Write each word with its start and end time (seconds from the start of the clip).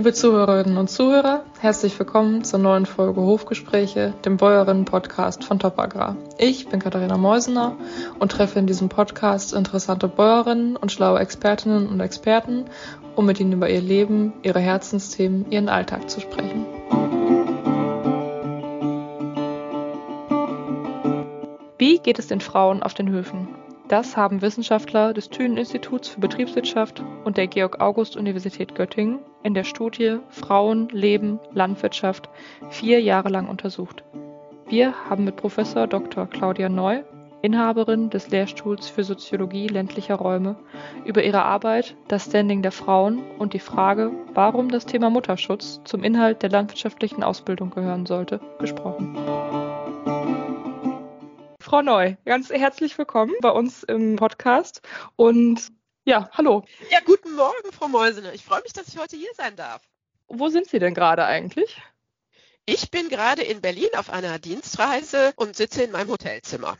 Liebe 0.00 0.14
Zuhörerinnen 0.14 0.78
und 0.78 0.88
Zuhörer, 0.88 1.44
herzlich 1.58 1.98
willkommen 1.98 2.42
zur 2.42 2.58
neuen 2.58 2.86
Folge 2.86 3.20
Hofgespräche, 3.20 4.14
dem 4.24 4.38
Bäuerinnen-Podcast 4.38 5.44
von 5.44 5.58
Top 5.58 5.78
Agrar. 5.78 6.16
Ich 6.38 6.66
bin 6.68 6.80
Katharina 6.80 7.18
Meusener 7.18 7.76
und 8.18 8.32
treffe 8.32 8.58
in 8.58 8.66
diesem 8.66 8.88
Podcast 8.88 9.52
interessante 9.52 10.08
Bäuerinnen 10.08 10.76
und 10.76 10.90
schlaue 10.90 11.18
Expertinnen 11.18 11.86
und 11.86 12.00
Experten, 12.00 12.64
um 13.14 13.26
mit 13.26 13.40
ihnen 13.40 13.52
über 13.52 13.68
ihr 13.68 13.82
Leben, 13.82 14.32
ihre 14.42 14.60
Herzensthemen, 14.60 15.52
ihren 15.52 15.68
Alltag 15.68 16.08
zu 16.08 16.20
sprechen. 16.20 16.64
Wie 21.76 21.98
geht 21.98 22.18
es 22.18 22.26
den 22.26 22.40
Frauen 22.40 22.82
auf 22.82 22.94
den 22.94 23.10
Höfen? 23.10 23.59
Das 23.90 24.16
haben 24.16 24.40
Wissenschaftler 24.40 25.12
des 25.12 25.30
Thünen-Instituts 25.30 26.10
für 26.10 26.20
Betriebswirtschaft 26.20 27.02
und 27.24 27.36
der 27.36 27.48
Georg-August-Universität 27.48 28.76
Göttingen 28.76 29.18
in 29.42 29.52
der 29.52 29.64
Studie 29.64 30.18
Frauen, 30.28 30.88
Leben, 30.90 31.40
Landwirtschaft 31.54 32.28
vier 32.68 33.00
Jahre 33.00 33.30
lang 33.30 33.48
untersucht. 33.48 34.04
Wir 34.68 34.94
haben 35.10 35.24
mit 35.24 35.34
Professor 35.34 35.88
Dr. 35.88 36.28
Claudia 36.28 36.68
Neu, 36.68 37.02
Inhaberin 37.42 38.10
des 38.10 38.30
Lehrstuhls 38.30 38.88
für 38.88 39.02
Soziologie 39.02 39.66
ländlicher 39.66 40.14
Räume, 40.14 40.54
über 41.04 41.24
ihre 41.24 41.42
Arbeit, 41.42 41.96
das 42.06 42.26
Standing 42.26 42.62
der 42.62 42.70
Frauen 42.70 43.18
und 43.40 43.54
die 43.54 43.58
Frage, 43.58 44.12
warum 44.34 44.68
das 44.68 44.86
Thema 44.86 45.10
Mutterschutz 45.10 45.80
zum 45.82 46.04
Inhalt 46.04 46.44
der 46.44 46.50
landwirtschaftlichen 46.50 47.24
Ausbildung 47.24 47.70
gehören 47.70 48.06
sollte, 48.06 48.38
gesprochen. 48.60 49.16
Frau 51.70 51.82
Neu, 51.82 52.16
ganz 52.24 52.50
herzlich 52.50 52.98
willkommen 52.98 53.32
bei 53.42 53.50
uns 53.50 53.84
im 53.84 54.16
Podcast. 54.16 54.82
Und 55.14 55.70
ja, 56.04 56.28
hallo. 56.32 56.64
Ja, 56.90 56.98
guten 57.06 57.36
Morgen, 57.36 57.70
Frau 57.70 57.86
Mäusene. 57.86 58.34
Ich 58.34 58.44
freue 58.44 58.60
mich, 58.62 58.72
dass 58.72 58.88
ich 58.88 58.98
heute 58.98 59.16
hier 59.16 59.30
sein 59.36 59.54
darf. 59.54 59.80
Wo 60.26 60.48
sind 60.48 60.66
Sie 60.66 60.80
denn 60.80 60.94
gerade 60.94 61.24
eigentlich? 61.24 61.80
Ich 62.66 62.90
bin 62.90 63.08
gerade 63.08 63.42
in 63.42 63.60
Berlin 63.60 63.90
auf 63.96 64.10
einer 64.10 64.40
Dienstreise 64.40 65.32
und 65.36 65.54
sitze 65.54 65.84
in 65.84 65.92
meinem 65.92 66.08
Hotelzimmer. 66.08 66.76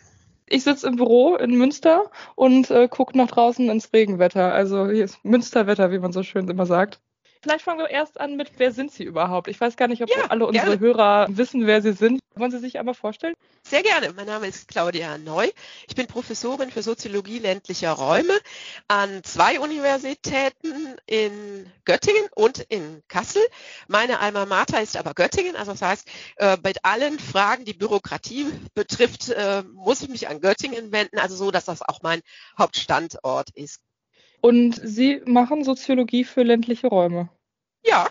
Ich 0.47 0.65
sitze 0.65 0.89
im 0.89 0.97
Büro 0.97 1.37
in 1.37 1.57
Münster 1.57 2.11
und 2.35 2.73
äh, 2.73 2.89
gucke 2.89 3.17
nach 3.17 3.31
draußen 3.31 3.71
ins 3.71 3.93
Regenwetter. 3.93 4.53
Also 4.53 4.91
hier 4.91 5.05
ist 5.05 5.25
Münsterwetter, 5.25 5.93
wie 5.93 6.01
man 6.01 6.11
so 6.11 6.25
schön 6.25 6.49
immer 6.49 6.67
sagt. 6.67 7.01
Vielleicht 7.43 7.65
fangen 7.65 7.79
wir 7.79 7.89
erst 7.89 8.21
an 8.21 8.37
mit, 8.37 8.53
wer 8.59 8.71
sind 8.71 8.93
Sie 8.93 9.03
überhaupt? 9.03 9.49
Ich 9.49 9.59
weiß 9.59 9.77
gar 9.77 9.89
nicht, 9.89 10.03
ob 10.03 10.11
ja, 10.11 10.27
alle 10.29 10.47
unsere 10.47 10.79
gerne. 10.79 10.81
Hörer 10.81 11.27
wissen, 11.31 11.67
wer 11.67 11.81
Sie 11.81 11.95
sind. 11.95 12.21
Wollen 12.35 12.51
Sie 12.51 12.59
sich 12.59 12.79
einmal 12.79 12.95
vorstellen? 12.95 13.35
Sehr 13.63 13.83
gerne. 13.83 14.13
Mein 14.15 14.27
Name 14.27 14.47
ist 14.47 14.69
Claudia 14.69 15.17
Neu. 15.17 15.49
Ich 15.89 15.95
bin 15.95 16.07
Professorin 16.07 16.71
für 16.71 16.83
Soziologie 16.83 17.39
ländlicher 17.39 17.93
Räume 17.93 18.39
an 18.89 19.25
zwei 19.25 19.59
Universitäten 19.59 20.97
in 21.07 21.71
Göttingen 21.87 22.29
und 22.35 22.61
in 22.61 23.03
Kassel. 23.09 23.43
Meine 23.89 24.21
Alma 24.21 24.45
Mater 24.45 24.83
ist 24.83 24.99
aber 24.99 25.15
Göttingen. 25.15 25.57
Also 25.57 25.73
das 25.73 25.83
heißt, 25.83 26.09
äh, 26.37 26.59
bei 26.59 26.75
allen 26.83 27.19
Fragen, 27.19 27.65
die 27.65 27.75
Bürokratie 27.75 28.47
betrifft, 28.75 29.31
äh, 29.31 29.63
muss 29.73 30.03
ich 30.03 30.09
mich 30.09 30.29
an 30.29 30.43
Göttingen 30.43 30.93
wenden. 30.93 31.19
Also 31.19 31.37
so, 31.37 31.51
dass 31.51 31.65
das 31.65 31.81
auch 31.81 32.03
mein 32.03 32.21
Hauptstandort 32.59 33.51
ist. 33.55 33.81
Und 34.41 34.81
Sie 34.83 35.23
machen 35.27 35.65
Soziologie 35.65 36.25
für 36.25 36.43
ländliche 36.43 36.89
Räume. 36.89 37.29
Ja, 37.85 38.11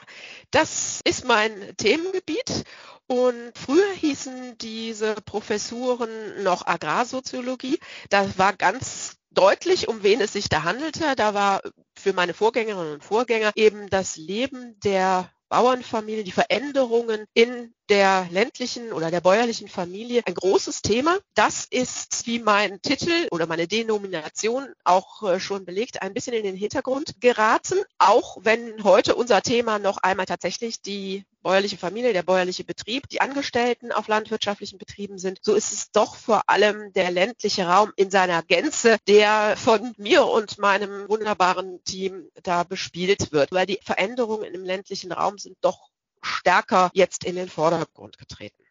das 0.52 1.02
ist 1.04 1.26
mein 1.26 1.52
Themengebiet. 1.78 2.64
Und 3.08 3.52
früher 3.56 3.92
hießen 3.94 4.58
diese 4.60 5.16
Professuren 5.26 6.44
noch 6.44 6.68
Agrarsoziologie. 6.68 7.80
Da 8.10 8.38
war 8.38 8.54
ganz 8.54 9.18
deutlich, 9.32 9.88
um 9.88 10.04
wen 10.04 10.22
es 10.22 10.34
sich 10.34 10.50
da 10.50 10.64
handelte. 10.64 11.16
Da 11.16 11.34
war 11.34 11.62
für 11.98 12.14
meine 12.14 12.34
Vorgängerinnen 12.34 12.94
und 12.94 13.04
Vorgänger 13.04 13.52
eben 13.56 13.90
das 13.90 14.16
Leben 14.16 14.80
der 14.82 15.32
Bauernfamilie, 15.50 16.24
die 16.24 16.32
Veränderungen 16.32 17.26
in 17.34 17.74
der 17.90 18.28
ländlichen 18.32 18.94
oder 18.94 19.12
der 19.12 19.22
bäuerlichen 19.22 19.68
Familie 19.68 20.22
ein 20.26 20.36
großes 20.36 20.82
Thema. 20.82 21.18
Das 21.34 21.66
ist, 21.66 22.28
wie 22.28 22.40
mein 22.40 22.82
Titel 22.82 23.28
oder 23.32 23.48
meine 23.48 23.68
Denomination 23.68 24.68
auch 24.84 25.24
äh, 25.24 25.40
schon 25.40 25.66
belegt, 25.66 26.02
ein 26.02 26.14
bisschen 26.14 26.34
in 26.34 26.44
den 26.44 26.56
Hintergrund 26.56 27.20
geraten, 27.20 27.80
auch 27.98 28.38
wenn 28.42 28.84
heute 28.84 29.16
unser 29.16 29.42
Thema 29.42 29.80
noch 29.80 29.98
einmal 29.98 30.28
tatsächlich 30.28 30.82
die 30.82 31.26
bäuerliche 31.42 31.78
Familie, 31.78 32.14
der 32.14 32.24
bäuerliche 32.24 32.64
Betrieb, 32.64 33.08
die 33.10 33.22
Angestellten 33.22 33.92
auf 33.92 34.08
landwirtschaftlichen 34.08 34.78
Betrieben 34.78 35.18
sind, 35.18 35.40
so 35.42 35.56
ist 35.56 35.72
es 35.72 35.92
doch 35.92 36.16
vor 36.16 36.44
allem 36.48 36.92
der 36.94 37.12
ländliche 37.12 37.66
Raum 37.66 37.92
in 37.96 38.12
seiner 38.12 38.44
Gänze, 38.44 38.98
der 39.08 39.56
von 39.58 39.94
mir 39.98 40.26
und 40.26 40.58
meinem 40.58 41.08
wunderbaren 41.08 41.84
Team 41.86 42.30
da 42.44 42.64
bespielt 42.64 43.32
wird, 43.32 43.52
weil 43.52 43.66
die 43.66 43.80
Veränderungen 43.84 44.54
im 44.54 44.64
ländlichen 44.64 45.12
Raum 45.12 45.38
sind 45.38 45.58
doch 45.62 45.90
stärker 46.22 46.90
jetzt 46.94 47.24
in 47.24 47.36
den 47.36 47.50
Vordergrund 47.50 48.18
getreten. 48.18 48.64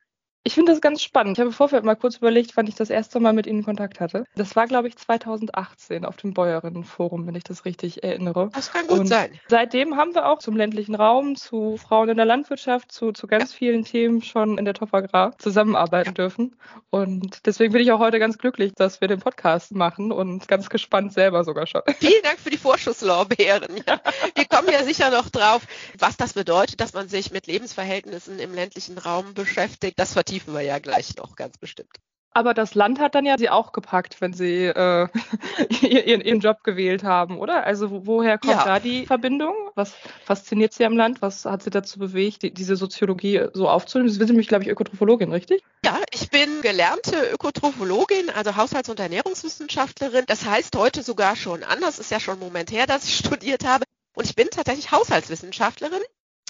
Ich 0.49 0.55
finde 0.55 0.73
das 0.73 0.81
ganz 0.81 1.03
spannend. 1.03 1.37
Ich 1.37 1.41
habe 1.41 1.51
im 1.51 1.55
Vorfeld 1.55 1.85
mal 1.85 1.95
kurz 1.95 2.17
überlegt, 2.17 2.57
wann 2.57 2.67
ich 2.67 2.75
das 2.75 2.89
erste 2.89 3.21
Mal 3.21 3.35
mit 3.35 3.47
Ihnen 3.47 3.63
Kontakt 3.63 4.01
hatte. 4.01 4.25
Das 4.35 4.57
war, 4.57 4.67
glaube 4.67 4.89
ich, 4.89 4.97
2018 4.97 6.07
auf 6.07 6.17
dem 6.17 6.33
Bäuerinnenforum, 6.33 7.27
wenn 7.27 7.35
ich 7.35 7.45
das 7.45 7.67
richtig 7.67 8.03
erinnere. 8.03 8.49
Das 8.55 8.73
kann 8.73 8.87
gut 8.87 9.01
Und 9.01 9.09
sein. 9.09 9.39
Seitdem 9.49 9.99
haben 9.99 10.15
wir 10.15 10.25
auch 10.27 10.39
zum 10.39 10.57
ländlichen 10.57 10.95
Raum, 10.95 11.37
zu 11.37 11.77
Frauen 11.77 12.09
in 12.09 12.17
der 12.17 12.25
Landwirtschaft, 12.25 12.91
zu, 12.91 13.13
zu 13.13 13.27
ganz 13.27 13.53
ja. 13.53 13.59
vielen 13.59 13.85
Themen 13.85 14.23
schon 14.23 14.57
in 14.57 14.65
der 14.65 14.73
Top 14.73 14.95
Agrar 14.95 15.37
zusammenarbeiten 15.37 16.13
ja. 16.13 16.15
dürfen. 16.15 16.57
Und 16.89 17.45
deswegen 17.45 17.75
bin 17.75 17.83
ich 17.83 17.93
auch 17.93 17.99
heute 17.99 18.19
ganz 18.19 18.39
glücklich, 18.39 18.73
dass 18.75 19.03
wir 19.03 19.09
den 19.09 19.21
Podcast 19.21 19.75
machen 19.75 20.13
und 20.13 20.49
ganz 20.49 20.71
gespannt 20.71 21.13
selber 21.13 21.45
sogar 21.45 21.67
schon. 21.67 21.83
Vielen 21.99 22.23
Dank 22.23 22.39
für 22.39 22.49
die 22.49 22.57
Vorschusslorbeeren. 22.57 23.83
Ja. 23.87 24.01
Wir 24.35 24.47
kommen 24.47 24.69
ja 24.73 24.83
sicher 24.83 25.11
noch 25.11 25.29
drauf, 25.29 25.67
was 25.99 26.17
das 26.17 26.33
bedeutet, 26.33 26.81
dass 26.81 26.95
man 26.95 27.11
sich 27.11 27.33
mit 27.33 27.47
Lebensverhältnissen 27.47 28.39
im 28.39 28.55
ländlichen 28.55 28.97
Raum 28.97 29.35
beschäftigt. 29.35 29.99
Das 29.99 30.15
vertieft 30.15 30.38
vertiefen 30.38 30.54
wir 30.54 30.62
ja 30.62 30.78
gleich 30.78 31.16
noch, 31.16 31.37
ganz 31.37 31.59
bestimmt. 31.59 31.97
Aber 32.32 32.54
das 32.54 32.75
Land 32.75 33.00
hat 33.00 33.15
dann 33.15 33.25
ja 33.25 33.37
sie 33.37 33.49
auch 33.49 33.72
gepackt, 33.72 34.21
wenn 34.21 34.32
sie 34.32 34.66
äh, 34.66 35.09
ihren, 35.81 36.21
ihren, 36.21 36.41
Job 36.41 36.62
gewählt 36.62 37.03
haben, 37.03 37.38
oder? 37.38 37.65
Also 37.65 38.06
woher 38.06 38.38
kommt 38.38 38.53
ja. 38.53 38.65
da 38.65 38.78
die 38.78 39.06
Verbindung? 39.06 39.54
Was 39.75 39.94
fasziniert 40.25 40.72
sie 40.72 40.84
am 40.84 40.97
Land? 40.97 41.21
Was 41.21 41.47
hat 41.47 41.62
sie 41.62 41.71
dazu 41.71 41.99
bewegt, 41.99 42.43
die, 42.43 42.54
diese 42.54 42.76
Soziologie 42.76 43.47
so 43.54 43.69
aufzunehmen? 43.69 44.10
Sie 44.10 44.19
sind 44.19 44.28
nämlich, 44.28 44.47
glaube 44.47 44.62
ich, 44.62 44.71
Ökotrophologin, 44.71 45.32
richtig? 45.32 45.65
Ja, 45.84 45.99
ich 46.12 46.31
bin 46.31 46.60
gelernte 46.60 47.16
Ökotrophologin, 47.32 48.31
also 48.31 48.55
Haushalts- 48.55 48.91
und 48.91 49.00
Ernährungswissenschaftlerin. 49.00 50.25
Das 50.28 50.44
heißt 50.44 50.76
heute 50.76 51.03
sogar 51.03 51.34
schon 51.34 51.65
anders, 51.65 51.99
ist 51.99 52.10
ja 52.10 52.20
schon 52.20 52.34
ein 52.34 52.41
Moment 52.41 52.70
her, 52.70 52.87
dass 52.87 53.05
ich 53.05 53.16
studiert 53.25 53.65
habe. 53.65 53.84
Und 54.15 54.26
ich 54.26 54.37
bin 54.37 54.49
tatsächlich 54.50 54.93
Haushaltswissenschaftlerin 54.93 56.03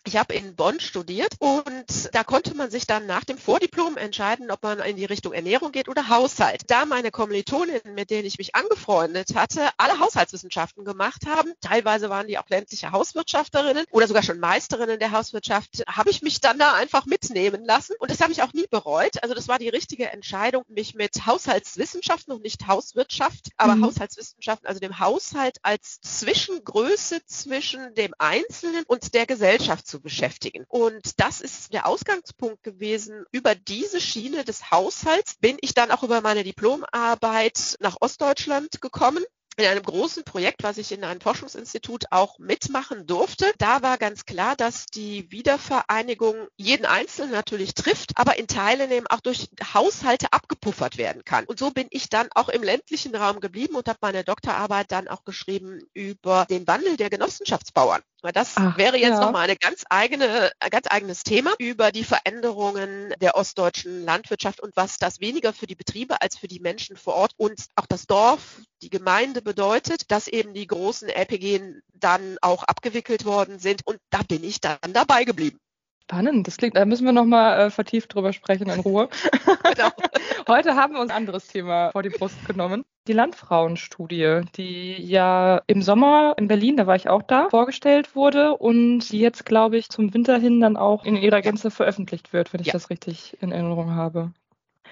ich 0.09 0.17
habe 0.17 0.33
in 0.33 0.57
Bonn 0.57 0.81
studiert 0.81 1.35
und 1.39 2.15
da 2.15 2.25
konnte 2.25 2.55
man 2.55 2.71
sich 2.71 2.87
dann 2.87 3.05
nach 3.05 3.25
dem 3.25 3.37
Vordiplom 3.37 3.99
entscheiden, 3.99 4.51
ob 4.51 4.63
man 4.63 4.79
in 4.81 4.97
die 4.97 5.05
Richtung 5.05 5.35
Ernährung 5.35 5.71
geht 5.71 5.87
oder 5.87 6.09
Haushalt. 6.09 6.63
Da 6.69 6.87
meine 6.87 7.11
Kommilitoninnen, 7.11 7.95
mit 7.95 8.09
denen 8.09 8.25
ich 8.25 8.39
mich 8.39 8.55
angefreundet 8.55 9.35
hatte, 9.35 9.69
alle 9.77 10.01
Haushaltswissenschaften 10.01 10.87
gemacht 10.87 11.27
haben, 11.27 11.53
teilweise 11.61 12.09
waren 12.09 12.27
die 12.27 12.39
auch 12.39 12.49
ländliche 12.49 12.91
Hauswirtschafterinnen 12.91 13.85
oder 13.91 14.09
sogar 14.09 14.23
schon 14.23 14.41
Meisterinnen 14.41 14.99
der 14.99 15.13
Hauswirtschaft, 15.13 15.85
habe 15.87 16.09
ich 16.09 16.23
mich 16.23 16.41
dann 16.41 16.59
da 16.59 16.73
einfach 16.73 17.05
mitnehmen 17.05 17.63
lassen 17.67 17.95
und 17.99 18.11
das 18.11 18.23
habe 18.23 18.33
ich 18.33 18.43
auch 18.43 18.55
nie 18.55 18.67
bereut. 18.71 19.23
Also 19.23 19.35
das 19.35 19.47
war 19.47 19.59
die 19.59 19.69
richtige 19.69 20.11
Entscheidung, 20.11 20.65
mich 20.69 20.95
mit 20.95 21.27
Haushaltswissenschaften 21.27 22.33
und 22.33 22.43
nicht 22.43 22.67
Hauswirtschaft, 22.67 23.51
aber 23.59 23.77
mhm. 23.77 23.85
Haushaltswissenschaften, 23.85 24.67
also 24.67 24.81
dem 24.81 25.01
Haushalt 25.01 25.59
als 25.63 26.01
Zwischengröße 26.01 27.21
zwischen 27.27 27.95
dem 27.95 28.15
Einzelnen 28.17 28.85
und 28.87 29.13
der 29.13 29.27
Gesellschaft 29.27 29.87
zu 29.87 29.98
beschäftigen. 30.01 30.65
Und 30.69 31.21
das 31.21 31.41
ist 31.41 31.73
der 31.73 31.87
Ausgangspunkt 31.87 32.63
gewesen. 32.63 33.25
Über 33.33 33.55
diese 33.55 34.01
Schiene 34.01 34.45
des 34.45 34.71
Haushalts 34.71 35.37
bin 35.41 35.57
ich 35.61 35.75
dann 35.75 35.91
auch 35.91 36.03
über 36.03 36.21
meine 36.21 36.45
Diplomarbeit 36.45 37.77
nach 37.81 37.97
Ostdeutschland 38.01 38.81
gekommen 38.81 39.25
in 39.59 39.67
einem 39.67 39.83
großen 39.83 40.23
Projekt, 40.23 40.63
was 40.63 40.79
ich 40.79 40.93
in 40.93 41.03
einem 41.03 41.21
Forschungsinstitut 41.21 42.05
auch 42.11 42.39
mitmachen 42.39 43.07
durfte. 43.07 43.53
Da 43.59 43.83
war 43.83 43.99
ganz 43.99 44.25
klar, 44.25 44.55
dass 44.55 44.87
die 44.87 45.31
Wiedervereinigung 45.33 46.47
jeden 46.57 46.87
Einzelnen 46.87 47.33
natürlich 47.33 47.75
trifft, 47.75 48.13
aber 48.15 48.39
in 48.39 48.47
Teilen 48.47 48.93
eben 48.93 49.09
auch 49.09 49.21
durch 49.21 49.49
Haushalte 49.75 50.33
abgepuffert 50.33 50.97
werden 50.97 51.25
kann. 51.25 51.45
Und 51.45 51.59
so 51.59 51.73
bin 51.73 51.89
ich 51.91 52.09
dann 52.09 52.29
auch 52.37 52.49
im 52.49 52.63
ländlichen 52.63 53.17
Raum 53.17 53.41
geblieben 53.41 53.75
und 53.75 53.89
habe 53.89 53.99
meine 54.01 54.23
Doktorarbeit 54.23 54.93
dann 54.93 55.09
auch 55.09 55.25
geschrieben 55.25 55.81
über 55.93 56.47
den 56.49 56.67
Wandel 56.69 56.97
der 56.97 57.11
Genossenschaftsbauern. 57.11 58.03
Weil 58.21 58.33
das 58.33 58.55
Ach, 58.57 58.77
wäre 58.77 58.97
jetzt 58.97 59.11
ja. 59.11 59.21
nochmal 59.21 59.45
eine 59.45 59.57
ganz 59.57 59.85
eigene, 59.91 60.51
ein 60.59 60.71
ganz 60.71 60.87
eigenes 60.91 61.23
Thema 61.23 61.53
über 61.59 61.93
die 61.93 62.03
Veränderungen 62.03 63.15
der 63.21 63.37
ostdeutschen 63.37 64.05
Landwirtschaft 64.05 64.61
und 64.61 64.75
was 64.77 64.97
das 64.97 65.21
weniger 65.21 65.53
für 65.53 65.69
die 65.69 65.77
Betriebe 65.77 66.21
als 66.21 66.37
für 66.37 66.49
die 66.49 66.59
Menschen 66.59 66.97
vor 66.97 67.15
Ort 67.15 67.33
und 67.37 67.67
auch 67.77 67.87
das 67.87 68.07
Dorf, 68.07 68.61
die 68.83 68.91
Gemeinde 68.91 69.41
bedeutet, 69.41 70.11
dass 70.11 70.27
eben 70.27 70.53
die 70.53 70.67
großen 70.67 71.09
LPG 71.09 71.75
dann 71.95 72.39
auch 72.43 72.65
abgewickelt 72.65 73.25
worden 73.25 73.61
sind. 73.61 73.87
Und 73.87 73.99
da 74.11 74.23
bin 74.23 74.43
ich 74.43 74.61
dann 74.61 74.79
dabei 74.93 75.25
geblieben. 75.25 75.61
Spannend, 76.11 76.47
das 76.47 76.57
klingt, 76.57 76.75
da 76.75 76.87
müssen 76.87 77.05
wir 77.05 77.13
nochmal 77.13 77.67
äh, 77.67 77.71
vertieft 77.71 78.15
drüber 78.15 78.33
sprechen 78.33 78.71
in 78.71 78.81
Ruhe. 78.81 79.11
genau. 79.75 79.91
Heute 80.49 80.75
haben 80.75 80.95
wir 80.95 81.01
uns 81.03 81.11
ein 81.11 81.17
anderes 81.19 81.49
Thema 81.49 81.91
vor 81.91 82.03
die 82.03 82.09
Brust 82.09 82.47
genommen. 82.47 82.87
Die 83.07 83.13
Landfrauenstudie, 83.13 84.41
die 84.57 84.95
ja 85.03 85.61
im 85.67 85.83
Sommer 85.83 86.35
in 86.39 86.49
Berlin, 86.49 86.79
da 86.79 86.87
war 86.87 86.97
ich 86.97 87.11
auch 87.11 87.21
da, 87.21 87.51
vorgestellt 87.51 88.17
wurde 88.17 88.57
und 88.57 89.13
die 89.13 89.21
jetzt, 89.21 89.45
glaube 89.45 89.77
ich, 89.77 89.91
zum 89.91 90.15
Winter 90.15 90.39
hin 90.39 90.61
dann 90.61 90.79
auch 90.79 91.05
in 91.05 91.15
ihrer 91.15 91.43
Gänze 91.43 91.71
veröffentlicht 91.71 92.33
wird, 92.33 92.55
wenn 92.55 92.63
ich 92.63 92.69
ja. 92.69 92.73
das 92.73 92.89
richtig 92.89 93.37
in 93.43 93.53
Erinnerung 93.53 93.95
habe. 93.95 94.33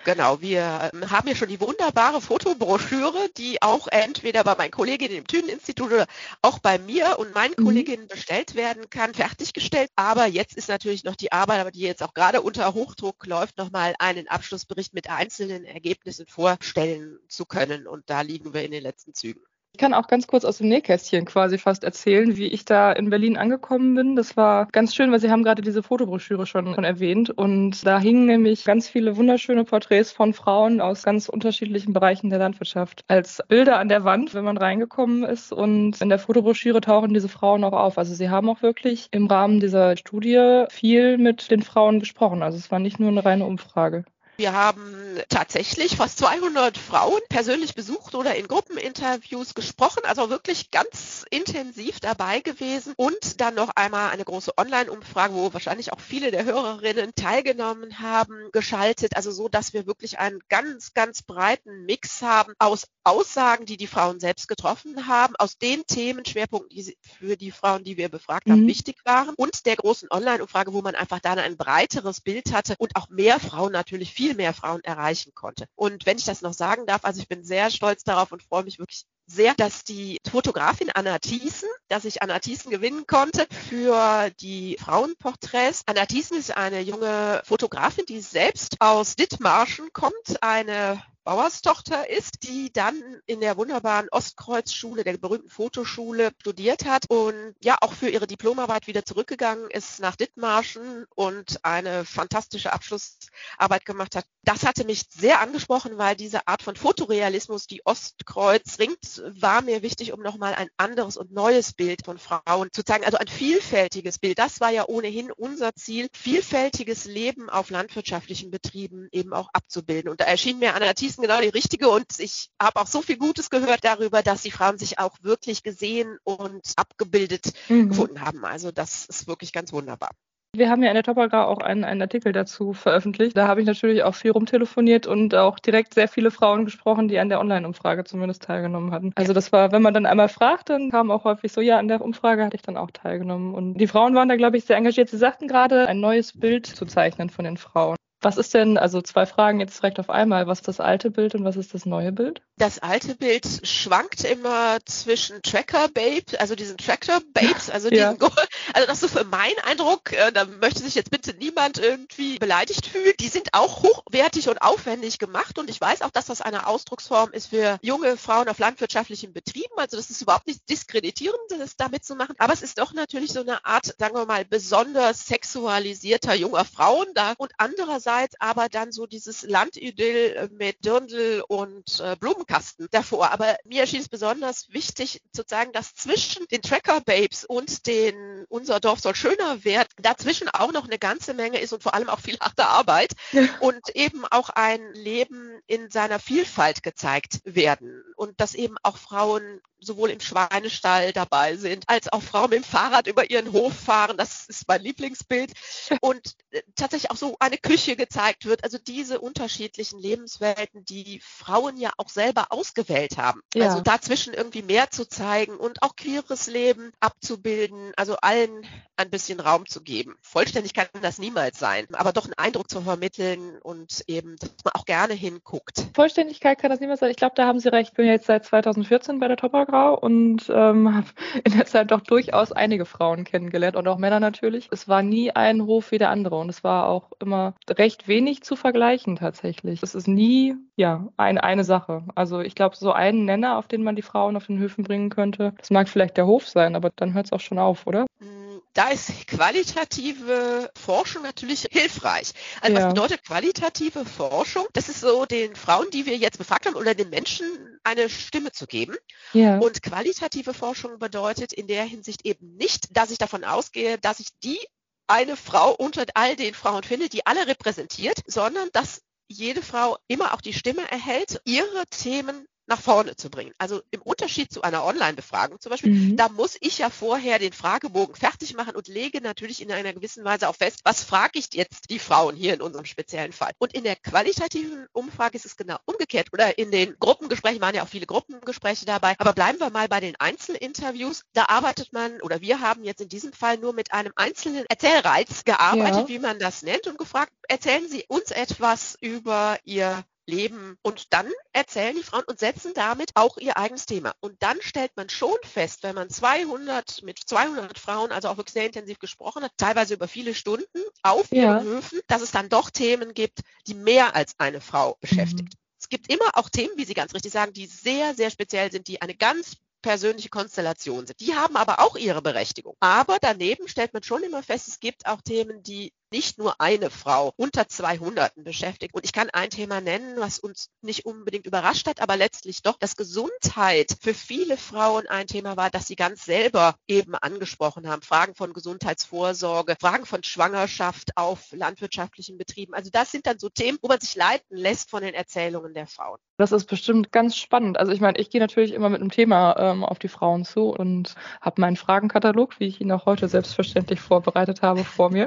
Genau, 0.07 0.41
wir 0.41 0.93
ähm, 0.93 1.11
haben 1.11 1.27
hier 1.27 1.35
schon 1.35 1.49
die 1.49 1.61
wunderbare 1.61 2.21
Fotobroschüre, 2.21 3.29
die 3.37 3.61
auch 3.61 3.89
entweder 3.89 4.45
bei 4.45 4.55
meinen 4.55 4.71
Kolleginnen 4.71 5.17
im 5.17 5.27
Thünen-Institut 5.27 5.91
oder 5.91 6.07
auch 6.43 6.61
bei 6.61 6.79
mir 6.79 7.19
und 7.19 7.35
meinen 7.35 7.55
mhm. 7.59 7.65
Kolleginnen 7.65 8.07
bestellt 8.07 8.55
werden 8.55 8.89
kann, 8.89 9.15
fertiggestellt. 9.15 9.91
Aber 9.97 10.27
jetzt 10.27 10.57
ist 10.57 10.69
natürlich 10.69 11.03
noch 11.03 11.17
die 11.17 11.33
Arbeit, 11.33 11.75
die 11.75 11.81
jetzt 11.81 12.05
auch 12.05 12.15
gerade 12.15 12.41
unter 12.41 12.73
Hochdruck 12.73 13.27
läuft, 13.27 13.59
nochmal 13.59 13.97
einen 13.99 14.29
Abschlussbericht 14.29 14.95
mit 14.95 15.11
einzelnen 15.11 15.65
Ergebnissen 15.65 16.29
vorstellen 16.29 17.19
zu 17.27 17.45
können. 17.45 17.89
Und 17.89 18.09
da 18.09 18.21
liegen 18.21 18.55
wir 18.55 18.63
in 18.63 18.71
den 18.71 18.85
letzten 18.85 19.13
Zügen. 19.13 19.41
Ich 19.77 19.79
kann 19.79 19.93
auch 19.93 20.07
ganz 20.07 20.27
kurz 20.27 20.47
aus 20.47 20.57
dem 20.57 20.71
Nähkästchen 20.71 21.27
quasi 21.27 21.59
fast 21.59 21.85
erzählen, 21.85 22.39
wie 22.39 22.47
ich 22.47 22.65
da 22.65 22.93
in 22.93 23.11
Berlin 23.11 23.37
angekommen 23.37 23.95
bin. 23.95 24.17
Das 24.17 24.35
war 24.35 24.69
ganz 24.73 24.95
schön, 24.95 25.13
weil 25.13 25.21
Sie 25.21 25.31
haben 25.31 25.43
gerade 25.43 25.61
diese 25.61 25.83
Fotobroschüre 25.83 26.47
schon, 26.47 26.83
erwähnt. 26.83 27.29
Und 27.29 27.85
da 27.85 28.01
hingen 28.01 28.25
nämlich 28.25 28.65
ganz 28.65 28.89
viele 28.89 29.19
wunderschöne 29.19 29.65
Porträts 29.65 30.13
von 30.13 30.33
Frauen 30.33 30.81
aus 30.81 31.03
ganz 31.03 31.29
unterschiedlichen 31.29 31.93
Bereichen 31.93 32.31
der 32.31 32.39
Landwirtschaft 32.39 33.05
als 33.07 33.43
Bilder 33.49 33.79
an 33.79 33.91
der 33.91 34.03
Wand, 34.03 34.33
wenn 34.33 34.45
man 34.45 34.57
reingekommen 34.57 35.25
ist. 35.25 35.53
Und 35.53 36.01
in 36.01 36.09
der 36.09 36.21
Fotobroschüre 36.21 36.81
tauchen 36.81 37.13
diese 37.13 37.29
Frauen 37.29 37.63
auch 37.63 37.75
auf. 37.75 37.99
Also 37.99 38.15
Sie 38.15 38.31
haben 38.31 38.49
auch 38.49 38.63
wirklich 38.63 39.09
im 39.11 39.27
Rahmen 39.27 39.61
dieser 39.61 39.99
Studie 39.99 40.65
viel 40.71 41.19
mit 41.19 41.51
den 41.51 41.61
Frauen 41.61 42.01
gesprochen. 42.01 42.43
Also 42.43 42.57
es 42.57 42.71
war 42.71 42.79
nicht 42.79 42.99
nur 42.99 43.11
eine 43.11 43.27
reine 43.27 43.45
Umfrage. 43.45 44.07
Wir 44.37 44.53
haben 44.53 45.19
tatsächlich 45.31 45.97
fast 45.97 46.19
200 46.19 46.77
Frauen 46.77 47.21
persönlich 47.31 47.75
besucht 47.75 48.15
oder 48.15 48.35
in 48.35 48.49
Gruppeninterviews 48.49 49.55
gesprochen, 49.55 50.03
also 50.05 50.29
wirklich 50.29 50.71
ganz 50.71 51.25
intensiv 51.31 52.01
dabei 52.01 52.41
gewesen. 52.41 52.93
Und 52.97 53.41
dann 53.41 53.55
noch 53.55 53.71
einmal 53.77 54.11
eine 54.11 54.25
große 54.25 54.53
Online-Umfrage, 54.59 55.35
wo 55.35 55.55
wahrscheinlich 55.55 55.93
auch 55.93 56.01
viele 56.01 56.31
der 56.31 56.45
Hörerinnen 56.45 57.15
teilgenommen 57.15 57.99
haben, 58.01 58.51
geschaltet, 58.53 59.17
also 59.17 59.31
so, 59.31 59.49
dass 59.49 59.73
wir 59.73 59.87
wirklich 59.87 60.19
einen 60.19 60.41
ganz, 60.51 60.93
ganz 60.93 61.23
breiten 61.23 61.87
Mix 61.87 62.21
haben 62.21 62.53
aus 62.59 62.89
Aussagen, 63.05 63.67
die 63.67 63.77
die 63.77 63.87
Frauen 63.87 64.19
selbst 64.19 64.49
getroffen 64.49 65.07
haben, 65.07 65.37
aus 65.37 65.59
den 65.59 65.87
Themenschwerpunkten, 65.87 66.77
die 66.77 66.97
für 67.01 67.37
die 67.37 67.53
Frauen, 67.53 67.85
die 67.85 67.97
wir 67.97 68.09
befragt 68.09 68.51
haben, 68.51 68.63
mhm. 68.63 68.69
wichtig 68.69 68.97
waren. 69.05 69.35
Und 69.37 69.65
der 69.65 69.77
großen 69.77 70.09
Online-Umfrage, 70.11 70.73
wo 70.73 70.83
man 70.83 70.97
einfach 70.97 71.21
dann 71.21 71.39
ein 71.39 71.57
breiteres 71.57 72.21
Bild 72.21 72.53
hatte 72.53 72.75
und 72.79 72.97
auch 72.97 73.09
mehr 73.09 73.39
Frauen 73.39 73.71
natürlich 73.71 74.13
viel 74.13 74.26
viel 74.27 74.35
mehr 74.35 74.53
Frauen 74.53 74.83
erreichen 74.83 75.33
konnte. 75.35 75.67
Und 75.77 76.05
wenn 76.05 76.19
ich 76.19 76.25
das 76.25 76.43
noch 76.43 76.53
sagen 76.53 76.85
darf, 76.85 77.05
also 77.05 77.21
ich 77.21 77.29
bin 77.29 77.45
sehr 77.45 77.71
stolz 77.71 78.03
darauf 78.03 78.33
und 78.33 78.43
freue 78.43 78.65
mich 78.65 78.81
wirklich 78.81 79.05
sehr, 79.27 79.55
dass 79.55 79.85
die 79.85 80.19
Fotografin 80.29 80.91
Anna 80.91 81.21
Thiessen, 81.21 81.69
dass 81.89 82.05
ich 82.05 82.23
Anna 82.23 82.41
Thiessen 82.41 82.73
gewinnen 82.73 83.07
konnte 83.07 83.47
für 83.69 84.31
die 84.41 84.77
Frauenporträts. 84.81 85.83
Anna 85.87 86.07
Thiessen 86.07 86.37
ist 86.37 86.57
eine 86.57 86.81
junge 86.81 87.41
Fotografin, 87.45 88.05
die 88.07 88.21
selbst 88.21 88.81
aus 88.81 89.15
Dithmarschen 89.15 89.93
kommt, 89.93 90.43
eine 90.43 91.01
Bauerstochter 91.27 92.09
ist, 92.09 92.45
die 92.45 92.73
dann 92.73 92.95
in 93.27 93.41
der 93.41 93.57
wunderbaren 93.57 94.07
Ostkreuzschule, 94.13 95.03
der 95.03 95.17
berühmten 95.17 95.51
Fotoschule, 95.51 96.31
studiert 96.41 96.85
hat 96.85 97.11
und 97.11 97.57
ja 97.65 97.77
auch 97.81 97.95
für 97.95 98.09
ihre 98.09 98.29
Diplomarbeit 98.29 98.87
wieder 98.87 99.05
zurückgegangen 99.05 99.69
ist 99.69 99.99
nach 99.99 100.15
Dithmarschen 100.15 101.05
und 101.17 101.65
eine 101.65 102.05
fantastische 102.05 102.73
Abschlussarbeit 102.73 103.85
gemacht 103.85 104.15
hat. 104.15 104.25
Das 104.45 104.65
hatte 104.65 104.85
mich 104.85 105.03
sehr 105.11 105.41
angesprochen, 105.41 105.99
weil 105.99 106.15
diese 106.15 106.47
Art 106.47 106.63
von 106.63 106.77
Fotorealismus, 106.77 107.67
die 107.67 107.85
Ostkreuz 107.85 108.79
ringt, 108.79 109.21
war 109.27 109.63
mir 109.63 109.83
wichtig, 109.83 110.13
um 110.13 110.21
nochmal 110.21 110.55
ein 110.55 110.69
anderes 110.77 111.17
und 111.17 111.33
neues 111.33 111.73
Bild 111.73 112.05
von 112.05 112.19
Frauen 112.19 112.69
zu 112.73 112.85
zeigen. 112.85 113.05
Also 113.05 113.19
ein 113.19 113.27
vielfältiges 113.27 114.21
Bild. 114.21 114.39
Das 114.39 114.61
war 114.61 114.71
ja 114.71 114.85
ohnehin 114.87 115.33
unser 115.33 115.75
Ziel, 115.75 116.07
vielfältiges 116.13 117.07
Leben 117.07 117.51
auf 117.51 117.71
landwirtschaftlichen 117.71 118.53
Betrieben 118.53 119.09
eben 119.11 119.33
auch 119.33 119.49
abzubilden. 119.53 120.09
Und 120.09 120.21
da 120.21 120.27
erschien 120.27 120.61
mir 120.61 120.77
Anna 120.77 120.93
Thies 120.93 121.16
Gießen 121.17 121.23
genau 121.23 121.41
die 121.41 121.49
richtige 121.49 121.89
und 121.89 122.07
ich 122.19 122.51
habe 122.61 122.81
auch 122.81 122.87
so 122.87 123.01
viel 123.01 123.17
Gutes 123.17 123.51
gehört 123.51 123.85
darüber, 123.85 124.23
dass 124.23 124.43
die 124.43 124.51
Frauen 124.51 124.79
sich 124.79 124.99
auch 124.99 125.17
wirklich 125.23 125.63
gesehen 125.63 126.19
und 126.25 126.73
abgebildet 126.77 127.53
mhm. 127.69 127.89
gefunden 127.89 128.21
haben. 128.21 128.45
Also 128.45 128.71
das 128.71 129.07
ist 129.07 129.27
wirklich 129.27 129.53
ganz 129.53 129.73
wunderbar. 129.73 130.11
Wir 130.55 130.71
haben 130.71 130.83
ja 130.83 130.89
in 130.89 130.95
der 130.95 131.03
Topagra 131.03 131.45
auch 131.45 131.59
einen, 131.59 131.85
einen 131.85 132.01
Artikel 132.01 132.33
dazu 132.33 132.73
veröffentlicht. 132.73 133.37
Da 133.37 133.47
habe 133.47 133.61
ich 133.61 133.67
natürlich 133.67 134.03
auch 134.05 134.15
viel 134.15 134.31
rumtelefoniert 134.31 135.07
und 135.07 135.35
auch 135.35 135.59
direkt 135.59 135.93
sehr 135.93 136.09
viele 136.09 136.31
Frauen 136.31 136.65
gesprochen, 136.65 137.09
die 137.09 137.19
an 137.19 137.29
der 137.29 137.41
Online-Umfrage 137.41 138.05
zumindest 138.05 138.43
teilgenommen 138.43 138.91
hatten. 138.91 139.13
Also 139.17 139.35
das 139.35 139.53
war, 139.53 139.73
wenn 139.73 139.83
man 139.83 139.93
dann 139.93 140.07
einmal 140.07 140.31
fragt, 140.31 140.71
dann 140.71 140.91
kam 140.91 141.11
auch 141.11 141.25
häufig 141.25 141.53
so, 141.53 141.61
ja, 141.61 141.79
an 141.79 141.89
der 141.89 142.01
Umfrage 142.01 142.45
hatte 142.45 142.57
ich 142.57 142.63
dann 142.63 142.79
auch 142.79 142.91
teilgenommen. 142.91 143.55
Und 143.55 143.75
die 143.75 143.87
Frauen 143.87 144.15
waren 144.15 144.29
da, 144.29 144.37
glaube 144.37 144.57
ich, 144.57 144.65
sehr 144.65 144.77
engagiert. 144.77 145.11
Sie 145.11 145.19
sagten 145.19 145.47
gerade, 145.47 145.89
ein 145.89 146.01
neues 146.01 146.39
Bild 146.39 146.67
zu 146.67 146.87
zeichnen 146.87 147.29
von 147.29 147.45
den 147.45 147.59
Frauen. 147.59 147.97
Was 148.27 148.39
ist 148.39 148.55
denn, 148.55 148.77
also 148.77 149.03
zwei 149.03 149.25
Fragen 149.25 149.61
jetzt 149.61 149.81
direkt 149.81 150.01
auf 150.01 150.11
einmal, 150.11 150.49
was 150.49 150.59
ist 150.59 150.67
das 150.67 150.81
alte 150.81 151.13
Bild 151.13 151.37
und 151.37 151.45
was 151.45 151.55
ist 151.55 151.75
das 151.75 151.87
neue 151.87 152.11
Bild? 152.11 152.43
Das 152.57 152.81
alte 152.81 153.15
Bild 153.15 153.47
schwankt 153.63 154.25
immer 154.25 154.79
zwischen 154.85 155.43
Tracker 155.43 155.87
Babe, 155.87 156.41
also 156.41 156.57
diesen 156.57 156.77
Tractor 156.77 157.21
Babes, 157.35 157.71
also 157.71 157.89
ja. 157.89 158.15
diesen, 158.15 158.29
also 158.75 158.87
das 158.89 159.01
ist 159.01 159.13
so 159.13 159.19
für 159.21 159.25
meinen 159.25 159.61
Eindruck, 159.63 160.13
äh, 160.13 160.33
da 160.33 160.45
möchte 160.45 160.81
sich 160.81 160.97
jetzt 160.97 161.13
bitte 161.13 161.35
niemand 161.35 161.79
irgendwie 161.79 162.37
beleidigt 162.39 162.87
fühlen. 162.87 163.13
Die 163.21 163.29
sind 163.29 163.51
auch 163.55 163.85
hochwertig 163.85 164.49
und 164.49 164.61
aufwendig 164.61 165.21
gemacht 165.21 165.61
und 165.61 165.71
ich 165.71 165.81
weiß 165.81 166.03
auch, 166.03 166.11
dass 166.11 166.27
das 166.27 166.41
eine 166.41 166.67
Ausdrucksform 166.67 167.31
ist 167.31 167.51
für 167.51 167.79
junge 167.81 168.17
Frauen 168.17 168.49
auf 168.49 168.59
landwirtschaftlichen 168.59 169.35
Betrieben. 169.35 169.75
Also 169.77 169.97
das 169.99 170.11
ist 170.11 170.21
überhaupt 170.21 170.49
nicht 170.49 170.69
diskreditierend, 170.69 171.39
das 171.61 171.77
damit 171.77 172.05
zu 172.05 172.17
machen. 172.17 172.35
Aber 172.39 172.55
es 172.55 172.63
ist 172.63 172.81
doch 172.81 172.93
natürlich 172.93 173.33
so 173.33 173.43
eine 173.43 173.65
Art, 173.65 173.95
sagen 174.01 174.17
wir 174.17 174.27
mal, 174.27 174.45
besonders 174.45 175.27
sexualisierter 175.27 176.35
junger 176.35 176.65
Frauen 176.65 177.07
da 177.15 177.35
und 177.39 177.53
andererseits 177.59 178.16
andererseits 178.17 178.35
aber 178.41 178.69
dann 178.69 178.93
so 178.93 179.07
dieses 179.07 179.43
Landidyll 179.43 180.37
äh, 180.37 180.49
mit 180.53 180.85
Dirndl 180.85 181.43
und 181.49 182.01
äh, 182.01 182.17
Blumenkasten 182.17 182.89
davor. 182.91 183.31
Aber 183.31 183.57
mir 183.65 183.81
erschien 183.81 184.01
es 184.01 184.09
besonders 184.09 184.73
wichtig 184.73 185.23
zu 185.33 185.45
zeigen, 185.45 185.73
dass 185.73 185.95
zwischen 185.95 186.47
den 186.49 186.63
Tracker 186.63 187.01
Babes 187.01 187.45
und 187.45 187.87
den 187.87 188.45
Unser 188.49 188.81
Dorf 188.81 189.01
soll 189.01 189.15
schöner 189.15 189.65
werden, 189.65 189.89
dazwischen 190.01 190.49
auch 190.49 190.73
noch 190.73 190.87
eine 190.87 190.99
ganze 190.99 191.35
Menge 191.35 191.61
ist 191.61 191.73
und 191.73 191.83
vor 191.83 191.95
allem 191.95 192.09
auch 192.09 192.21
viel 192.21 192.39
harte 192.41 192.67
Arbeit 192.67 193.13
und 193.61 193.95
eben 193.95 194.25
auch 194.27 194.51
ein 194.51 194.81
Leben 194.95 195.61
in 195.67 195.91
seiner 195.91 196.19
Vielfalt 196.19 196.83
gezeigt 196.83 197.41
werden 197.45 198.03
und 198.17 198.41
dass 198.41 198.55
eben 198.55 198.77
auch 198.83 198.97
Frauen 198.97 199.61
sowohl 199.81 200.11
im 200.11 200.21
Schweinestall 200.21 201.13
dabei 201.13 201.57
sind, 201.57 201.85
als 201.87 202.13
auch 202.13 202.23
Frauen 202.23 202.51
mit 202.51 202.61
dem 202.61 202.65
Fahrrad 202.65 203.07
über 203.07 203.31
ihren 203.31 203.53
Hof 203.53 203.75
fahren. 203.75 204.17
Das 204.17 204.47
ist 204.49 204.67
mein 204.69 204.83
Lieblingsbild. 204.83 205.53
Und 206.01 206.37
äh, 206.51 206.63
tatsächlich 206.75 207.11
auch 207.11 207.17
so 207.17 207.37
eine 207.41 207.59
Küche 207.59 207.96
gezeigt 207.97 208.45
wird. 208.45 208.65
Also 208.65 208.79
diese 208.79 209.21
unterschiedlichen 209.21 209.99
Lebenswelten, 209.99 210.85
die 210.85 211.21
Frauen 211.23 211.77
ja 211.77 211.91
auch 211.97 212.09
selber 212.09 212.47
ausgewählt 212.51 213.19
haben. 213.19 213.43
Ja. 213.55 213.69
Also 213.69 213.81
dazwischen 213.81 214.35
irgendwie 214.35 214.63
mehr 214.63 214.91
zu 214.91 215.09
zeigen 215.09 215.57
und 215.57 215.83
auch 215.83 215.97
queeres 215.97 216.47
Leben 216.47 216.93
abzubilden. 217.01 217.93
Also 217.97 218.17
allen 218.17 218.67
ein 218.97 219.11
bisschen 219.11 219.41
Raum 219.41 219.67
zu 219.67 219.83
geben. 219.83 220.17
Vollständig 220.23 220.75
kann 220.75 220.87
das 221.03 221.19
niemals 221.19 221.59
sein, 221.59 221.87
aber 221.93 222.13
doch 222.13 222.25
einen 222.25 222.35
Eindruck 222.35 222.71
zu 222.71 222.81
vermitteln 222.81 223.59
und 223.63 224.03
eben, 224.07 224.37
dass 224.37 224.51
man 224.65 224.73
auch 224.75 224.85
gerne 224.85 225.15
hinguckt. 225.15 225.87
Vollständigkeit 225.95 226.59
kann 226.59 226.71
das 226.71 226.81
niemals 226.81 227.01
sein. 227.01 227.11
Ich 227.11 227.17
glaube, 227.17 227.35
da 227.37 227.47
haben 227.47 227.61
Sie 227.61 227.71
recht. 227.71 227.91
Ich 227.91 227.97
bin 227.97 228.07
jetzt 228.07 228.27
seit 228.27 228.45
2014 228.45 229.21
bei 229.21 229.29
der 229.29 229.37
Topper 229.37 229.67
Frau 229.67 229.99
und 229.99 230.51
ähm, 230.51 230.95
habe 230.97 231.07
in 231.45 231.53
der 231.53 231.67
Zeit 231.67 231.91
doch 231.91 232.01
durchaus 232.01 232.53
einige 232.53 232.87
Frauen 232.87 233.25
kennengelernt 233.25 233.77
und 233.77 233.87
auch 233.89 233.99
Männer 233.99 234.21
natürlich. 234.21 234.69
Es 234.71 234.89
war 234.89 235.03
nie 235.03 235.31
ein 235.31 235.63
Hof 235.63 235.91
wie 235.91 235.99
der 235.99 236.11
andere 236.11 236.37
und 236.37 236.49
es 236.49 236.65
war 236.65 236.89
auch 236.89 237.13
immer 237.21 237.55
recht 237.69 237.86
wenig 238.07 238.43
zu 238.43 238.57
vergleichen 238.57 239.17
tatsächlich. 239.17 239.83
Es 239.83 239.95
ist 239.95 240.09
nie 240.09 240.55
ja 240.77 241.09
ein, 241.17 241.39
eine 241.39 241.65
Sache. 241.65 242.05
Also 242.15 242.41
ich 242.41 242.55
glaube, 242.55 242.77
so 242.77 242.93
einen 242.93 243.25
Nenner, 243.25 243.59
auf 243.59 243.69
den 243.69 243.83
man 243.83 243.97
die 243.97 244.03
Frauen 244.03 244.37
auf 244.37 244.47
den 244.47 244.59
Höfen 244.59 244.85
bringen 244.85 245.11
könnte, 245.11 245.55
das 245.59 245.71
mag 245.71 245.89
vielleicht 245.89 246.17
der 246.17 246.27
Hof 246.27 246.49
sein, 246.49 246.77
aber 246.77 246.91
dann 246.95 247.15
hört 247.15 247.27
es 247.27 247.33
auch 247.33 247.41
schon 247.41 247.59
auf, 247.59 247.87
oder? 247.87 248.07
Mm, 248.19 248.59
da 248.75 248.89
ist 248.89 249.27
qualitative 249.27 250.71
Forschung 250.77 251.23
natürlich 251.23 251.67
hilfreich. 251.71 252.33
Also 252.61 252.77
ja. 252.77 252.83
was 252.83 252.95
bedeutet 252.95 253.25
qualitative 253.25 254.05
Forschung? 254.05 254.67
Das 254.73 254.89
ist 254.89 255.01
so 255.01 255.25
den 255.25 255.55
Frauen, 255.57 255.87
die 255.93 256.07
wir 256.07 256.17
jetzt 256.17 256.39
befragt 256.39 256.67
haben, 256.67 256.77
oder 256.77 256.95
den 256.95 257.11
Menschen 257.11 257.47
eine 257.85 258.11
Stimme 258.11 258.53
zu 258.53 258.67
geben. 258.67 258.97
Ja. 259.33 259.59
Und 259.59 259.83
qualitative 259.83 260.53
Forschung 260.53 260.99
bedeutet 260.99 261.53
in 261.53 261.69
der 261.69 261.85
Hinsicht 261.85 262.27
eben 262.27 262.57
nicht, 262.57 262.97
dass 262.97 263.11
ich 263.11 263.19
davon 263.19 263.45
ausgehe, 263.45 263.97
dass 263.99 264.21
ich 264.21 264.29
die 264.43 264.59
eine 265.07 265.37
Frau 265.37 265.73
unter 265.73 266.05
all 266.15 266.37
den 266.37 266.55
Frauen 266.55 266.83
finde, 266.83 267.09
die 267.09 267.27
alle 267.27 267.47
repräsentiert, 267.47 268.23
sondern 268.27 268.69
dass 268.73 269.03
jede 269.29 269.63
Frau 269.63 269.97
immer 270.09 270.35
auch 270.35 270.41
die 270.41 270.53
Stimme 270.53 270.89
erhält, 270.91 271.41
ihre 271.45 271.87
Themen 271.91 272.47
nach 272.67 272.81
vorne 272.81 273.17
zu 273.17 273.31
bringen. 273.31 273.53
Also 273.59 273.83
im 273.91 274.03
Unterschied 274.03 274.53
zu 274.53 274.63
einer 274.63 274.85
Online-Befragung 274.85 275.61
zum 275.61 275.71
Beispiel, 275.71 275.93
mhm. 275.93 276.17
da 276.17 276.29
muss 276.29 276.57
ich 276.61 276.79
ja 276.79 276.91
vorher 276.91 277.39
den 277.39 277.53
Fragebogen 277.53 278.15
fertig 278.15 278.55
machen 278.55 278.77
und 278.77 278.89
lege 278.89 279.21
natürlich 279.21 279.63
in 279.63 279.71
einer 279.73 279.93
gewissen 279.93 280.25
Weise 280.25 280.49
auch 280.49 280.57
fest, 280.57 280.81
was 280.85 281.05
frage 281.05 281.39
ich 281.39 281.53
jetzt 281.53 281.91
die 281.91 281.99
Frauen 281.99 282.37
hier 282.37 282.55
in 282.55 282.61
unserem 282.61 282.85
speziellen 282.85 283.33
Fall. 283.33 283.53
Und 283.59 283.75
in 283.75 283.85
der 283.85 283.97
qualitativen 283.97 284.87
Umfrage 284.93 285.37
ist 285.37 285.47
es 285.47 285.57
genau 285.57 285.77
umgekehrt. 285.85 286.33
Oder 286.33 286.59
in 286.59 286.71
den 286.71 286.97
Gruppengesprächen 286.99 287.61
waren 287.61 287.75
ja 287.75 287.83
auch 287.83 287.89
viele 287.89 288.07
Gruppengespräche 288.07 288.87
dabei. 288.87 289.15
Aber 289.19 289.33
bleiben 289.33 289.59
wir 289.61 289.71
mal 289.71 289.89
bei 289.89 290.01
den 290.01 290.17
Einzelinterviews. 290.17 291.23
Da 291.33 291.47
arbeitet 291.47 291.93
man 291.93 292.21
oder 292.21 292.41
wir 292.41 292.61
haben 292.61 292.85
jetzt 292.85 293.01
in 293.01 293.09
diesem 293.09 293.33
Fall 293.33 293.59
nur 293.59 293.73
mit 293.73 293.93
einem 293.93 294.13
einzelnen 294.17 294.65
Erzählreiz 294.69 295.45
gearbeitet, 295.45 296.03
ja. 296.03 296.09
wie 296.09 296.19
man 296.19 296.39
das 296.39 296.63
nennt, 296.63 296.87
und 296.87 296.99
gefragt, 296.99 297.33
erzählen 297.49 297.89
Sie 297.89 298.05
uns 298.09 298.31
etwas 298.31 298.97
über 299.01 299.59
Ihr 299.65 300.05
leben. 300.27 300.77
Und 300.83 301.13
dann 301.13 301.31
erzählen 301.53 301.97
die 301.97 302.03
Frauen 302.03 302.25
und 302.25 302.39
setzen 302.39 302.73
damit 302.75 303.11
auch 303.15 303.39
ihr 303.39 303.57
eigenes 303.57 303.87
Thema. 303.87 304.15
Und 304.21 304.43
dann 304.43 304.61
stellt 304.61 304.97
man 304.97 305.09
schon 305.09 305.37
fest, 305.45 305.83
wenn 305.83 305.95
man 305.95 306.11
200 306.11 307.03
mit 307.03 307.19
200 307.19 307.79
Frauen, 307.79 308.13
also 308.13 308.29
auch 308.29 308.37
wirklich 308.37 308.55
sehr 308.55 308.67
intensiv 308.67 308.99
gesprochen 308.99 309.43
hat, 309.43 309.53
teilweise 309.57 309.95
über 309.95 310.09
viele 310.09 310.35
Stunden 310.35 310.81
auf 311.03 311.31
ja. 311.31 311.57
ihren 311.57 311.65
Höfen, 311.65 312.01
dass 312.07 312.23
es 312.23 312.31
dann 312.31 312.49
doch 312.49 312.71
Themen 312.71 313.15
gibt, 313.15 313.41
die 313.67 313.75
mehr 313.75 314.15
als 314.15 314.35
eine 314.39 314.61
Frau 314.61 314.97
beschäftigt. 315.01 315.55
Mhm. 315.55 315.61
Es 315.79 315.89
gibt 315.89 316.11
immer 316.13 316.31
auch 316.35 316.49
Themen, 316.49 316.73
wie 316.77 316.85
Sie 316.85 316.95
ganz 316.95 317.15
richtig 317.15 317.33
sagen, 317.33 317.53
die 317.53 317.67
sehr, 317.67 318.15
sehr 318.15 318.31
speziell 318.31 318.73
sind, 318.73 318.89
die 318.89 319.03
eine 319.03 319.15
ganz 319.15 319.57
persönliche 319.83 320.31
Konstellation 320.31 321.07
sind. 321.07 321.21
Die 321.21 321.37
haben 321.37 321.55
aber 321.55 321.79
auch 321.79 321.97
ihre 321.97 322.21
Berechtigung. 322.21 322.75
Aber 322.81 323.19
daneben 323.21 323.69
stellt 323.69 323.93
man 323.95 324.03
schon 324.03 324.25
immer 324.25 324.43
fest, 324.43 324.67
es 324.67 324.81
gibt 324.81 325.07
auch 325.07 325.21
Themen, 325.21 325.63
die 325.63 325.93
nicht 326.11 326.39
nur 326.39 326.61
eine 326.61 326.91
Frau 326.91 327.33
unter 327.37 327.69
200 327.69 328.33
beschäftigt. 328.37 328.95
Und 328.95 329.05
ich 329.05 329.13
kann 329.13 329.31
ein 329.31 329.51
Thema 329.51 329.81
nennen, 329.81 330.17
was 330.19 330.39
uns 330.39 330.71
nicht 330.83 331.05
unbedingt 331.05 331.47
überrascht 331.47 331.87
hat, 331.87 332.01
aber 332.01 332.17
letztlich 332.17 332.63
doch, 332.63 332.79
dass 332.79 332.97
Gesundheit 332.97 333.97
für 334.01 334.15
viele 334.15 334.57
Frauen 334.57 335.07
ein 335.09 335.27
Thema 335.27 335.57
war, 335.57 335.71
das 335.71 335.87
sie 335.87 335.97
ganz 335.97 336.25
selber 336.25 336.77
eben 336.87 337.15
angesprochen 337.15 337.89
haben. 337.89 338.03
Fragen 338.03 338.35
von 338.35 338.53
Gesundheitsvorsorge, 338.53 339.77
Fragen 339.81 340.07
von 340.07 340.23
Schwangerschaft 340.23 341.17
auf 341.17 341.53
landwirtschaftlichen 341.53 342.39
Betrieben. 342.39 342.75
Also 342.75 342.91
das 342.93 343.11
sind 343.11 343.27
dann 343.27 343.39
so 343.39 343.49
Themen, 343.49 343.79
wo 343.83 343.89
man 343.89 344.01
sich 344.01 344.15
leiten 344.15 344.57
lässt 344.57 344.91
von 344.91 345.03
den 345.03 345.15
Erzählungen 345.15 345.75
der 345.75 345.87
Frauen. 345.87 346.19
Das 346.39 346.53
ist 346.53 346.67
bestimmt 346.67 347.13
ganz 347.13 347.37
spannend. 347.37 347.79
Also 347.79 347.93
ich 347.93 348.01
meine, 348.01 348.19
ich 348.19 348.31
gehe 348.31 348.41
natürlich 348.41 348.73
immer 348.73 348.91
mit 348.91 349.01
einem 349.01 349.11
Thema 349.11 349.57
ähm, 349.59 349.85
auf 349.85 349.99
die 349.99 350.09
Frauen 350.09 350.45
zu 350.45 350.69
und 350.69 351.15
habe 351.41 351.61
meinen 351.61 351.77
Fragenkatalog, 351.77 352.61
wie 352.61 352.67
ich 352.67 352.81
ihn 352.81 352.93
auch 352.93 353.07
heute 353.07 353.29
selbstverständlich 353.29 354.01
vorbereitet 354.01 354.63
habe, 354.63 354.85
vor 354.85 355.11
mir. 355.11 355.25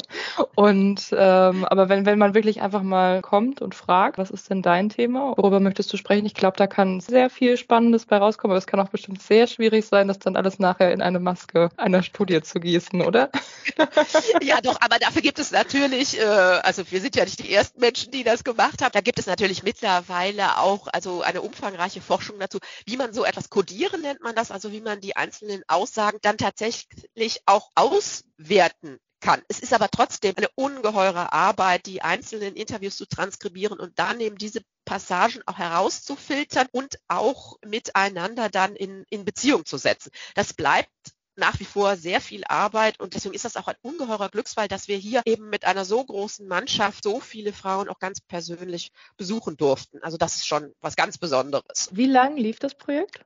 Und 0.56 0.69
und 0.70 1.10
ähm, 1.18 1.66
aber 1.66 1.90
wenn, 1.90 2.06
wenn 2.06 2.20
man 2.20 2.36
wirklich 2.36 2.62
einfach 2.62 2.84
mal 2.84 3.22
kommt 3.22 3.60
und 3.60 3.74
fragt, 3.74 4.20
was 4.20 4.30
ist 4.30 4.52
denn 4.52 4.62
dein 4.62 4.90
Thema? 4.90 5.34
Worüber 5.36 5.60
möchtest 5.60 5.92
du 5.92 5.98
sprechen? 5.98 6.28
Ich 6.28 6.36
glaube, 6.36 6.58
da 6.58 6.68
kann 6.68 7.00
sehr 7.00 7.32
viel 7.32 7.58
Spannendes 7.58 8.06
bei 8.06 8.18
rauskommen, 8.18 8.52
aber 8.52 8.60
es 8.60 8.68
kann 8.68 8.80
auch 8.80 8.90
bestimmt 8.90 9.22
sehr 9.22 9.48
schwierig 9.48 9.88
sein, 9.88 10.08
das 10.08 10.20
dann 10.20 10.36
alles 10.36 10.60
nachher 10.60 10.94
in 10.94 11.02
eine 11.02 11.20
Maske 11.20 11.70
einer 11.76 12.04
Studie 12.04 12.42
zu 12.44 12.60
gießen, 12.60 13.02
oder? 13.02 13.32
ja, 14.42 14.62
doch, 14.62 14.80
aber 14.80 15.00
dafür 15.00 15.24
gibt 15.24 15.40
es 15.40 15.52
natürlich, 15.52 16.20
äh, 16.20 16.24
also 16.24 16.84
wir 16.92 17.02
sind 17.02 17.16
ja 17.16 17.26
nicht 17.26 17.40
die 17.40 17.52
ersten 17.52 17.82
Menschen, 17.82 18.12
die 18.12 18.24
das 18.24 18.44
gemacht 18.44 18.84
haben. 18.84 18.92
Da 18.94 19.02
gibt 19.02 19.18
es 19.18 19.26
natürlich 19.26 19.64
mittlerweile 19.64 20.60
auch 20.60 20.88
also 20.94 21.24
eine 21.24 21.42
umfangreiche 21.42 22.02
Forschung 22.02 22.38
dazu, 22.40 22.60
wie 22.86 22.98
man 22.98 23.12
so 23.12 23.26
etwas 23.26 23.50
kodieren 23.50 24.02
nennt 24.02 24.22
man 24.22 24.36
das, 24.36 24.52
also 24.52 24.72
wie 24.72 24.82
man 24.82 25.02
die 25.02 25.16
einzelnen 25.16 25.64
Aussagen 25.68 26.20
dann 26.22 26.38
tatsächlich 26.38 27.42
auch 27.48 27.72
auswerten 27.74 29.00
kann. 29.20 29.42
Es 29.48 29.60
ist 29.60 29.74
aber 29.74 29.90
trotzdem 29.90 30.36
eine 30.38 30.50
ungeheure 30.56 31.34
Arbeit, 31.34 31.86
die 31.86 32.02
einzelnen 32.02 32.56
Interviews 32.56 32.98
zu 32.98 33.06
transkribieren 33.06 33.80
und 33.80 33.98
dann 34.00 34.20
eben 34.20 34.38
diese 34.38 34.62
Passagen 34.86 35.42
auch 35.46 35.58
herauszufiltern 35.58 36.68
und 36.72 37.00
auch 37.08 37.58
miteinander 37.66 38.50
dann 38.50 38.76
in, 38.76 39.06
in 39.10 39.26
Beziehung 39.26 39.66
zu 39.66 39.78
setzen. 39.78 40.12
Das 40.36 40.54
bleibt 40.54 40.90
nach 41.40 41.60
wie 41.60 41.66
vor 41.66 41.96
sehr 41.96 42.22
viel 42.22 42.44
Arbeit 42.48 43.00
und 43.00 43.16
deswegen 43.16 43.34
ist 43.34 43.46
das 43.46 43.56
auch 43.56 43.68
ein 43.68 43.76
ungeheurer 43.82 44.30
Glücksfall, 44.30 44.68
dass 44.68 44.88
wir 44.88 44.98
hier 44.98 45.22
eben 45.26 45.50
mit 45.50 45.66
einer 45.66 45.86
so 45.86 46.04
großen 46.04 46.48
Mannschaft 46.48 47.04
so 47.04 47.20
viele 47.20 47.54
Frauen 47.54 47.90
auch 47.90 48.00
ganz 48.00 48.22
persönlich 48.22 48.92
besuchen 49.18 49.58
durften. 49.58 50.04
Also 50.04 50.18
das 50.18 50.36
ist 50.36 50.48
schon 50.48 50.74
was 50.82 50.96
ganz 50.96 51.18
Besonderes. 51.18 51.90
Wie 51.92 52.08
lang 52.08 52.38
lief 52.38 52.60
das 52.60 52.76
Projekt? 52.76 53.24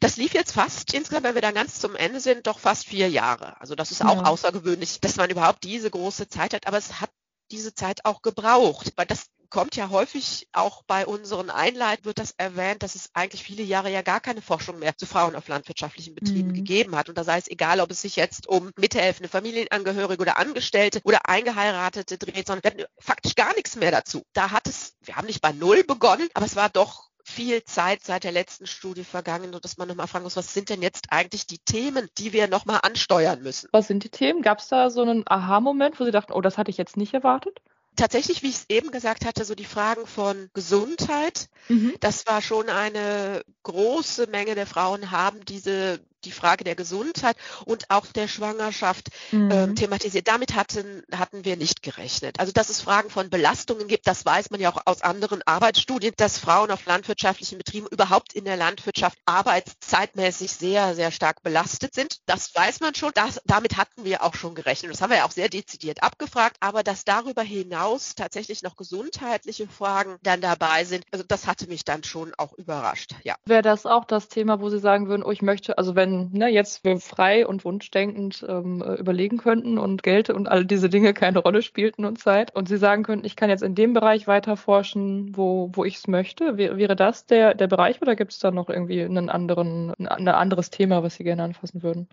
Das 0.00 0.16
lief 0.16 0.34
jetzt 0.34 0.52
fast 0.52 0.92
insgesamt, 0.92 1.24
wenn 1.24 1.34
wir 1.34 1.42
dann 1.42 1.54
ganz 1.54 1.80
zum 1.80 1.96
Ende 1.96 2.20
sind, 2.20 2.46
doch 2.46 2.58
fast 2.58 2.86
vier 2.86 3.08
Jahre. 3.08 3.58
Also 3.60 3.74
das 3.74 3.90
ist 3.90 4.04
auch 4.04 4.22
ja. 4.22 4.24
außergewöhnlich, 4.24 5.00
dass 5.00 5.16
man 5.16 5.30
überhaupt 5.30 5.64
diese 5.64 5.90
große 5.90 6.28
Zeit 6.28 6.52
hat. 6.52 6.66
Aber 6.66 6.76
es 6.76 7.00
hat 7.00 7.10
diese 7.50 7.74
Zeit 7.74 8.04
auch 8.04 8.22
gebraucht, 8.22 8.92
weil 8.96 9.06
das 9.06 9.26
kommt 9.48 9.76
ja 9.76 9.90
häufig 9.90 10.48
auch 10.52 10.82
bei 10.86 11.06
unseren 11.06 11.50
Einleiten 11.50 12.04
wird 12.04 12.18
das 12.18 12.34
erwähnt, 12.36 12.82
dass 12.82 12.94
es 12.94 13.10
eigentlich 13.14 13.42
viele 13.42 13.62
Jahre 13.62 13.90
ja 13.90 14.02
gar 14.02 14.20
keine 14.20 14.42
Forschung 14.42 14.78
mehr 14.78 14.96
zu 14.96 15.06
Frauen 15.06 15.36
auf 15.36 15.48
landwirtschaftlichen 15.48 16.14
Betrieben 16.14 16.48
mhm. 16.48 16.54
gegeben 16.54 16.96
hat. 16.96 17.08
Und 17.08 17.16
da 17.16 17.24
sei 17.24 17.38
es 17.38 17.48
egal, 17.48 17.80
ob 17.80 17.90
es 17.90 18.02
sich 18.02 18.16
jetzt 18.16 18.48
um 18.48 18.70
mithelfende 18.76 19.28
Familienangehörige 19.28 20.20
oder 20.20 20.36
Angestellte 20.36 21.00
oder 21.04 21.28
Eingeheiratete 21.28 22.18
dreht, 22.18 22.46
sondern 22.46 22.64
wir 22.64 22.70
hatten 22.70 22.92
faktisch 22.98 23.34
gar 23.34 23.54
nichts 23.54 23.76
mehr 23.76 23.90
dazu. 23.90 24.22
Da 24.32 24.50
hat 24.50 24.66
es, 24.66 24.94
wir 25.02 25.16
haben 25.16 25.26
nicht 25.26 25.40
bei 25.40 25.52
Null 25.52 25.84
begonnen, 25.84 26.28
aber 26.34 26.46
es 26.46 26.56
war 26.56 26.68
doch 26.68 27.08
viel 27.26 27.64
Zeit 27.64 28.04
seit 28.04 28.24
der 28.24 28.32
letzten 28.32 28.66
Studie 28.66 29.02
vergangen 29.02 29.54
und 29.54 29.64
dass 29.64 29.76
man 29.78 29.88
nochmal 29.88 30.06
fragen 30.06 30.22
muss, 30.22 30.36
was 30.36 30.54
sind 30.54 30.68
denn 30.68 30.80
jetzt 30.80 31.06
eigentlich 31.10 31.46
die 31.46 31.58
Themen, 31.58 32.08
die 32.18 32.32
wir 32.32 32.46
nochmal 32.46 32.80
ansteuern 32.82 33.42
müssen? 33.42 33.68
Was 33.72 33.88
sind 33.88 34.04
die 34.04 34.10
Themen? 34.10 34.42
Gab 34.42 34.60
es 34.60 34.68
da 34.68 34.90
so 34.90 35.02
einen 35.02 35.24
Aha-Moment, 35.26 35.98
wo 35.98 36.04
Sie 36.04 36.12
dachten, 36.12 36.32
oh, 36.32 36.40
das 36.40 36.56
hatte 36.56 36.70
ich 36.70 36.76
jetzt 36.76 36.96
nicht 36.96 37.14
erwartet? 37.14 37.60
tatsächlich, 37.96 38.42
wie 38.42 38.50
ich 38.50 38.56
es 38.56 38.66
eben 38.68 38.90
gesagt 38.90 39.24
hatte, 39.24 39.44
so 39.44 39.54
die 39.54 39.64
Fragen 39.64 40.06
von 40.06 40.50
Gesundheit, 40.52 41.48
mhm. 41.68 41.94
das 42.00 42.26
war 42.26 42.42
schon 42.42 42.68
eine 42.68 43.42
große 43.62 44.26
Menge 44.26 44.54
der 44.54 44.66
Frauen 44.66 45.10
haben 45.10 45.44
diese 45.46 46.00
die 46.26 46.32
Frage 46.32 46.64
der 46.64 46.74
Gesundheit 46.74 47.36
und 47.64 47.90
auch 47.90 48.06
der 48.06 48.28
Schwangerschaft 48.28 49.08
mhm. 49.32 49.50
ähm, 49.50 49.76
thematisiert. 49.76 50.28
Damit 50.28 50.54
hatten, 50.54 51.02
hatten 51.12 51.44
wir 51.44 51.56
nicht 51.56 51.82
gerechnet. 51.82 52.38
Also 52.40 52.52
dass 52.52 52.68
es 52.68 52.80
Fragen 52.80 53.10
von 53.10 53.30
Belastungen 53.30 53.88
gibt, 53.88 54.06
das 54.06 54.26
weiß 54.26 54.50
man 54.50 54.60
ja 54.60 54.72
auch 54.72 54.82
aus 54.84 55.02
anderen 55.02 55.42
Arbeitsstudien, 55.46 56.14
dass 56.16 56.38
Frauen 56.38 56.70
auf 56.70 56.84
landwirtschaftlichen 56.86 57.58
Betrieben 57.58 57.86
überhaupt 57.90 58.32
in 58.34 58.44
der 58.44 58.56
Landwirtschaft 58.56 59.18
arbeitszeitmäßig 59.24 60.52
sehr, 60.52 60.94
sehr 60.94 61.10
stark 61.10 61.42
belastet 61.42 61.94
sind. 61.94 62.18
Das 62.26 62.54
weiß 62.54 62.80
man 62.80 62.94
schon. 62.94 63.12
Das, 63.14 63.40
damit 63.44 63.76
hatten 63.76 64.04
wir 64.04 64.22
auch 64.22 64.34
schon 64.34 64.54
gerechnet. 64.54 64.92
Das 64.92 65.00
haben 65.00 65.10
wir 65.10 65.18
ja 65.18 65.24
auch 65.24 65.30
sehr 65.30 65.48
dezidiert 65.48 66.02
abgefragt. 66.02 66.56
Aber 66.60 66.82
dass 66.82 67.04
darüber 67.04 67.42
hinaus 67.42 68.14
tatsächlich 68.14 68.62
noch 68.62 68.76
gesundheitliche 68.76 69.68
Fragen 69.68 70.16
dann 70.22 70.40
dabei 70.40 70.84
sind, 70.84 71.04
also 71.12 71.24
das 71.26 71.46
hatte 71.46 71.68
mich 71.68 71.84
dann 71.84 72.04
schon 72.04 72.32
auch 72.36 72.52
überrascht. 72.54 73.12
Ja. 73.22 73.36
Wäre 73.44 73.62
das 73.62 73.86
auch 73.86 74.04
das 74.04 74.28
Thema, 74.28 74.60
wo 74.60 74.70
Sie 74.70 74.80
sagen 74.80 75.08
würden, 75.08 75.22
oh, 75.22 75.30
ich 75.30 75.42
möchte, 75.42 75.78
also 75.78 75.94
wenn 75.94 76.15
ne, 76.32 76.48
jetzt 76.48 76.84
wir 76.84 76.98
frei 76.98 77.46
und 77.46 77.64
wunschdenkend 77.64 78.44
ähm, 78.48 78.82
äh, 78.82 78.94
überlegen 78.94 79.38
könnten 79.38 79.78
und 79.78 80.02
Geld 80.02 80.30
und 80.30 80.48
all 80.48 80.64
diese 80.64 80.88
Dinge 80.88 81.14
keine 81.14 81.38
Rolle 81.40 81.62
spielten 81.62 82.04
und 82.04 82.18
Zeit 82.18 82.54
und 82.54 82.68
sie 82.68 82.76
sagen 82.78 83.02
könnten, 83.02 83.26
ich 83.26 83.36
kann 83.36 83.50
jetzt 83.50 83.62
in 83.62 83.74
dem 83.74 83.92
Bereich 83.92 84.26
weiter 84.26 84.56
forschen, 84.56 85.36
wo, 85.36 85.70
wo 85.74 85.84
ich 85.84 85.96
es 85.96 86.08
möchte, 86.08 86.56
wäre, 86.56 86.76
wäre 86.76 86.96
das 86.96 87.26
der, 87.26 87.54
der 87.54 87.68
Bereich 87.68 88.02
oder 88.02 88.16
gibt 88.16 88.32
es 88.32 88.38
da 88.38 88.50
noch 88.50 88.68
irgendwie 88.68 89.02
einen 89.02 89.30
anderen, 89.30 89.94
ein 89.98 90.28
anderes 90.28 90.70
Thema, 90.70 91.02
was 91.02 91.16
Sie 91.16 91.24
gerne 91.24 91.44
anfassen 91.44 91.82
würden? 91.82 92.08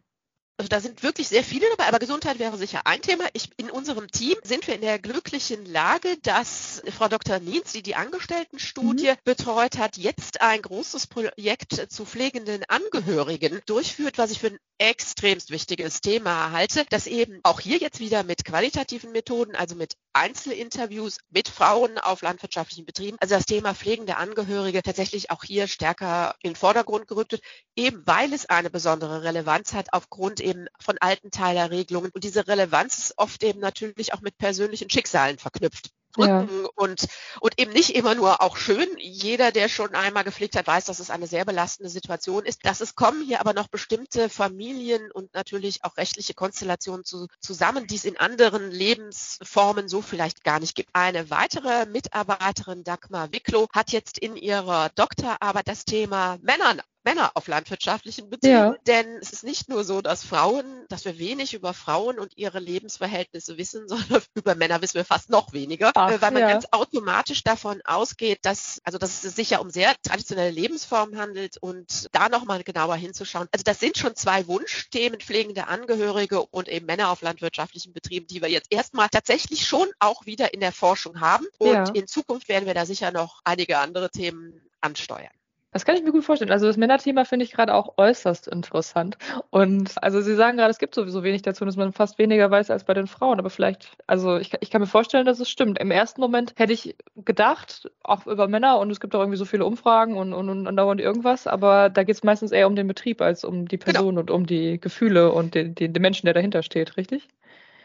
Also 0.57 0.69
da 0.69 0.79
sind 0.79 1.01
wirklich 1.01 1.27
sehr 1.27 1.43
viele 1.43 1.67
dabei, 1.69 1.87
aber 1.87 1.97
Gesundheit 1.97 2.37
wäre 2.37 2.57
sicher 2.57 2.81
ein 2.85 3.01
Thema. 3.01 3.25
Ich, 3.33 3.49
in 3.57 3.71
unserem 3.71 4.09
Team 4.11 4.35
sind 4.43 4.67
wir 4.67 4.75
in 4.75 4.81
der 4.81 4.99
glücklichen 4.99 5.65
Lage, 5.65 6.15
dass 6.21 6.83
Frau 6.95 7.07
Dr. 7.07 7.39
Nienz, 7.39 7.73
die 7.73 7.81
die 7.81 7.95
Angestelltenstudie 7.95 9.11
mhm. 9.11 9.17
betreut 9.23 9.79
hat, 9.79 9.97
jetzt 9.97 10.41
ein 10.41 10.61
großes 10.61 11.07
Projekt 11.07 11.91
zu 11.91 12.05
pflegenden 12.05 12.63
Angehörigen 12.67 13.61
durchführt, 13.65 14.19
was 14.19 14.29
ich 14.29 14.39
für 14.39 14.47
ein 14.47 14.59
extremst 14.77 15.49
wichtiges 15.49 16.01
Thema 16.01 16.51
halte, 16.51 16.85
das 16.89 17.07
eben 17.07 17.39
auch 17.43 17.59
hier 17.59 17.77
jetzt 17.77 17.99
wieder 17.99 18.23
mit 18.23 18.45
qualitativen 18.45 19.11
Methoden, 19.11 19.55
also 19.55 19.75
mit 19.75 19.95
Einzelinterviews 20.13 21.17
mit 21.29 21.47
Frauen 21.47 21.97
auf 21.97 22.21
landwirtschaftlichen 22.21 22.85
Betrieben, 22.85 23.17
also 23.19 23.35
das 23.35 23.45
Thema 23.45 23.73
pflegende 23.73 24.17
Angehörige 24.17 24.83
tatsächlich 24.83 25.31
auch 25.31 25.43
hier 25.43 25.67
stärker 25.67 26.35
in 26.41 26.51
den 26.51 26.55
Vordergrund 26.55 27.07
gerückt 27.07 27.33
wird, 27.33 27.41
eben 27.75 28.03
weil 28.05 28.31
es 28.31 28.45
eine 28.45 28.69
besondere 28.69 29.23
Relevanz 29.23 29.73
hat 29.73 29.87
aufgrund 29.91 30.39
eben 30.39 30.67
von 30.79 30.97
alten 30.99 31.31
Teilerregelungen. 31.31 32.11
Und 32.13 32.23
diese 32.23 32.47
Relevanz 32.47 32.97
ist 32.99 33.17
oft 33.17 33.43
eben 33.43 33.59
natürlich 33.59 34.13
auch 34.13 34.21
mit 34.21 34.37
persönlichen 34.37 34.89
Schicksalen 34.89 35.39
verknüpft 35.39 35.89
drücken 36.13 36.63
ja. 36.63 36.69
und, 36.75 37.07
und 37.39 37.59
eben 37.59 37.73
nicht 37.73 37.95
immer 37.95 38.15
nur 38.15 38.41
auch 38.41 38.57
schön. 38.57 38.87
Jeder, 38.97 39.51
der 39.51 39.69
schon 39.69 39.93
einmal 39.95 40.23
gepflegt 40.23 40.55
hat, 40.55 40.67
weiß, 40.67 40.85
dass 40.85 40.99
es 40.99 41.09
eine 41.09 41.27
sehr 41.27 41.45
belastende 41.45 41.89
Situation 41.89 42.45
ist. 42.45 42.65
Dass 42.65 42.81
es 42.81 42.95
kommen 42.95 43.23
hier 43.23 43.39
aber 43.39 43.53
noch 43.53 43.67
bestimmte 43.67 44.29
Familien 44.29 45.11
und 45.11 45.33
natürlich 45.33 45.83
auch 45.83 45.97
rechtliche 45.97 46.33
Konstellationen 46.33 47.03
zu, 47.03 47.27
zusammen, 47.41 47.87
die 47.87 47.95
es 47.95 48.05
in 48.05 48.17
anderen 48.17 48.71
Lebensformen 48.71 49.87
so 49.87 50.01
vielleicht 50.01 50.43
gar 50.43 50.59
nicht 50.59 50.75
gibt. 50.75 50.89
Eine 50.93 51.29
weitere 51.29 51.85
Mitarbeiterin, 51.85 52.83
Dagmar 52.83 53.31
Wicklow, 53.31 53.67
hat 53.73 53.91
jetzt 53.91 54.17
in 54.17 54.35
ihrer 54.35 54.89
Doktorarbeit 54.95 55.67
das 55.67 55.85
Thema 55.85 56.37
Männern 56.41 56.81
Männer 57.03 57.31
auf 57.35 57.47
landwirtschaftlichen 57.47 58.29
Betrieben. 58.29 58.53
Ja. 58.53 58.75
Denn 58.87 59.17
es 59.21 59.31
ist 59.31 59.43
nicht 59.43 59.69
nur 59.69 59.83
so, 59.83 60.01
dass 60.01 60.23
Frauen, 60.23 60.65
dass 60.89 61.05
wir 61.05 61.19
wenig 61.19 61.53
über 61.53 61.73
Frauen 61.73 62.19
und 62.19 62.37
ihre 62.37 62.59
Lebensverhältnisse 62.59 63.57
wissen, 63.57 63.87
sondern 63.87 64.21
über 64.33 64.55
Männer 64.55 64.81
wissen 64.81 64.95
wir 64.95 65.05
fast 65.05 65.29
noch 65.29 65.53
weniger, 65.53 65.91
Ach, 65.95 66.11
äh, 66.11 66.21
weil 66.21 66.31
man 66.31 66.41
ja. 66.41 66.49
ganz 66.49 66.65
automatisch 66.71 67.43
davon 67.43 67.81
ausgeht, 67.85 68.39
dass, 68.43 68.79
also 68.83 68.97
dass 68.97 69.23
es 69.23 69.35
sich 69.35 69.51
ja 69.51 69.59
um 69.59 69.69
sehr 69.69 69.93
traditionelle 70.03 70.51
Lebensformen 70.51 71.17
handelt 71.19 71.57
und 71.57 72.07
da 72.11 72.29
nochmal 72.29 72.63
genauer 72.63 72.95
hinzuschauen. 72.95 73.47
Also 73.51 73.63
das 73.63 73.79
sind 73.79 73.97
schon 73.97 74.15
zwei 74.15 74.47
Wunschthemen, 74.47 75.19
pflegende 75.19 75.67
Angehörige 75.67 76.41
und 76.41 76.67
eben 76.67 76.85
Männer 76.85 77.09
auf 77.09 77.21
landwirtschaftlichen 77.21 77.93
Betrieben, 77.93 78.27
die 78.27 78.41
wir 78.41 78.49
jetzt 78.49 78.71
erstmal 78.71 79.09
tatsächlich 79.09 79.65
schon 79.65 79.87
auch 79.99 80.25
wieder 80.25 80.53
in 80.53 80.59
der 80.59 80.71
Forschung 80.71 81.19
haben. 81.19 81.45
Und 81.57 81.73
ja. 81.73 81.85
in 81.93 82.07
Zukunft 82.07 82.47
werden 82.49 82.65
wir 82.65 82.73
da 82.73 82.85
sicher 82.85 83.11
noch 83.11 83.41
einige 83.43 83.77
andere 83.77 84.09
Themen 84.09 84.61
ansteuern. 84.81 85.31
Das 85.73 85.85
kann 85.85 85.95
ich 85.95 86.03
mir 86.03 86.11
gut 86.11 86.23
vorstellen. 86.23 86.51
Also 86.51 86.67
das 86.67 86.77
Männerthema 86.77 87.25
finde 87.25 87.45
ich 87.45 87.51
gerade 87.51 87.73
auch 87.73 87.97
äußerst 87.97 88.47
interessant. 88.47 89.17
Und 89.49 90.01
also 90.03 90.21
Sie 90.21 90.35
sagen 90.35 90.57
gerade, 90.57 90.69
es 90.69 90.77
gibt 90.77 90.95
sowieso 90.95 91.23
wenig 91.23 91.41
dazu, 91.41 91.65
dass 91.65 91.75
man 91.75 91.91
fast 91.91 92.19
weniger 92.19 92.49
weiß 92.49 92.69
als 92.69 92.83
bei 92.83 92.93
den 92.93 93.07
Frauen. 93.07 93.39
Aber 93.39 93.49
vielleicht, 93.49 93.97
also 94.07 94.37
ich, 94.37 94.51
ich 94.59 94.69
kann 94.69 94.81
mir 94.81 94.87
vorstellen, 94.87 95.25
dass 95.25 95.39
es 95.39 95.49
stimmt. 95.49 95.79
Im 95.79 95.91
ersten 95.91 96.21
Moment 96.21 96.53
hätte 96.57 96.73
ich 96.73 96.95
gedacht, 97.25 97.91
auch 98.03 98.27
über 98.27 98.47
Männer 98.47 98.79
und 98.79 98.91
es 98.91 98.99
gibt 98.99 99.15
auch 99.15 99.19
irgendwie 99.19 99.37
so 99.37 99.45
viele 99.45 99.65
Umfragen 99.65 100.15
und, 100.15 100.33
und, 100.33 100.49
und 100.49 100.67
andauernd 100.67 101.01
irgendwas, 101.01 101.47
aber 101.47 101.89
da 101.89 102.03
geht 102.03 102.15
es 102.15 102.23
meistens 102.23 102.51
eher 102.51 102.67
um 102.67 102.75
den 102.75 102.87
Betrieb 102.87 103.21
als 103.21 103.43
um 103.43 103.67
die 103.67 103.77
genau. 103.77 103.91
Person 103.91 104.09
genau. 104.09 104.21
und 104.21 104.31
um 104.31 104.45
die 104.45 104.79
Gefühle 104.79 105.31
und 105.31 105.55
den, 105.55 105.73
den, 105.75 105.93
den 105.93 106.01
Menschen, 106.01 106.27
der 106.27 106.33
dahinter 106.33 106.61
steht, 106.61 106.97
richtig? 106.97 107.27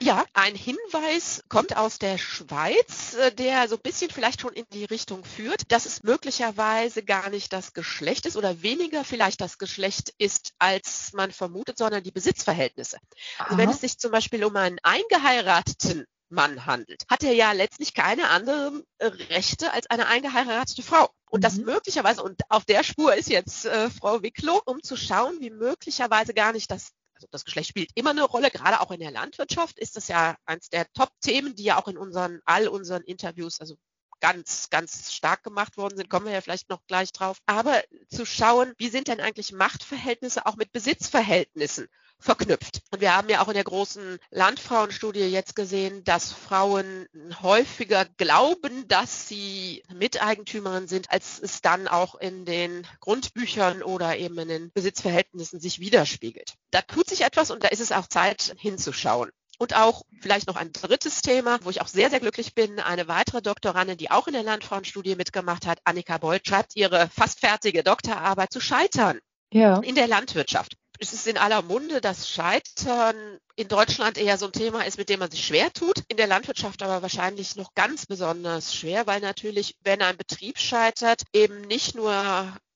Ja, 0.01 0.25
ein 0.33 0.55
Hinweis 0.55 1.43
kommt 1.49 1.77
aus 1.77 1.99
der 1.99 2.19
Schweiz, 2.19 3.15
äh, 3.15 3.33
der 3.33 3.69
so 3.69 3.77
ein 3.77 3.83
bisschen 3.83 4.11
vielleicht 4.11 4.41
schon 4.41 4.53
in 4.53 4.65
die 4.73 4.85
Richtung 4.85 5.25
führt, 5.25 5.73
dass 5.73 5.87
es 5.87 6.03
möglicherweise 6.03 7.03
gar 7.03 7.31
nicht 7.31 7.53
das 7.53 7.73
Geschlecht 7.73 8.27
ist 8.27 8.37
oder 8.37 8.63
weniger 8.63 9.05
vielleicht 9.05 9.41
das 9.41 9.59
Geschlecht 9.59 10.13
ist, 10.19 10.53
als 10.59 11.13
man 11.13 11.33
vermutet, 11.33 11.79
sondern 11.79 12.03
die 12.03 12.13
Besitzverhältnisse. 12.13 12.99
Also 13.39 13.59
wenn 13.59 13.71
es 13.71 13.81
sich 13.81 13.99
zum 13.99 14.13
Beispiel 14.13 14.45
um 14.45 14.55
einen 14.57 14.79
eingeheirateten 14.83 16.07
Mann 16.31 16.67
handelt, 16.67 17.05
hat 17.09 17.25
er 17.25 17.33
ja 17.33 17.53
letztlich 17.53 17.95
keine 17.95 18.29
anderen 18.29 18.85
äh, 18.99 19.07
Rechte 19.07 19.73
als 19.73 19.89
eine 19.89 20.07
eingeheiratete 20.07 20.83
Frau. 20.83 21.09
Und 21.31 21.45
das 21.45 21.57
mhm. 21.57 21.65
möglicherweise, 21.65 22.23
und 22.23 22.41
auf 22.49 22.65
der 22.65 22.85
Spur 22.85 23.15
ist 23.15 23.29
jetzt 23.29 23.65
äh, 23.65 23.91
Frau 23.91 24.23
Wicklow, 24.23 24.61
um 24.65 24.83
zu 24.83 24.97
schauen, 24.97 25.41
wie 25.41 25.51
möglicherweise 25.51 26.35
gar 26.35 26.53
nicht 26.53 26.71
das 26.71 26.91
also 27.19 27.29
das 27.31 27.45
Geschlecht 27.45 27.69
spielt 27.69 27.91
immer 27.95 28.11
eine 28.11 28.23
Rolle, 28.23 28.51
gerade 28.51 28.81
auch 28.81 28.91
in 28.91 29.01
der 29.01 29.11
Landwirtschaft 29.11 29.79
ist 29.79 29.97
das 29.97 30.09
ja 30.09 30.37
eins 30.47 30.69
der 30.71 30.87
Top-Themen, 30.93 31.55
die 31.55 31.65
ja 31.65 31.77
auch 31.77 31.89
in 31.89 31.99
unseren, 31.99 32.41
all 32.45 32.69
unseren 32.69 33.03
Interviews, 33.03 33.61
also 33.61 33.77
ganz, 34.21 34.71
ganz 34.71 35.13
stark 35.13 35.43
gemacht 35.43 35.77
worden 35.77 35.97
sind, 35.97 36.11
kommen 36.11 36.27
wir 36.27 36.33
ja 36.33 36.41
vielleicht 36.41 36.71
noch 36.71 36.87
gleich 36.87 37.13
drauf. 37.13 37.39
Aber 37.47 37.83
zu 38.09 38.25
schauen, 38.25 38.73
wie 38.79 38.89
sind 38.89 39.09
denn 39.09 39.21
eigentlich 39.21 39.53
Machtverhältnisse 39.53 40.47
auch 40.47 40.57
mit 40.57 40.73
Besitzverhältnissen 40.73 41.89
verknüpft. 42.19 42.83
Und 42.91 43.01
wir 43.01 43.17
haben 43.17 43.29
ja 43.29 43.43
auch 43.43 43.49
in 43.49 43.55
der 43.55 43.65
großen 43.65 44.19
Landfrauenstudie 44.31 45.21
jetzt 45.21 45.55
gesehen, 45.55 46.05
dass 46.05 46.33
Frauen 46.33 47.07
häufiger 47.43 48.07
glauben, 48.17 48.89
dass 48.89 49.29
sie 49.29 49.83
Miteigentümerin 49.93 50.89
sind, 50.89 51.11
als 51.11 51.39
es 51.39 51.61
dann 51.61 51.87
auch 51.87 52.17
in 52.17 52.45
den 52.45 52.87
Grundbüchern 53.01 53.83
oder 53.83 54.17
eben 54.17 54.39
in 54.39 54.49
den 54.49 54.73
Besitzverhältnissen 54.73 55.61
sich 55.61 55.79
widerspiegelt. 55.79 56.55
Da 56.71 56.83
tut 56.83 57.09
sich 57.09 57.23
etwas 57.23 57.51
und 57.51 57.63
da 57.63 57.69
ist 57.69 57.81
es 57.81 57.93
auch 57.93 58.09
Zeit 58.09 58.55
hinzuschauen. 58.59 59.31
Und 59.59 59.75
auch 59.75 60.03
vielleicht 60.21 60.47
noch 60.47 60.57
ein 60.57 60.73
drittes 60.73 61.21
Thema, 61.21 61.59
wo 61.63 61.71
ich 61.71 61.81
auch 61.81 61.89
sehr, 61.89 62.11
sehr 62.11 62.21
glücklich 62.21 62.55
bin. 62.55 62.79
Eine 62.79 63.09
weitere 63.09 63.43
Doktorandin, 63.43 63.97
die 63.97 64.11
auch 64.11 64.29
in 64.29 64.35
der 64.35 64.45
Landfrauenstudie 64.45 65.17
mitgemacht 65.17 65.67
hat, 65.67 65.81
Annika 65.85 66.19
Bold, 66.19 66.47
schreibt 66.47 66.77
ihre 66.77 67.09
fast 67.09 67.41
fertige 67.41 67.83
Doktorarbeit 67.83 68.53
zu 68.53 68.61
Scheitern 68.61 69.19
ja. 69.53 69.81
in 69.81 69.97
der 69.97 70.07
Landwirtschaft 70.07 70.77
es 70.99 71.13
ist 71.13 71.27
in 71.27 71.39
aller 71.39 71.63
Munde, 71.63 72.01
dass 72.01 72.29
Scheitern 72.29 73.39
in 73.55 73.69
Deutschland 73.69 74.19
eher 74.19 74.37
so 74.37 74.47
ein 74.47 74.53
Thema 74.53 74.85
ist, 74.85 74.99
mit 74.99 75.09
dem 75.09 75.21
man 75.21 75.31
sich 75.31 75.47
schwer 75.47 75.73
tut. 75.73 76.03
In 76.09 76.17
der 76.17 76.27
Landwirtschaft 76.27 76.83
aber 76.83 77.03
wahrscheinlich 77.03 77.57
noch 77.57 77.75
ganz 77.75 78.07
besonders 78.07 78.75
schwer, 78.75 79.07
weil 79.07 79.21
natürlich, 79.21 79.77
wenn 79.83 80.03
ein 80.03 80.17
Betrieb 80.17 80.59
scheitert, 80.59 81.23
eben 81.33 81.63
nicht 81.63 81.95
nur 81.95 82.13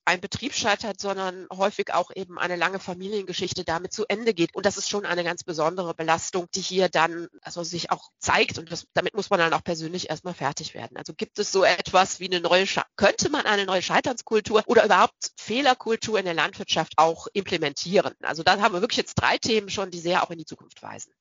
ein 0.04 0.21
Betrieb 0.21 0.54
scheitert, 0.54 1.00
sondern 1.00 1.47
häufig 1.52 1.94
auch 1.94 2.11
eben 2.14 2.38
eine 2.38 2.56
lange 2.56 2.78
Familiengeschichte 2.78 3.64
damit 3.64 3.92
zu 3.92 4.04
Ende 4.09 4.35
geht. 4.35 4.54
Und 4.54 4.66
das 4.66 4.76
ist 4.76 4.88
schon 4.88 5.06
eine 5.06 5.25
ganz 5.25 5.44
besondere 5.44 5.94
Belastung, 5.94 6.47
die 6.54 6.61
hier 6.61 6.88
dann 6.88 7.28
also 7.42 7.62
sich 7.62 7.90
auch 7.90 8.11
zeigt. 8.18 8.59
Und 8.59 8.73
das, 8.73 8.87
damit 8.94 9.14
muss 9.14 9.30
man 9.30 9.38
dann 9.38 9.52
auch 9.52 9.62
persönlich 9.62 10.11
erstmal 10.11 10.35
fertig 10.35 10.75
werden. 10.75 10.97
Also 10.97 11.14
gibt 11.14 11.38
es 11.38 11.52
so 11.52 11.64
etwas 11.64 12.21
wie 12.21 12.26
eine 12.26 12.40
neue, 12.40 12.66
könnte 12.96 13.31
man 13.31 13.46
eine 13.46 13.64
neue 13.64 13.83
Scheiternskultur 13.83 14.62
oder 14.66 14.85
überhaupt 14.85 15.33
Fehlerkultur 15.37 16.18
in 16.18 16.24
der 16.24 16.35
Landwirtschaft 16.35 16.94
auch 16.96 17.29
implementieren? 17.33 18.14
Also 18.22 18.42
da 18.42 18.61
haben 18.61 18.74
wir 18.74 18.81
wirklich 18.81 18.98
jetzt 18.98 19.14
drei 19.14 19.38
Themen 19.38 19.70
schon, 19.70 19.90
die 19.90 20.00
sehr 20.00 20.24
auch 20.24 20.31
in 20.31 20.38
die 20.38 20.46
Zukunft 20.46 20.83
weisen. 20.83 21.12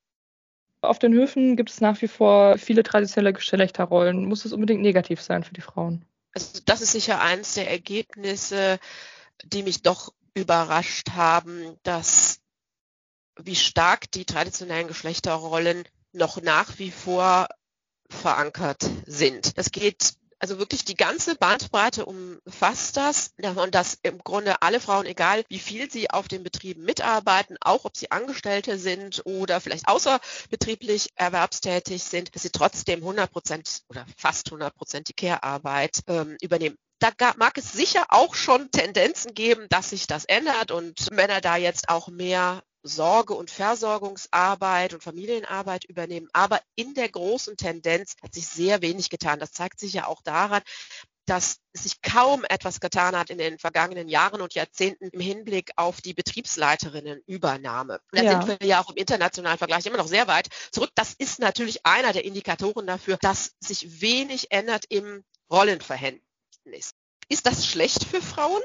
Auf 0.81 0.97
den 0.97 1.13
Höfen 1.13 1.55
gibt 1.55 1.69
es 1.69 1.79
nach 1.79 2.01
wie 2.01 2.07
vor 2.07 2.57
viele 2.57 2.81
traditionelle 2.81 3.33
Geschlechterrollen. 3.33 4.25
Muss 4.25 4.45
es 4.45 4.53
unbedingt 4.53 4.81
negativ 4.81 5.21
sein 5.21 5.43
für 5.43 5.53
die 5.53 5.61
Frauen? 5.61 6.05
Also 6.33 6.59
das 6.65 6.81
ist 6.81 6.91
sicher 6.91 7.21
eines 7.21 7.53
der 7.53 7.69
Ergebnisse, 7.69 8.79
die 9.43 9.63
mich 9.63 9.81
doch 9.81 10.13
überrascht 10.33 11.11
haben, 11.11 11.77
dass 11.83 12.39
wie 13.37 13.55
stark 13.55 14.11
die 14.11 14.25
traditionellen 14.25 14.87
Geschlechterrollen 14.87 15.83
noch 16.13 16.41
nach 16.41 16.77
wie 16.79 16.91
vor 16.91 17.47
verankert 18.09 18.89
sind. 19.05 19.57
Das 19.57 19.71
geht 19.71 20.13
also 20.41 20.57
wirklich 20.57 20.83
die 20.83 20.95
ganze 20.95 21.35
Bandbreite 21.35 22.05
umfasst 22.05 22.97
das. 22.97 23.31
Und 23.37 23.75
dass 23.75 23.99
im 24.01 24.17
Grunde 24.17 24.61
alle 24.63 24.79
Frauen, 24.79 25.05
egal 25.05 25.43
wie 25.49 25.59
viel 25.59 25.89
sie 25.91 26.09
auf 26.09 26.27
den 26.27 26.43
Betrieben 26.43 26.83
mitarbeiten, 26.83 27.57
auch 27.61 27.85
ob 27.85 27.95
sie 27.95 28.11
Angestellte 28.11 28.79
sind 28.79 29.21
oder 29.25 29.61
vielleicht 29.61 29.87
außerbetrieblich 29.87 31.09
erwerbstätig 31.15 32.03
sind, 32.03 32.33
dass 32.35 32.41
sie 32.41 32.49
trotzdem 32.49 32.99
100 32.99 33.31
Prozent 33.31 33.81
oder 33.87 34.05
fast 34.17 34.47
100 34.47 34.75
Prozent 34.75 35.09
die 35.09 35.13
Care-Arbeit 35.13 35.99
ähm, 36.07 36.35
übernehmen. 36.41 36.75
Da 36.99 37.11
mag 37.37 37.57
es 37.57 37.71
sicher 37.71 38.05
auch 38.09 38.35
schon 38.35 38.69
Tendenzen 38.71 39.33
geben, 39.33 39.67
dass 39.69 39.89
sich 39.91 40.05
das 40.07 40.25
ändert 40.25 40.71
und 40.71 41.09
Männer 41.11 41.41
da 41.41 41.55
jetzt 41.55 41.89
auch 41.89 42.09
mehr 42.09 42.63
Sorge- 42.83 43.33
und 43.33 43.51
Versorgungsarbeit 43.51 44.93
und 44.93 45.03
Familienarbeit 45.03 45.85
übernehmen. 45.85 46.27
Aber 46.33 46.59
in 46.75 46.93
der 46.93 47.09
großen 47.09 47.57
Tendenz 47.57 48.15
hat 48.21 48.33
sich 48.33 48.47
sehr 48.47 48.81
wenig 48.81 49.09
getan. 49.09 49.39
Das 49.39 49.51
zeigt 49.51 49.79
sich 49.79 49.93
ja 49.93 50.07
auch 50.07 50.21
daran, 50.21 50.61
dass 51.25 51.59
sich 51.73 52.01
kaum 52.01 52.43
etwas 52.49 52.79
getan 52.79 53.15
hat 53.15 53.29
in 53.29 53.37
den 53.37 53.59
vergangenen 53.59 54.09
Jahren 54.09 54.41
und 54.41 54.53
Jahrzehnten 54.53 55.09
im 55.09 55.19
Hinblick 55.19 55.71
auf 55.75 56.01
die 56.01 56.13
Betriebsleiterinnenübernahme. 56.13 58.01
Da 58.11 58.21
ja. 58.21 58.41
sind 58.41 58.59
wir 58.59 58.67
ja 58.67 58.81
auch 58.83 58.89
im 58.89 58.97
internationalen 58.97 59.57
Vergleich 59.57 59.85
immer 59.85 59.97
noch 59.97 60.07
sehr 60.07 60.27
weit 60.27 60.49
zurück. 60.71 60.89
Das 60.95 61.13
ist 61.13 61.39
natürlich 61.39 61.85
einer 61.85 62.11
der 62.11 62.25
Indikatoren 62.25 62.87
dafür, 62.87 63.17
dass 63.21 63.53
sich 63.59 64.01
wenig 64.01 64.51
ändert 64.51 64.85
im 64.89 65.23
Rollenverhältnis. 65.49 66.91
Ist 67.29 67.45
das 67.45 67.65
schlecht 67.65 68.03
für 68.03 68.21
Frauen? 68.21 68.61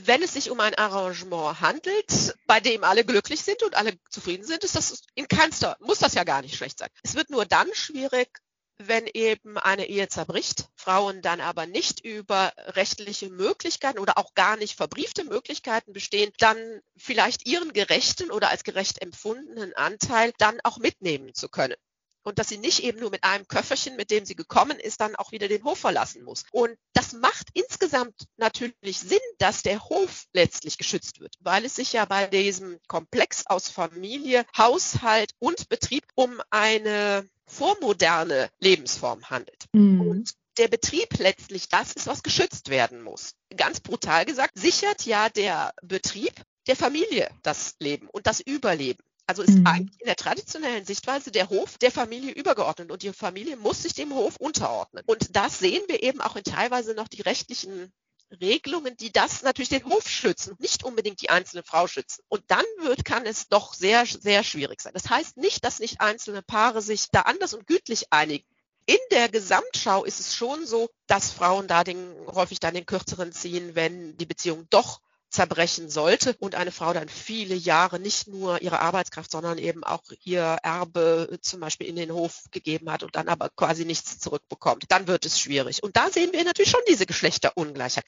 Wenn 0.00 0.22
es 0.22 0.32
sich 0.34 0.50
um 0.50 0.60
ein 0.60 0.74
Arrangement 0.74 1.60
handelt, 1.60 2.34
bei 2.46 2.60
dem 2.60 2.84
alle 2.84 3.04
glücklich 3.04 3.42
sind 3.42 3.62
und 3.62 3.76
alle 3.76 3.96
zufrieden 4.10 4.44
sind, 4.44 4.64
ist 4.64 4.74
das 4.74 5.02
in 5.14 5.28
keinster, 5.28 5.76
muss 5.80 6.00
das 6.00 6.14
ja 6.14 6.24
gar 6.24 6.42
nicht 6.42 6.56
schlecht 6.56 6.78
sein. 6.78 6.88
Es 7.02 7.14
wird 7.14 7.30
nur 7.30 7.46
dann 7.46 7.72
schwierig, 7.74 8.28
wenn 8.76 9.06
eben 9.06 9.56
eine 9.56 9.86
Ehe 9.86 10.08
zerbricht, 10.08 10.66
Frauen 10.74 11.22
dann 11.22 11.40
aber 11.40 11.66
nicht 11.66 12.04
über 12.04 12.52
rechtliche 12.56 13.30
Möglichkeiten 13.30 14.00
oder 14.00 14.18
auch 14.18 14.34
gar 14.34 14.56
nicht 14.56 14.74
verbriefte 14.74 15.24
Möglichkeiten 15.24 15.92
bestehen, 15.92 16.32
dann 16.38 16.58
vielleicht 16.96 17.46
ihren 17.46 17.72
gerechten 17.72 18.32
oder 18.32 18.50
als 18.50 18.64
gerecht 18.64 19.00
empfundenen 19.00 19.74
Anteil 19.74 20.32
dann 20.38 20.58
auch 20.64 20.78
mitnehmen 20.78 21.34
zu 21.34 21.48
können 21.48 21.76
und 22.24 22.38
dass 22.38 22.48
sie 22.48 22.58
nicht 22.58 22.82
eben 22.82 22.98
nur 22.98 23.10
mit 23.10 23.22
einem 23.22 23.46
Köfferchen, 23.46 23.96
mit 23.96 24.10
dem 24.10 24.24
sie 24.24 24.34
gekommen 24.34 24.78
ist, 24.80 25.00
dann 25.00 25.14
auch 25.16 25.32
wieder 25.32 25.48
den 25.48 25.62
Hof 25.64 25.78
verlassen 25.78 26.24
muss. 26.24 26.44
Und 26.50 26.76
das 26.92 27.12
macht 27.12 27.48
insgesamt 27.52 28.14
natürlich 28.36 28.98
Sinn, 28.98 29.18
dass 29.38 29.62
der 29.62 29.84
Hof 29.84 30.24
letztlich 30.32 30.78
geschützt 30.78 31.20
wird, 31.20 31.36
weil 31.40 31.64
es 31.64 31.76
sich 31.76 31.92
ja 31.92 32.04
bei 32.04 32.26
diesem 32.26 32.78
Komplex 32.88 33.46
aus 33.46 33.68
Familie, 33.68 34.44
Haushalt 34.56 35.32
und 35.38 35.68
Betrieb 35.68 36.04
um 36.14 36.40
eine 36.50 37.28
vormoderne 37.46 38.50
Lebensform 38.58 39.28
handelt. 39.30 39.64
Mhm. 39.72 40.00
Und 40.00 40.30
der 40.58 40.68
Betrieb 40.68 41.18
letztlich 41.18 41.68
das 41.68 41.92
ist, 41.92 42.06
was 42.06 42.22
geschützt 42.22 42.70
werden 42.70 43.02
muss. 43.02 43.34
Ganz 43.56 43.80
brutal 43.80 44.24
gesagt, 44.24 44.52
sichert 44.58 45.04
ja 45.04 45.28
der 45.28 45.74
Betrieb 45.82 46.32
der 46.66 46.76
Familie 46.76 47.30
das 47.42 47.74
Leben 47.78 48.08
und 48.08 48.26
das 48.26 48.40
Überleben. 48.40 49.02
Also 49.26 49.42
ist 49.42 49.58
mhm. 49.58 49.66
eigentlich 49.66 50.00
in 50.00 50.06
der 50.06 50.16
traditionellen 50.16 50.84
Sichtweise 50.84 51.30
der 51.30 51.48
Hof 51.48 51.78
der 51.78 51.90
Familie 51.90 52.32
übergeordnet 52.32 52.90
und 52.90 53.02
die 53.02 53.12
Familie 53.12 53.56
muss 53.56 53.82
sich 53.82 53.94
dem 53.94 54.12
Hof 54.12 54.36
unterordnen. 54.36 55.02
Und 55.06 55.34
das 55.34 55.58
sehen 55.58 55.82
wir 55.88 56.02
eben 56.02 56.20
auch 56.20 56.36
in 56.36 56.44
teilweise 56.44 56.94
noch 56.94 57.08
die 57.08 57.22
rechtlichen 57.22 57.92
Regelungen, 58.40 58.96
die 58.96 59.12
das 59.12 59.42
natürlich 59.42 59.68
den 59.68 59.84
Hof 59.84 60.08
schützen, 60.08 60.56
nicht 60.58 60.84
unbedingt 60.84 61.22
die 61.22 61.30
einzelne 61.30 61.62
Frau 61.62 61.86
schützen. 61.86 62.22
Und 62.28 62.42
dann 62.48 62.64
wird, 62.82 63.04
kann 63.04 63.26
es 63.26 63.48
doch 63.48 63.74
sehr, 63.74 64.04
sehr 64.06 64.44
schwierig 64.44 64.80
sein. 64.80 64.92
Das 64.94 65.08
heißt 65.08 65.36
nicht, 65.36 65.64
dass 65.64 65.78
nicht 65.78 66.00
einzelne 66.00 66.42
Paare 66.42 66.82
sich 66.82 67.10
da 67.10 67.22
anders 67.22 67.54
und 67.54 67.66
gütlich 67.66 68.12
einigen. 68.12 68.46
In 68.86 68.98
der 69.10 69.30
Gesamtschau 69.30 70.04
ist 70.04 70.20
es 70.20 70.34
schon 70.34 70.66
so, 70.66 70.90
dass 71.06 71.30
Frauen 71.30 71.68
da 71.68 71.84
den, 71.84 72.14
häufig 72.26 72.60
dann 72.60 72.74
den 72.74 72.84
kürzeren 72.84 73.32
ziehen, 73.32 73.74
wenn 73.74 74.16
die 74.18 74.26
Beziehung 74.26 74.66
doch 74.68 75.00
zerbrechen 75.34 75.90
sollte 75.90 76.34
und 76.38 76.54
eine 76.54 76.70
Frau 76.70 76.92
dann 76.92 77.08
viele 77.08 77.54
Jahre 77.54 77.98
nicht 77.98 78.28
nur 78.28 78.62
ihre 78.62 78.80
Arbeitskraft, 78.80 79.30
sondern 79.30 79.58
eben 79.58 79.84
auch 79.84 80.02
ihr 80.22 80.58
Erbe 80.62 81.38
zum 81.42 81.60
Beispiel 81.60 81.88
in 81.88 81.96
den 81.96 82.12
Hof 82.12 82.44
gegeben 82.52 82.90
hat 82.90 83.02
und 83.02 83.16
dann 83.16 83.28
aber 83.28 83.50
quasi 83.50 83.84
nichts 83.84 84.18
zurückbekommt, 84.18 84.84
dann 84.88 85.08
wird 85.08 85.26
es 85.26 85.38
schwierig. 85.38 85.82
Und 85.82 85.96
da 85.96 86.08
sehen 86.08 86.32
wir 86.32 86.44
natürlich 86.44 86.70
schon 86.70 86.80
diese 86.88 87.06
Geschlechterungleichheit. 87.06 88.04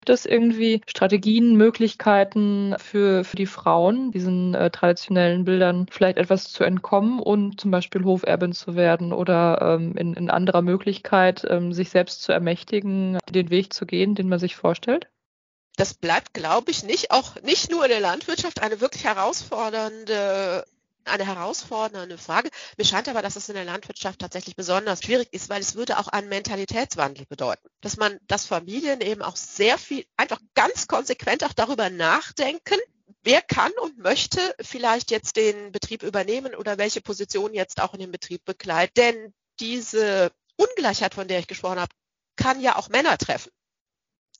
Gibt 0.00 0.10
es 0.10 0.26
irgendwie 0.26 0.80
Strategien, 0.86 1.56
Möglichkeiten 1.56 2.76
für, 2.78 3.24
für 3.24 3.36
die 3.36 3.46
Frauen, 3.46 4.12
diesen 4.12 4.54
äh, 4.54 4.70
traditionellen 4.70 5.44
Bildern 5.44 5.86
vielleicht 5.90 6.18
etwas 6.18 6.52
zu 6.52 6.62
entkommen 6.62 7.18
und 7.18 7.60
zum 7.60 7.72
Beispiel 7.72 8.04
Hoferbin 8.04 8.52
zu 8.52 8.76
werden 8.76 9.12
oder 9.12 9.58
ähm, 9.60 9.96
in, 9.96 10.14
in 10.14 10.30
anderer 10.30 10.62
Möglichkeit 10.62 11.44
ähm, 11.50 11.72
sich 11.72 11.90
selbst 11.90 12.22
zu 12.22 12.32
ermächtigen, 12.32 13.18
den 13.28 13.50
Weg 13.50 13.72
zu 13.74 13.86
gehen, 13.86 14.14
den 14.14 14.28
man 14.28 14.38
sich 14.38 14.54
vorstellt? 14.54 15.08
Das 15.78 15.94
bleibt, 15.94 16.34
glaube 16.34 16.72
ich, 16.72 16.82
nicht, 16.82 17.12
auch 17.12 17.36
nicht 17.42 17.70
nur 17.70 17.84
in 17.84 17.90
der 17.90 18.00
Landwirtschaft 18.00 18.60
eine 18.60 18.80
wirklich 18.80 19.04
herausfordernde 19.04 20.64
eine 21.04 21.24
herausfordernde 21.24 22.18
Frage. 22.18 22.50
Mir 22.76 22.84
scheint 22.84 23.08
aber, 23.08 23.22
dass 23.22 23.36
es 23.36 23.48
in 23.48 23.54
der 23.54 23.64
Landwirtschaft 23.64 24.18
tatsächlich 24.18 24.56
besonders 24.56 25.02
schwierig 25.02 25.32
ist, 25.32 25.48
weil 25.48 25.62
es 25.62 25.76
würde 25.76 25.98
auch 25.98 26.08
einen 26.08 26.28
Mentalitätswandel 26.28 27.26
bedeuten. 27.26 27.66
Dass 27.80 27.96
man, 27.96 28.18
dass 28.26 28.44
Familien 28.44 29.00
eben 29.00 29.22
auch 29.22 29.36
sehr 29.36 29.78
viel, 29.78 30.04
einfach 30.18 30.40
ganz 30.54 30.88
konsequent 30.88 31.44
auch 31.44 31.54
darüber 31.54 31.90
nachdenken, 31.90 32.78
wer 33.22 33.40
kann 33.40 33.72
und 33.80 33.98
möchte 33.98 34.40
vielleicht 34.60 35.12
jetzt 35.12 35.36
den 35.36 35.72
Betrieb 35.72 36.02
übernehmen 36.02 36.56
oder 36.56 36.76
welche 36.76 37.00
Position 37.00 37.54
jetzt 37.54 37.80
auch 37.80 37.94
in 37.94 38.00
dem 38.00 38.10
Betrieb 38.12 38.44
bekleidet. 38.44 38.96
Denn 38.96 39.32
diese 39.60 40.32
Ungleichheit, 40.56 41.14
von 41.14 41.28
der 41.28 41.38
ich 41.38 41.46
gesprochen 41.46 41.80
habe, 41.80 41.94
kann 42.36 42.60
ja 42.60 42.76
auch 42.76 42.88
Männer 42.90 43.16
treffen 43.16 43.50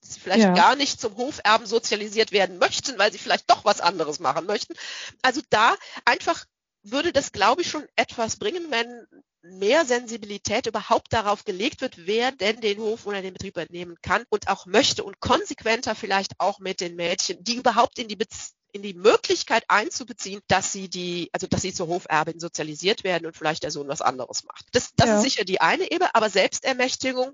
vielleicht 0.03 0.41
ja. 0.41 0.55
gar 0.55 0.77
nicht 0.77 1.01
zum 1.01 1.17
Hoferben 1.17 1.67
sozialisiert 1.67 2.33
werden 2.33 2.59
möchten, 2.59 2.99
weil 2.99 3.13
sie 3.13 3.19
vielleicht 3.19 3.51
doch 3.51 3.65
was 3.65 3.81
anderes 3.81 4.21
machen 4.21 4.47
möchten. 4.47 4.75
Also 5.23 5.41
da 5.51 5.75
einfach 6.05 6.45
würde 6.83 7.13
das, 7.13 7.33
glaube 7.33 7.63
ich, 7.63 7.71
schon 7.71 7.87
etwas 7.97 8.37
bringen, 8.37 8.71
wenn 8.71 9.07
mehr 9.43 9.85
Sensibilität 9.85 10.67
überhaupt 10.67 11.13
darauf 11.13 11.45
gelegt 11.45 11.81
wird, 11.81 12.07
wer 12.07 12.33
denn 12.33 12.61
den 12.61 12.79
Hof 12.79 13.07
oder 13.07 13.23
den 13.23 13.33
Betrieb 13.33 13.57
übernehmen 13.57 13.97
kann 14.03 14.25
und 14.31 14.49
auch 14.49 14.67
möchte 14.67 15.05
und 15.05 15.21
konsequenter 15.21 15.95
vielleicht 15.95 16.33
auch 16.39 16.59
mit 16.59 16.81
den 16.81 16.97
Mädchen, 16.97 17.43
die 17.43 17.57
überhaupt 17.57 17.99
in 17.99 18.09
die 18.09 18.17
Beziehung 18.17 18.55
in 18.73 18.83
die 18.83 18.95
Möglichkeit 18.95 19.65
einzubeziehen, 19.69 20.41
dass 20.47 20.73
sie 20.73 20.91
die, 20.91 21.31
also 21.33 21.47
dass 21.47 21.63
sie 21.63 21.73
zur 21.73 21.89
Hoferbin 21.89 22.39
sozialisiert 22.39 23.03
werden 23.03 23.27
und 23.27 23.37
vielleicht 23.37 23.63
der 23.63 23.71
Sohn 23.71 23.89
was 23.89 24.03
anderes 24.03 24.45
macht. 24.45 24.67
Das, 24.73 24.91
das 24.95 25.09
ja. 25.09 25.17
ist 25.17 25.23
sicher 25.23 25.45
die 25.45 25.61
eine 25.61 25.91
Ebene, 25.91 26.15
aber 26.15 26.29
Selbstermächtigung 26.29 27.33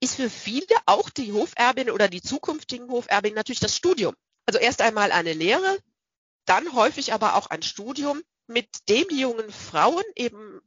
ist 0.00 0.16
für 0.16 0.30
viele 0.30 0.76
auch 0.86 1.10
die 1.10 1.32
Hoferbin 1.32 1.90
oder 1.90 2.08
die 2.08 2.22
zukünftigen 2.22 2.88
Hoferbinnen 2.90 3.34
natürlich 3.34 3.60
das 3.60 3.76
Studium. 3.76 4.14
Also 4.46 4.58
erst 4.58 4.80
einmal 4.80 5.12
eine 5.12 5.32
Lehre, 5.32 5.78
dann 6.44 6.72
häufig 6.72 7.12
aber 7.12 7.34
auch 7.34 7.48
ein 7.48 7.62
Studium, 7.62 8.22
mit 8.46 8.88
dem 8.88 9.06
die 9.08 9.20
jungen 9.20 9.50
Frauen 9.50 10.04
eben 10.16 10.60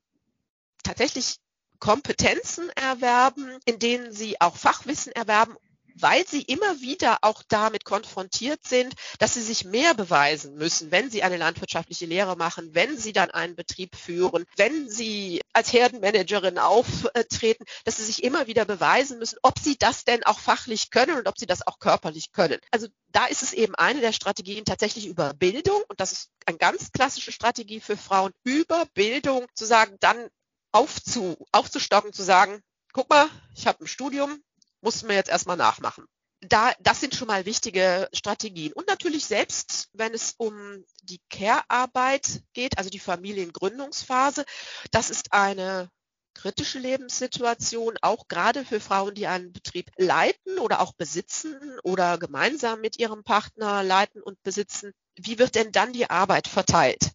tatsächlich 0.84 1.38
Kompetenzen 1.80 2.70
erwerben, 2.72 3.58
in 3.66 3.80
denen 3.80 4.12
sie 4.14 4.40
auch 4.40 4.56
Fachwissen 4.56 5.12
erwerben 5.14 5.56
weil 5.96 6.28
sie 6.28 6.42
immer 6.42 6.82
wieder 6.82 7.20
auch 7.22 7.44
damit 7.48 7.86
konfrontiert 7.86 8.62
sind, 8.66 8.94
dass 9.20 9.34
sie 9.34 9.42
sich 9.42 9.66
mehr 9.66 9.94
beweisen 9.94 10.56
müssen, 10.56 10.92
wenn 10.92 11.10
sie 11.10 11.24
eine 11.24 11.38
landwirtschaftliche 11.38 12.06
Lehre 12.06 12.36
machen, 12.36 12.74
wenn 12.74 12.98
sie 12.98 13.14
dann 13.14 13.32
einen 13.32 13.56
Betrieb 13.56 13.96
führen, 13.96 14.46
wenn 14.56 14.90
sie 14.90 15.42
als 15.54 15.74
Herdenmanagerin 15.74 16.58
auftreten, 16.58 17.66
dass 17.86 17.98
sie 17.98 18.06
sich 18.06 18.24
immer 18.24 18.48
wieder 18.48 18.66
beweisen 18.66 19.20
müssen, 19.20 19.38
ob 19.42 19.60
sie 19.60 19.78
das 19.78 20.06
denn 20.06 20.24
auch 20.24 20.40
fachlich 20.40 20.92
können 20.92 21.18
und 21.18 21.28
ob 21.28 21.38
sie 21.38 21.46
das 21.46 21.66
auch 21.66 21.80
körperlich 21.80 22.32
können. 22.32 22.60
Also 22.72 22.88
da 23.10 23.26
ist 23.26 23.44
es 23.44 23.54
eben 23.54 23.76
eine 23.76 24.02
der 24.02 24.14
Strategien 24.14 24.66
tatsächlich 24.66 25.08
über 25.08 25.34
Bildung 25.34 25.82
und 25.88 26.00
das 26.00 26.12
ist 26.12 26.30
eine 26.46 26.58
ganz 26.58 26.92
klassische 26.92 27.32
Strategie 27.32 27.80
für 27.80 27.98
Frauen, 27.98 28.32
über 28.44 28.86
Bildung 28.94 29.48
zu 29.54 29.66
sagen, 29.66 29.98
dann 30.00 30.30
aufzu, 30.72 31.38
aufzustocken, 31.52 32.14
zu 32.14 32.24
sagen, 32.24 32.62
guck 32.94 33.10
mal, 33.10 33.28
ich 33.56 33.68
habe 33.68 33.84
ein 33.84 33.88
Studium, 33.88 34.42
mussten 34.82 35.08
wir 35.08 35.16
jetzt 35.16 35.30
erstmal 35.30 35.58
nachmachen. 35.58 36.06
Da, 36.42 36.74
das 36.80 37.00
sind 37.00 37.14
schon 37.14 37.28
mal 37.28 37.46
wichtige 37.46 38.10
Strategien. 38.14 38.74
Und 38.74 38.88
natürlich 38.88 39.26
selbst, 39.26 39.90
wenn 39.94 40.14
es 40.14 40.34
um 40.38 40.84
die 41.04 41.22
Care-Arbeit 41.30 42.42
geht, 42.54 42.80
also 42.80 42.90
die 42.90 43.00
Familiengründungsphase, 43.00 44.46
das 44.90 45.12
ist 45.12 45.34
eine 45.34 45.90
kritische 46.34 46.80
Lebenssituation, 46.80 47.98
auch 48.02 48.28
gerade 48.28 48.66
für 48.66 48.80
Frauen, 48.80 49.14
die 49.14 49.28
einen 49.28 49.52
Betrieb 49.54 49.92
leiten 49.98 50.60
oder 50.60 50.82
auch 50.82 50.94
besitzen 50.94 51.80
oder 51.84 52.18
gemeinsam 52.18 52.82
mit 52.82 52.98
ihrem 53.00 53.24
Partner 53.24 53.84
leiten 53.84 54.22
und 54.24 54.42
besitzen. 54.44 54.94
Wie 55.16 55.38
wird 55.40 55.56
denn 55.56 55.72
dann 55.72 55.94
die 55.94 56.10
Arbeit 56.10 56.48
verteilt? 56.48 57.12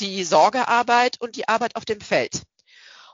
Die 0.00 0.24
Sorgearbeit 0.24 1.20
und 1.20 1.36
die 1.36 1.48
Arbeit 1.48 1.76
auf 1.76 1.84
dem 1.84 2.00
Feld. 2.00 2.42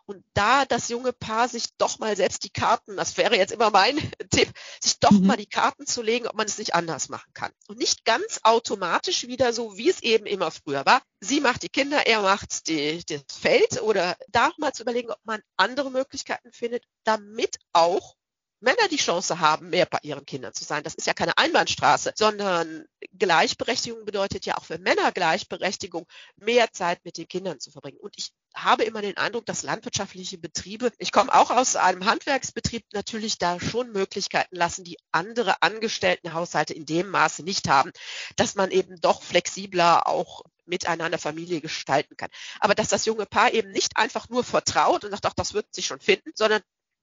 Und 0.07 0.25
da 0.35 0.65
das 0.65 0.89
junge 0.89 1.13
Paar 1.13 1.49
sich 1.49 1.69
doch 1.79 1.99
mal 1.99 2.17
selbst 2.17 2.45
die 2.45 2.51
Karten, 2.51 2.97
das 2.97 3.17
wäre 3.17 3.37
jetzt 3.37 3.53
immer 3.53 3.71
mein 3.71 3.97
Tipp, 4.31 4.53
sich 4.81 4.99
doch 4.99 5.11
mhm. 5.11 5.27
mal 5.27 5.37
die 5.37 5.47
Karten 5.47 5.87
zu 5.87 6.03
legen, 6.03 6.27
ob 6.27 6.35
man 6.35 6.47
es 6.47 6.59
nicht 6.59 6.75
anders 6.75 7.09
machen 7.09 7.33
kann. 7.35 7.53
Und 7.69 7.79
nicht 7.79 8.05
ganz 8.05 8.41
automatisch 8.43 9.27
wieder 9.27 9.53
so, 9.53 9.77
wie 9.77 9.91
es 9.91 10.03
eben 10.03 10.27
immer 10.27 10.51
früher 10.51 10.85
war. 10.87 11.03
Sie 11.21 11.41
macht 11.41 11.63
die 11.63 11.69
Kinder, 11.69 12.07
er 12.07 12.23
macht 12.23 12.69
die, 12.69 13.05
das 13.07 13.23
Feld 13.39 13.81
oder 13.83 14.17
da 14.29 14.51
mal 14.59 14.73
zu 14.73 14.83
überlegen, 14.83 15.11
ob 15.11 15.21
man 15.25 15.41
andere 15.57 15.91
Möglichkeiten 15.91 16.53
findet, 16.53 16.85
damit 17.05 17.59
auch 17.73 18.17
Männer 18.63 18.89
die 18.91 18.97
Chance 18.97 19.41
haben, 19.41 19.71
mehr 19.71 19.87
bei 19.87 19.99
ihren 20.03 20.25
Kindern 20.25 20.55
zu 20.55 20.65
sein. 20.65 20.85
Das 20.85 20.95
ist 20.95 21.07
ja 21.07 21.15
keine 21.15 21.37
Einbahnstraße, 21.37 22.13
sondern 22.15 22.85
Gleichberechtigung 23.19 24.05
bedeutet 24.05 24.47
ja 24.47 24.57
auch 24.57 24.65
für 24.65 24.79
Männer 24.79 25.13
Gleichberechtigung, 25.13 26.07
mehr 26.37 26.73
Zeit 26.73 27.05
mit 27.05 27.19
den 27.19 27.27
Kindern 27.27 27.61
zu 27.61 27.71
verbringen. 27.71 27.99
Und 27.99 28.15
ich 28.17 28.31
habe 28.55 28.85
immer 28.85 29.03
den 29.03 29.17
Eindruck, 29.17 29.47
dass 29.47 29.63
landwirtschaftliche 29.63 30.39
Betriebe, 30.39 30.93
ich 30.99 31.11
komme 31.11 31.35
auch 31.35 31.51
aus 31.51 31.75
einem 31.75 32.05
Handwerksbetrieb, 32.05 32.85
natürlich 32.93 33.39
da 33.39 33.59
schon 33.59 33.91
Möglichkeiten 33.93 34.55
lassen, 34.55 34.85
die 34.85 34.99
andere 35.11 35.61
Angestelltenhaushalte 35.61 36.75
in 36.75 36.87
dem 36.87 37.09
Maße 37.09 37.43
nicht 37.43 37.69
haben, 37.69 37.93
dass 38.37 38.55
man 38.55 38.71
eben 38.71 39.01
doch 39.01 39.23
flexibler 39.23 40.07
auch 40.07 40.43
miteinander 40.67 41.19
Familie 41.19 41.61
gestalten 41.61 42.17
kann. 42.17 42.31
Aber 42.61 42.75
dass 42.75 42.89
das 42.89 43.07
junge 43.07 43.27
Paar 43.27 43.53
eben 43.53 43.73
nicht 43.73 43.97
einfach 43.97 44.29
nur 44.29 44.45
vertraut 44.45 45.05
und 45.05 45.11
sagt, 45.11 45.27
ach, 45.27 45.35
das 45.35 45.55
wird 45.55 45.75
sich 45.75 45.87
schon 45.87 46.01
finden, 46.01 46.31
sondern 46.35 46.63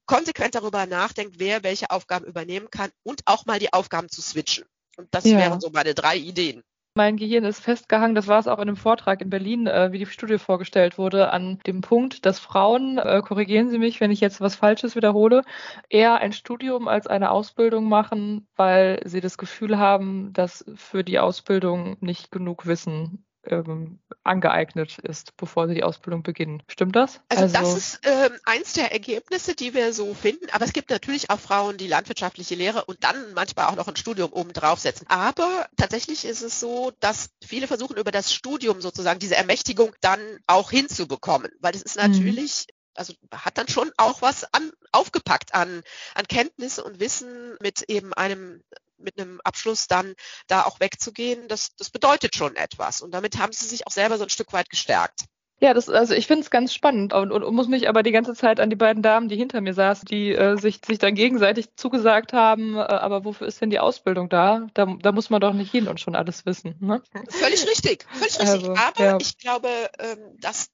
konsequent 0.09 0.55
darüber 0.55 0.87
nachdenkt, 0.87 1.35
wer 1.37 1.61
welche 1.63 1.91
Aufgaben 1.91 2.25
übernehmen 2.25 2.71
kann 2.71 2.89
und 3.03 3.21
auch 3.25 3.45
mal 3.45 3.59
die 3.59 3.71
Aufgaben 3.71 4.09
zu 4.09 4.23
switchen. 4.23 4.65
Und 4.97 5.07
das 5.11 5.23
ja. 5.23 5.37
wären 5.37 5.61
so 5.61 5.69
meine 5.69 5.93
drei 5.93 6.17
Ideen. 6.17 6.63
Mein 6.95 7.15
Gehirn 7.15 7.45
ist 7.45 7.59
festgehangen, 7.59 8.15
das 8.15 8.27
war 8.27 8.39
es 8.39 8.47
auch 8.47 8.57
in 8.57 8.67
einem 8.67 8.75
Vortrag 8.75 9.21
in 9.21 9.29
Berlin, 9.29 9.67
äh, 9.67 9.91
wie 9.91 9.99
die 9.99 10.07
Studie 10.07 10.39
vorgestellt 10.39 10.97
wurde, 10.97 11.31
an 11.31 11.59
dem 11.67 11.81
Punkt, 11.81 12.25
dass 12.25 12.39
Frauen, 12.39 12.97
äh, 12.97 13.21
korrigieren 13.23 13.69
Sie 13.69 13.77
mich, 13.77 14.01
wenn 14.01 14.09
ich 14.09 14.19
jetzt 14.19 14.41
was 14.41 14.55
Falsches 14.55 14.95
wiederhole, 14.95 15.43
eher 15.89 16.15
ein 16.15 16.33
Studium 16.33 16.87
als 16.87 17.05
eine 17.05 17.29
Ausbildung 17.29 17.87
machen, 17.87 18.47
weil 18.55 19.01
sie 19.05 19.21
das 19.21 19.37
Gefühl 19.37 19.77
haben, 19.77 20.33
dass 20.33 20.65
für 20.73 21.03
die 21.03 21.19
Ausbildung 21.19 21.97
nicht 22.01 22.31
genug 22.31 22.65
Wissen 22.65 23.27
ähm, 23.45 23.99
angeeignet 24.23 24.99
ist, 24.99 25.35
bevor 25.37 25.67
sie 25.67 25.75
die 25.75 25.83
Ausbildung 25.83 26.23
beginnen. 26.23 26.63
Stimmt 26.67 26.95
das? 26.95 27.21
Also, 27.29 27.43
also 27.43 27.53
das 27.53 27.77
ist 27.77 27.99
ähm, 28.03 28.31
eins 28.45 28.73
der 28.73 28.91
Ergebnisse, 28.91 29.55
die 29.55 29.73
wir 29.73 29.93
so 29.93 30.13
finden. 30.13 30.47
Aber 30.51 30.65
es 30.65 30.73
gibt 30.73 30.89
natürlich 30.89 31.29
auch 31.29 31.39
Frauen, 31.39 31.77
die 31.77 31.87
landwirtschaftliche 31.87 32.55
Lehre 32.55 32.85
und 32.85 33.03
dann 33.03 33.33
manchmal 33.33 33.67
auch 33.67 33.75
noch 33.75 33.87
ein 33.87 33.95
Studium 33.95 34.31
oben 34.33 34.53
draufsetzen. 34.53 35.07
Aber 35.09 35.67
tatsächlich 35.77 36.25
ist 36.25 36.41
es 36.41 36.59
so, 36.59 36.91
dass 36.99 37.29
viele 37.43 37.67
versuchen 37.67 37.97
über 37.97 38.11
das 38.11 38.33
Studium 38.33 38.81
sozusagen 38.81 39.19
diese 39.19 39.35
Ermächtigung 39.35 39.93
dann 40.01 40.19
auch 40.47 40.71
hinzubekommen, 40.71 41.51
weil 41.59 41.75
es 41.75 41.81
ist 41.81 41.97
mhm. 41.97 42.11
natürlich 42.11 42.67
also 42.99 43.13
hat 43.33 43.57
dann 43.57 43.67
schon 43.67 43.91
auch 43.97 44.21
was 44.21 44.53
an, 44.53 44.71
aufgepackt 44.91 45.55
an, 45.55 45.81
an 46.13 46.27
Kenntnisse 46.27 46.83
und 46.83 46.99
Wissen 46.99 47.57
mit 47.61 47.83
eben 47.83 48.13
einem 48.13 48.61
mit 49.01 49.17
einem 49.17 49.39
Abschluss 49.45 49.87
dann 49.87 50.13
da 50.47 50.63
auch 50.63 50.81
wegzugehen, 50.81 51.47
das, 51.47 51.73
das 51.77 51.89
bedeutet 51.89 52.35
schon 52.35 52.57
etwas. 52.57 53.01
Und 53.01 53.11
damit 53.11 53.37
haben 53.37 53.53
sie 53.53 53.65
sich 53.65 53.87
auch 53.87 53.93
selber 53.93 54.17
so 54.17 54.23
ein 54.23 54.29
Stück 54.29 54.51
weit 54.51 54.69
gestärkt. 54.69 55.21
Ja, 55.61 55.73
das, 55.73 55.89
also 55.89 56.13
ich 56.13 56.27
finde 56.27 56.43
es 56.43 56.49
ganz 56.49 56.73
spannend 56.73 57.13
und, 57.13 57.31
und, 57.31 57.43
und, 57.43 57.53
muss 57.53 57.67
mich 57.67 57.89
aber 57.89 58.01
die 58.01 58.11
ganze 58.11 58.33
Zeit 58.33 58.61
an 58.61 58.69
die 58.69 58.77
beiden 58.77 59.03
Damen, 59.03 59.27
die 59.27 59.35
hinter 59.35 59.59
mir 59.59 59.73
saßen, 59.73 60.05
die 60.05 60.31
äh, 60.31 60.57
sich, 60.57 60.79
sich 60.85 60.99
dann 60.99 61.15
gegenseitig 61.15 61.75
zugesagt 61.75 62.31
haben, 62.31 62.75
äh, 62.75 62.79
aber 62.79 63.25
wofür 63.25 63.45
ist 63.45 63.59
denn 63.59 63.69
die 63.69 63.79
Ausbildung 63.79 64.29
da? 64.29 64.67
da? 64.73 64.85
Da 65.01 65.11
muss 65.11 65.29
man 65.29 65.41
doch 65.41 65.53
nicht 65.53 65.69
hin 65.69 65.89
und 65.89 65.99
schon 65.99 66.15
alles 66.15 66.45
wissen. 66.45 66.75
Ne? 66.79 67.01
Völlig 67.29 67.67
richtig, 67.67 68.05
völlig 68.09 68.39
richtig. 68.39 68.49
Also, 68.49 68.73
aber 68.73 69.03
ja. 69.03 69.17
ich 69.19 69.37
glaube, 69.37 69.69
ähm, 69.99 70.37
dass 70.39 70.69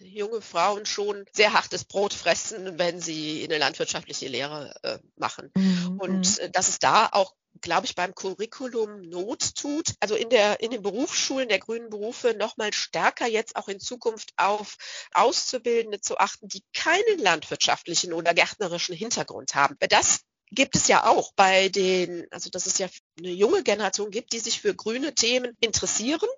junge 0.00 0.40
Frauen 0.40 0.86
schon 0.86 1.24
sehr 1.32 1.52
hartes 1.52 1.84
Brot 1.84 2.12
fressen, 2.14 2.78
wenn 2.78 3.00
sie 3.00 3.44
eine 3.44 3.58
landwirtschaftliche 3.58 4.28
Lehre 4.28 4.74
äh, 4.82 4.98
machen. 5.16 5.50
Mhm. 5.54 5.98
Und 5.98 6.38
äh, 6.38 6.50
dass 6.50 6.68
es 6.68 6.78
da 6.78 7.08
auch 7.12 7.34
glaube 7.60 7.86
ich, 7.86 7.94
beim 7.94 8.14
Curriculum 8.14 9.02
Not 9.02 9.54
tut, 9.56 9.94
also 10.00 10.14
in 10.14 10.30
der, 10.30 10.60
in 10.60 10.70
den 10.70 10.82
Berufsschulen 10.82 11.48
der 11.48 11.58
grünen 11.58 11.90
Berufe 11.90 12.34
nochmal 12.38 12.72
stärker 12.72 13.26
jetzt 13.26 13.56
auch 13.56 13.68
in 13.68 13.80
Zukunft 13.80 14.32
auf 14.36 14.76
Auszubildende 15.12 16.00
zu 16.00 16.18
achten, 16.18 16.48
die 16.48 16.62
keinen 16.72 17.18
landwirtschaftlichen 17.18 18.12
oder 18.12 18.34
gärtnerischen 18.34 18.94
Hintergrund 18.94 19.54
haben. 19.54 19.76
Das 19.80 20.20
gibt 20.52 20.76
es 20.76 20.88
ja 20.88 21.06
auch 21.06 21.32
bei 21.34 21.68
den, 21.68 22.26
also 22.30 22.50
dass 22.50 22.66
es 22.66 22.78
ja 22.78 22.88
eine 23.18 23.30
junge 23.30 23.62
Generation 23.62 24.10
gibt, 24.10 24.32
die 24.32 24.40
sich 24.40 24.60
für 24.60 24.74
grüne 24.74 25.14
Themen 25.14 25.56
interessieren 25.60 26.28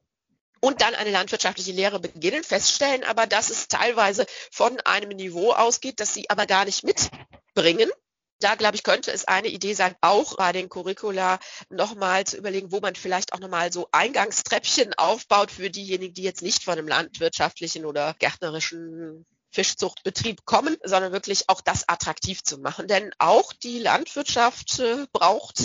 und 0.63 0.81
dann 0.81 0.95
eine 0.95 1.11
landwirtschaftliche 1.11 1.73
Lehre 1.73 1.99
beginnen, 1.99 2.45
feststellen 2.45 3.03
aber, 3.03 3.27
dass 3.27 3.51
es 3.51 3.67
teilweise 3.67 4.27
von 4.51 4.79
einem 4.85 5.11
Niveau 5.11 5.53
ausgeht, 5.53 5.99
das 5.99 6.15
sie 6.15 6.31
aber 6.31 6.47
gar 6.47 6.65
nicht 6.65 6.85
mitbringen. 6.85 7.91
Da, 8.39 8.55
glaube 8.55 8.77
ich, 8.77 8.83
könnte 8.83 9.13
es 9.13 9.25
eine 9.25 9.49
Idee 9.49 9.75
sein, 9.75 9.95
auch 10.01 10.37
bei 10.37 10.53
den 10.53 10.69
Curricula 10.69 11.39
nochmal 11.69 12.25
zu 12.25 12.37
überlegen, 12.37 12.73
wo 12.73 12.81
man 12.81 12.95
vielleicht 12.95 13.33
auch 13.33 13.41
nochmal 13.41 13.73
so 13.73 13.89
Eingangstreppchen 13.93 14.95
aufbaut 14.95 15.51
für 15.51 15.71
diejenigen, 15.71 16.15
die 16.15 16.23
jetzt 16.23 16.43
nicht 16.43 16.65
von 16.65 16.79
einem 16.79 16.89
landwirtschaftlichen 16.89 17.85
oder 17.85 18.15
gärtnerischen 18.19 19.27
Fischzuchtbetrieb 19.51 20.45
kommen, 20.45 20.77
sondern 20.83 21.13
wirklich 21.13 21.49
auch 21.49 21.61
das 21.61 21.89
attraktiv 21.89 22.43
zu 22.43 22.59
machen. 22.59 22.89
Denn 22.89 23.13
auch 23.19 23.53
die 23.53 23.79
Landwirtschaft 23.79 24.79
äh, 24.79 25.07
braucht 25.13 25.61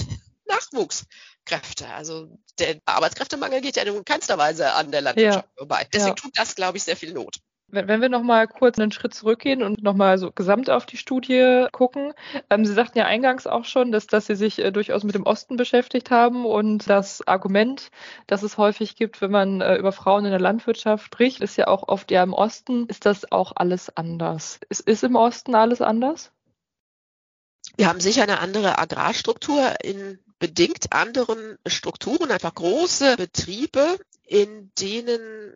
Nachwuchskräfte. 0.47 1.87
Also 1.87 2.37
der 2.59 2.79
Arbeitskräftemangel 2.85 3.61
geht 3.61 3.75
ja 3.75 3.83
in 3.83 4.05
keinster 4.05 4.37
Weise 4.37 4.73
an 4.73 4.91
der 4.91 5.01
Landwirtschaft 5.01 5.45
ja. 5.45 5.57
vorbei. 5.57 5.87
Deswegen 5.93 6.15
ja. 6.15 6.15
tut 6.15 6.37
das, 6.37 6.55
glaube 6.55 6.77
ich, 6.77 6.83
sehr 6.83 6.97
viel 6.97 7.13
Not. 7.13 7.39
Wenn, 7.69 7.89
wenn 7.89 8.01
wir 8.01 8.07
nochmal 8.07 8.47
kurz 8.47 8.79
einen 8.79 8.93
Schritt 8.93 9.13
zurückgehen 9.13 9.61
und 9.61 9.83
nochmal 9.83 10.17
so 10.17 10.31
gesamt 10.31 10.69
auf 10.69 10.85
die 10.85 10.95
Studie 10.95 11.67
gucken. 11.73 12.13
Ähm, 12.49 12.65
Sie 12.65 12.73
sagten 12.73 12.97
ja 12.97 13.05
eingangs 13.05 13.45
auch 13.45 13.65
schon, 13.65 13.91
dass, 13.91 14.07
dass 14.07 14.27
Sie 14.27 14.35
sich 14.35 14.59
äh, 14.59 14.71
durchaus 14.71 15.03
mit 15.03 15.15
dem 15.15 15.23
Osten 15.23 15.57
beschäftigt 15.57 16.09
haben 16.09 16.45
und 16.45 16.89
das 16.89 17.27
Argument, 17.27 17.89
das 18.25 18.43
es 18.43 18.57
häufig 18.57 18.95
gibt, 18.95 19.19
wenn 19.21 19.31
man 19.31 19.59
äh, 19.59 19.75
über 19.75 19.91
Frauen 19.91 20.23
in 20.23 20.31
der 20.31 20.39
Landwirtschaft 20.39 21.05
spricht, 21.05 21.41
ist 21.41 21.57
ja 21.57 21.67
auch 21.67 21.89
oft 21.89 22.09
ja 22.09 22.23
im 22.23 22.33
Osten, 22.33 22.85
ist 22.87 23.05
das 23.05 23.29
auch 23.33 23.51
alles 23.55 23.95
anders. 23.97 24.61
Ist, 24.69 24.81
ist 24.81 25.03
im 25.03 25.15
Osten 25.15 25.53
alles 25.53 25.81
anders? 25.81 26.31
Wir 27.75 27.89
haben 27.89 27.99
sicher 27.99 28.23
eine 28.23 28.39
andere 28.39 28.79
Agrarstruktur 28.79 29.75
in 29.83 30.19
bedingt 30.39 30.93
anderen 30.93 31.57
Strukturen, 31.65 32.31
einfach 32.31 32.53
große 32.53 33.17
Betriebe, 33.17 33.97
in 34.23 34.71
denen 34.79 35.53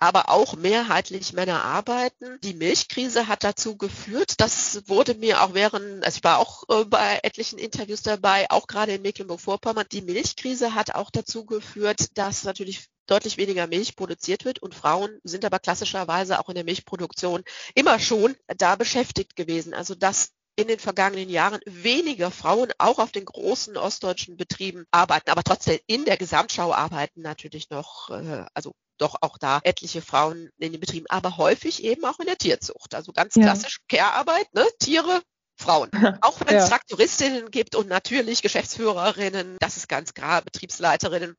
aber 0.00 0.30
auch 0.30 0.56
mehrheitlich 0.56 1.34
Männer 1.34 1.62
arbeiten. 1.62 2.38
Die 2.42 2.54
Milchkrise 2.54 3.28
hat 3.28 3.44
dazu 3.44 3.76
geführt, 3.76 4.40
das 4.40 4.88
wurde 4.88 5.14
mir 5.14 5.42
auch 5.42 5.52
während, 5.52 6.04
also 6.04 6.16
ich 6.16 6.24
war 6.24 6.38
auch 6.38 6.64
äh, 6.70 6.84
bei 6.86 7.20
etlichen 7.22 7.58
Interviews 7.58 8.02
dabei, 8.02 8.50
auch 8.50 8.66
gerade 8.66 8.94
in 8.94 9.02
Mecklenburg-Vorpommern, 9.02 9.86
die 9.92 10.00
Milchkrise 10.00 10.74
hat 10.74 10.94
auch 10.94 11.10
dazu 11.10 11.44
geführt, 11.44 12.16
dass 12.16 12.44
natürlich 12.44 12.88
deutlich 13.06 13.36
weniger 13.36 13.66
Milch 13.66 13.94
produziert 13.94 14.44
wird 14.46 14.60
und 14.60 14.74
Frauen 14.74 15.18
sind 15.22 15.44
aber 15.44 15.58
klassischerweise 15.58 16.38
auch 16.38 16.48
in 16.48 16.54
der 16.54 16.64
Milchproduktion 16.64 17.42
immer 17.74 17.98
schon 17.98 18.36
da 18.56 18.76
beschäftigt 18.76 19.36
gewesen. 19.36 19.74
Also 19.74 19.94
dass 19.94 20.30
in 20.60 20.68
den 20.68 20.78
vergangenen 20.78 21.30
Jahren 21.30 21.60
weniger 21.64 22.30
Frauen 22.30 22.70
auch 22.78 22.98
auf 22.98 23.12
den 23.12 23.24
großen 23.24 23.76
ostdeutschen 23.76 24.36
Betrieben 24.36 24.84
arbeiten, 24.90 25.30
aber 25.30 25.42
trotzdem 25.42 25.78
in 25.86 26.04
der 26.04 26.16
Gesamtschau 26.16 26.72
arbeiten 26.72 27.22
natürlich 27.22 27.70
noch, 27.70 28.10
äh, 28.10 28.44
also 28.54 28.72
doch 28.98 29.16
auch 29.22 29.38
da 29.38 29.60
etliche 29.64 30.02
Frauen 30.02 30.50
in 30.58 30.72
den 30.72 30.80
Betrieben, 30.80 31.06
aber 31.08 31.38
häufig 31.38 31.82
eben 31.82 32.04
auch 32.04 32.18
in 32.18 32.26
der 32.26 32.36
Tierzucht. 32.36 32.94
Also 32.94 33.12
ganz 33.12 33.34
ja. 33.34 33.42
klassisch 33.42 33.78
Care-Arbeit, 33.88 34.52
ne? 34.52 34.66
Tiere, 34.78 35.22
Frauen. 35.56 35.90
Auch 36.22 36.40
wenn 36.40 36.56
es 36.56 36.64
ja. 36.64 36.68
Traktoristinnen 36.68 37.50
gibt 37.50 37.74
und 37.76 37.88
natürlich 37.88 38.42
Geschäftsführerinnen, 38.42 39.56
das 39.60 39.76
ist 39.76 39.88
ganz 39.88 40.14
klar, 40.14 40.42
Betriebsleiterinnen. 40.42 41.34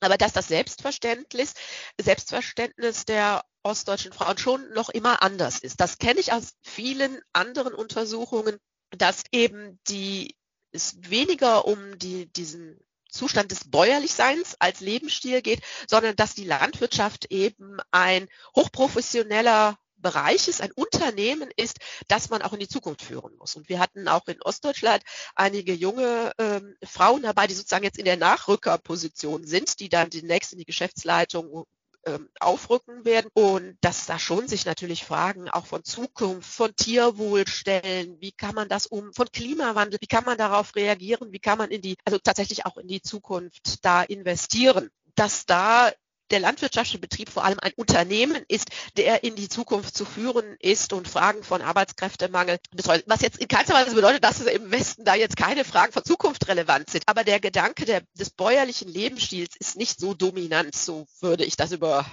Aber 0.00 0.16
dass 0.16 0.32
das 0.32 0.48
Selbstverständnis, 0.48 1.54
Selbstverständnis 2.00 3.04
der 3.04 3.42
ostdeutschen 3.66 4.12
Frauen 4.12 4.38
schon 4.38 4.72
noch 4.72 4.88
immer 4.88 5.22
anders 5.22 5.58
ist. 5.58 5.80
Das 5.80 5.98
kenne 5.98 6.20
ich 6.20 6.32
aus 6.32 6.54
vielen 6.62 7.20
anderen 7.32 7.74
Untersuchungen, 7.74 8.56
dass 8.90 9.24
eben 9.32 9.78
die 9.88 10.36
es 10.72 10.96
weniger 11.10 11.66
um 11.66 11.98
die, 11.98 12.32
diesen 12.32 12.78
Zustand 13.10 13.50
des 13.50 13.70
Bäuerlichseins 13.70 14.56
als 14.58 14.80
Lebensstil 14.80 15.42
geht, 15.42 15.62
sondern 15.88 16.16
dass 16.16 16.34
die 16.34 16.44
Landwirtschaft 16.44 17.26
eben 17.30 17.78
ein 17.90 18.28
hochprofessioneller 18.54 19.78
Bereich 19.96 20.46
ist, 20.48 20.60
ein 20.60 20.72
Unternehmen 20.72 21.50
ist, 21.56 21.78
das 22.08 22.28
man 22.28 22.42
auch 22.42 22.52
in 22.52 22.60
die 22.60 22.68
Zukunft 22.68 23.02
führen 23.02 23.34
muss. 23.36 23.56
Und 23.56 23.68
wir 23.70 23.78
hatten 23.78 24.06
auch 24.08 24.26
in 24.28 24.42
Ostdeutschland 24.42 25.02
einige 25.34 25.72
junge 25.72 26.32
ähm, 26.38 26.76
Frauen 26.84 27.22
dabei, 27.22 27.46
die 27.46 27.54
sozusagen 27.54 27.84
jetzt 27.84 27.98
in 27.98 28.04
der 28.04 28.18
Nachrückerposition 28.18 29.46
sind, 29.46 29.80
die 29.80 29.88
dann 29.88 30.10
demnächst 30.10 30.52
in 30.52 30.58
die 30.58 30.66
Geschäftsleitung 30.66 31.64
ähm, 32.06 32.28
aufrücken 32.40 33.04
werden. 33.04 33.28
Und 33.34 33.76
dass 33.80 34.06
da 34.06 34.18
schon 34.18 34.48
sich 34.48 34.64
natürlich 34.64 35.04
Fragen 35.04 35.50
auch 35.50 35.66
von 35.66 35.84
Zukunft, 35.84 36.48
von 36.48 36.74
Tierwohl 36.74 37.46
stellen, 37.46 38.16
wie 38.20 38.32
kann 38.32 38.54
man 38.54 38.68
das 38.68 38.86
um, 38.86 39.12
von 39.12 39.26
Klimawandel, 39.30 39.98
wie 40.00 40.06
kann 40.06 40.24
man 40.24 40.38
darauf 40.38 40.74
reagieren, 40.76 41.32
wie 41.32 41.40
kann 41.40 41.58
man 41.58 41.70
in 41.70 41.82
die, 41.82 41.96
also 42.04 42.18
tatsächlich 42.18 42.64
auch 42.66 42.76
in 42.76 42.88
die 42.88 43.02
Zukunft 43.02 43.84
da 43.84 44.02
investieren. 44.02 44.90
Dass 45.14 45.46
da 45.46 45.90
der 46.30 46.40
landwirtschaftliche 46.40 46.98
Betrieb 46.98 47.28
vor 47.28 47.44
allem 47.44 47.58
ein 47.60 47.72
Unternehmen 47.76 48.42
ist, 48.48 48.68
der 48.96 49.24
in 49.24 49.36
die 49.36 49.48
Zukunft 49.48 49.96
zu 49.96 50.04
führen 50.04 50.56
ist 50.60 50.92
und 50.92 51.08
Fragen 51.08 51.42
von 51.42 51.62
Arbeitskräftemangel 51.62 52.58
betreut. 52.72 53.04
Was 53.06 53.20
jetzt 53.20 53.38
in 53.38 53.48
keiner 53.48 53.74
Weise 53.74 53.94
bedeutet, 53.94 54.24
dass 54.24 54.40
es 54.40 54.46
im 54.46 54.70
Westen 54.70 55.04
da 55.04 55.14
jetzt 55.14 55.36
keine 55.36 55.64
Fragen 55.64 55.92
von 55.92 56.04
Zukunft 56.04 56.48
relevant 56.48 56.90
sind. 56.90 57.04
Aber 57.06 57.24
der 57.24 57.40
Gedanke 57.40 57.84
der, 57.84 58.02
des 58.14 58.30
bäuerlichen 58.30 58.88
Lebensstils 58.88 59.54
ist 59.58 59.76
nicht 59.76 60.00
so 60.00 60.14
dominant, 60.14 60.74
so 60.74 61.06
würde 61.20 61.44
ich 61.44 61.56
das 61.56 61.72
über 61.72 62.06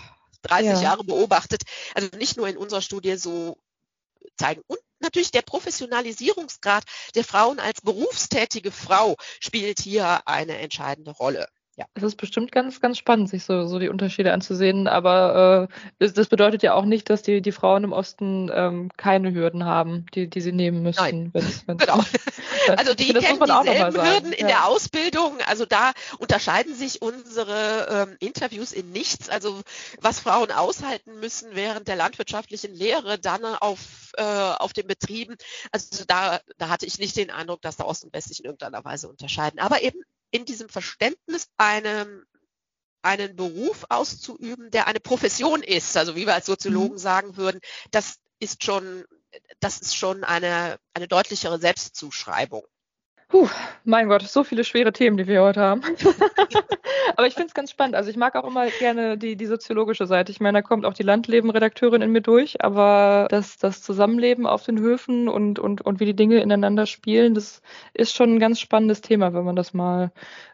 30 0.43 0.73
ja. 0.73 0.81
Jahre 0.81 1.03
beobachtet. 1.03 1.63
Also 1.95 2.09
nicht 2.17 2.37
nur 2.37 2.47
in 2.47 2.57
unserer 2.57 2.81
Studie 2.81 3.15
so 3.15 3.57
zeigen. 4.37 4.61
Und 4.67 4.79
natürlich 4.99 5.31
der 5.31 5.41
Professionalisierungsgrad 5.41 6.83
der 7.15 7.23
Frauen 7.23 7.59
als 7.59 7.81
berufstätige 7.81 8.71
Frau 8.71 9.15
spielt 9.39 9.79
hier 9.79 10.27
eine 10.27 10.57
entscheidende 10.57 11.11
Rolle. 11.11 11.47
Ja. 11.75 11.85
Es 11.95 12.03
ist 12.03 12.17
bestimmt 12.17 12.51
ganz, 12.51 12.81
ganz 12.81 12.99
spannend, 12.99 13.29
sich 13.29 13.45
so, 13.45 13.65
so 13.65 13.79
die 13.79 13.89
Unterschiede 13.89 14.31
anzusehen, 14.31 14.87
aber 14.87 15.67
äh, 15.99 16.07
das, 16.11 16.27
bedeutet 16.27 16.61
ja 16.61 16.75
auch 16.75 16.85
nicht, 16.85 17.09
dass 17.09 17.23
die, 17.23 17.41
die 17.41 17.51
Frauen 17.51 17.83
im 17.83 17.93
Osten 17.93 18.51
ähm, 18.53 18.91
keine 18.95 19.33
Hürden 19.33 19.65
haben, 19.65 20.05
die, 20.13 20.29
die 20.29 20.41
sie 20.41 20.51
nehmen 20.51 20.83
müssen. 20.83 21.01
Nein. 21.01 21.29
Wenn's, 21.33 21.67
wenn's 21.67 21.83
genau. 21.83 22.03
also 22.77 22.93
die 22.93 23.11
kennen 23.13 23.39
dieselben 23.39 24.03
Hürden 24.03 24.33
in 24.33 24.41
ja. 24.41 24.47
der 24.47 24.67
Ausbildung, 24.67 25.39
also 25.47 25.65
da 25.65 25.93
unterscheiden 26.19 26.75
sich 26.75 27.01
unsere 27.01 28.07
ähm, 28.07 28.17
Interviews 28.19 28.71
in 28.71 28.91
nichts, 28.91 29.29
also 29.29 29.59
was 29.99 30.19
Frauen 30.19 30.51
aushalten 30.51 31.19
müssen 31.19 31.49
während 31.53 31.87
der 31.87 31.95
landwirtschaftlichen 31.95 32.75
Lehre, 32.75 33.17
dann 33.17 33.43
auf, 33.45 34.11
äh, 34.17 34.23
auf 34.23 34.73
den 34.73 34.85
Betrieben, 34.85 35.37
also 35.71 36.03
da, 36.07 36.39
da 36.59 36.69
hatte 36.69 36.85
ich 36.85 36.99
nicht 36.99 37.17
den 37.17 37.31
Eindruck, 37.31 37.63
dass 37.63 37.77
der 37.77 37.87
Ost 37.87 38.03
und 38.03 38.13
West 38.13 38.27
sich 38.27 38.41
in 38.41 38.45
irgendeiner 38.45 38.85
Weise 38.85 39.09
unterscheiden, 39.09 39.59
aber 39.59 39.81
eben 39.81 39.99
in 40.33 40.45
diesem 40.45 40.67
Verständnis 40.67 41.47
einem 41.57 42.25
einen 43.03 43.35
Beruf 43.35 43.85
auszuüben, 43.89 44.71
der 44.71 44.87
eine 44.87 44.99
Profession 44.99 45.61
ist, 45.61 45.95
also 45.95 46.15
wie 46.15 46.25
wir 46.25 46.33
als 46.33 46.45
Soziologen 46.45 46.93
mhm. 46.93 46.99
sagen 46.99 47.37
würden, 47.37 47.59
das 47.91 48.15
ist 48.39 48.63
schon, 48.63 49.05
das 49.59 49.79
ist 49.79 49.95
schon 49.95 50.23
eine, 50.23 50.79
eine 50.93 51.07
deutlichere 51.07 51.59
Selbstzuschreibung. 51.59 52.63
Puh, 53.33 53.49
mein 53.83 54.09
Gott, 54.09 54.21
so 54.21 54.43
viele 54.43 54.63
schwere 54.63 54.93
Themen, 54.93 55.17
die 55.17 55.25
wir 55.25 55.41
heute 55.41 55.59
haben. 55.59 55.81
Aber 57.15 57.25
ich 57.25 57.33
finde 57.33 57.47
es 57.47 57.55
ganz 57.55 57.71
spannend. 57.71 57.95
Also 57.95 58.11
ich 58.11 58.15
mag 58.15 58.35
auch 58.35 58.43
immer 58.43 58.67
gerne 58.77 59.17
die, 59.17 59.35
die 59.35 59.47
soziologische 59.47 60.05
Seite. 60.05 60.31
Ich 60.31 60.39
meine, 60.39 60.59
da 60.59 60.61
kommt 60.61 60.85
auch 60.85 60.93
die 60.93 61.01
Landleben-Redakteurin 61.01 62.03
in 62.03 62.11
mir 62.11 62.21
durch, 62.21 62.63
aber 62.63 63.25
das, 63.31 63.57
das 63.57 63.81
Zusammenleben 63.81 64.45
auf 64.45 64.65
den 64.65 64.77
Höfen 64.77 65.27
und, 65.29 65.57
und, 65.57 65.81
und 65.81 65.99
wie 65.99 66.05
die 66.05 66.15
Dinge 66.15 66.43
ineinander 66.43 66.85
spielen, 66.85 67.33
das 67.33 67.63
ist 67.95 68.15
schon 68.15 68.35
ein 68.35 68.39
ganz 68.39 68.59
spannendes 68.59 69.01
Thema, 69.01 69.33
wenn 69.33 69.45
man 69.45 69.55
das 69.55 69.73
mal 69.73 70.11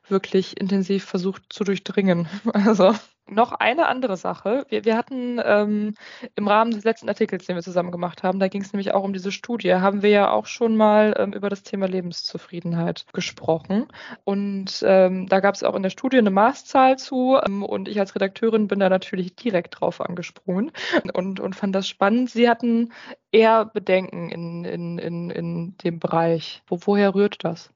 wirklich 0.08 0.58
intensiv 0.58 1.04
versucht 1.04 1.44
zu 1.50 1.66
durchdringen. 1.66 2.30
Also 2.54 2.96
noch 3.32 3.52
eine 3.52 3.88
andere 3.88 4.18
Sache. 4.18 4.66
Wir, 4.70 4.86
wir 4.86 4.98
hatten 4.98 5.40
ähm, 5.44 5.94
im 6.36 6.48
Rahmen 6.48 6.72
des 6.72 6.84
letzten 6.84 7.10
Artikels, 7.10 7.46
den 7.46 7.56
wir 7.56 7.64
zusammen 7.64 7.92
gemacht 7.92 8.24
haben, 8.24 8.40
da 8.40 8.48
ging 8.48 8.62
es 8.62 8.74
nämlich 8.74 8.94
auch 8.94 9.04
um 9.04 9.14
diese 9.14 9.32
Studie, 9.32 9.74
haben 9.76 10.02
wir 10.02 10.10
ja 10.10 10.32
auch 10.32 10.46
schon 10.46 10.76
mal 10.76 11.16
ähm, 11.18 11.34
über 11.34 11.50
das 11.50 11.64
Thema 11.64 11.88
Lebenszufriedenheit 11.88 13.06
gesprochen. 13.14 13.88
Und 14.24 14.84
ähm, 14.86 15.28
da 15.28 15.40
gab 15.40 15.56
es 15.56 15.64
auch 15.64 15.76
in 15.76 15.84
der 15.84 15.90
Studie 15.90 16.18
eine 16.18 16.32
Maßzahl 16.32 16.98
zu. 16.98 17.38
Ähm, 17.46 17.64
und 17.64 17.88
ich 17.88 18.00
als 18.00 18.16
Redakteurin 18.16 18.68
bin 18.68 18.80
da 18.80 18.90
natürlich 18.90 19.36
direkt 19.36 19.80
drauf 19.80 20.02
angesprungen 20.02 20.72
und, 21.14 21.40
und 21.40 21.56
fand 21.56 21.76
das 21.76 21.88
spannend. 21.88 22.30
Sie 22.30 22.50
hatten 22.50 22.92
eher 23.32 23.66
Bedenken 23.66 24.30
in, 24.30 24.66
in, 24.66 24.98
in, 24.98 25.30
in 25.30 25.78
dem 25.78 26.00
Bereich. 26.00 26.64
Wo, 26.68 26.80
woher 26.86 27.16
rührt 27.16 27.44
das? 27.44 27.72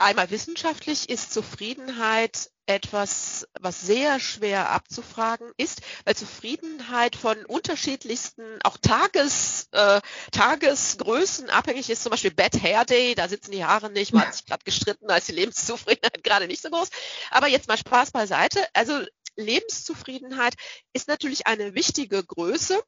Einmal 0.00 0.30
wissenschaftlich 0.30 1.10
ist 1.10 1.30
Zufriedenheit 1.30 2.50
etwas, 2.64 3.46
was 3.60 3.82
sehr 3.82 4.18
schwer 4.18 4.70
abzufragen 4.70 5.52
ist, 5.58 5.82
weil 6.06 6.16
Zufriedenheit 6.16 7.16
von 7.16 7.44
unterschiedlichsten, 7.44 8.42
auch 8.64 8.78
Tages, 8.78 9.68
äh, 9.72 10.00
Tagesgrößen 10.32 11.50
abhängig 11.50 11.90
ist. 11.90 12.02
Zum 12.02 12.08
Beispiel 12.08 12.30
Bad 12.30 12.62
Hair 12.62 12.86
Day, 12.86 13.14
da 13.14 13.28
sitzen 13.28 13.50
die 13.50 13.62
Haare 13.62 13.90
nicht, 13.90 14.14
man 14.14 14.22
hat 14.22 14.34
sich 14.34 14.46
gerade 14.46 14.64
gestritten, 14.64 15.10
als 15.10 15.26
die 15.26 15.32
Lebenszufriedenheit 15.32 16.24
gerade 16.24 16.46
nicht 16.46 16.62
so 16.62 16.70
groß. 16.70 16.88
Aber 17.30 17.48
jetzt 17.48 17.68
mal 17.68 17.76
Spaß 17.76 18.12
beiseite. 18.12 18.66
Also 18.72 19.04
Lebenszufriedenheit 19.36 20.54
ist 20.94 21.08
natürlich 21.08 21.46
eine 21.46 21.74
wichtige 21.74 22.24
Größe 22.24 22.82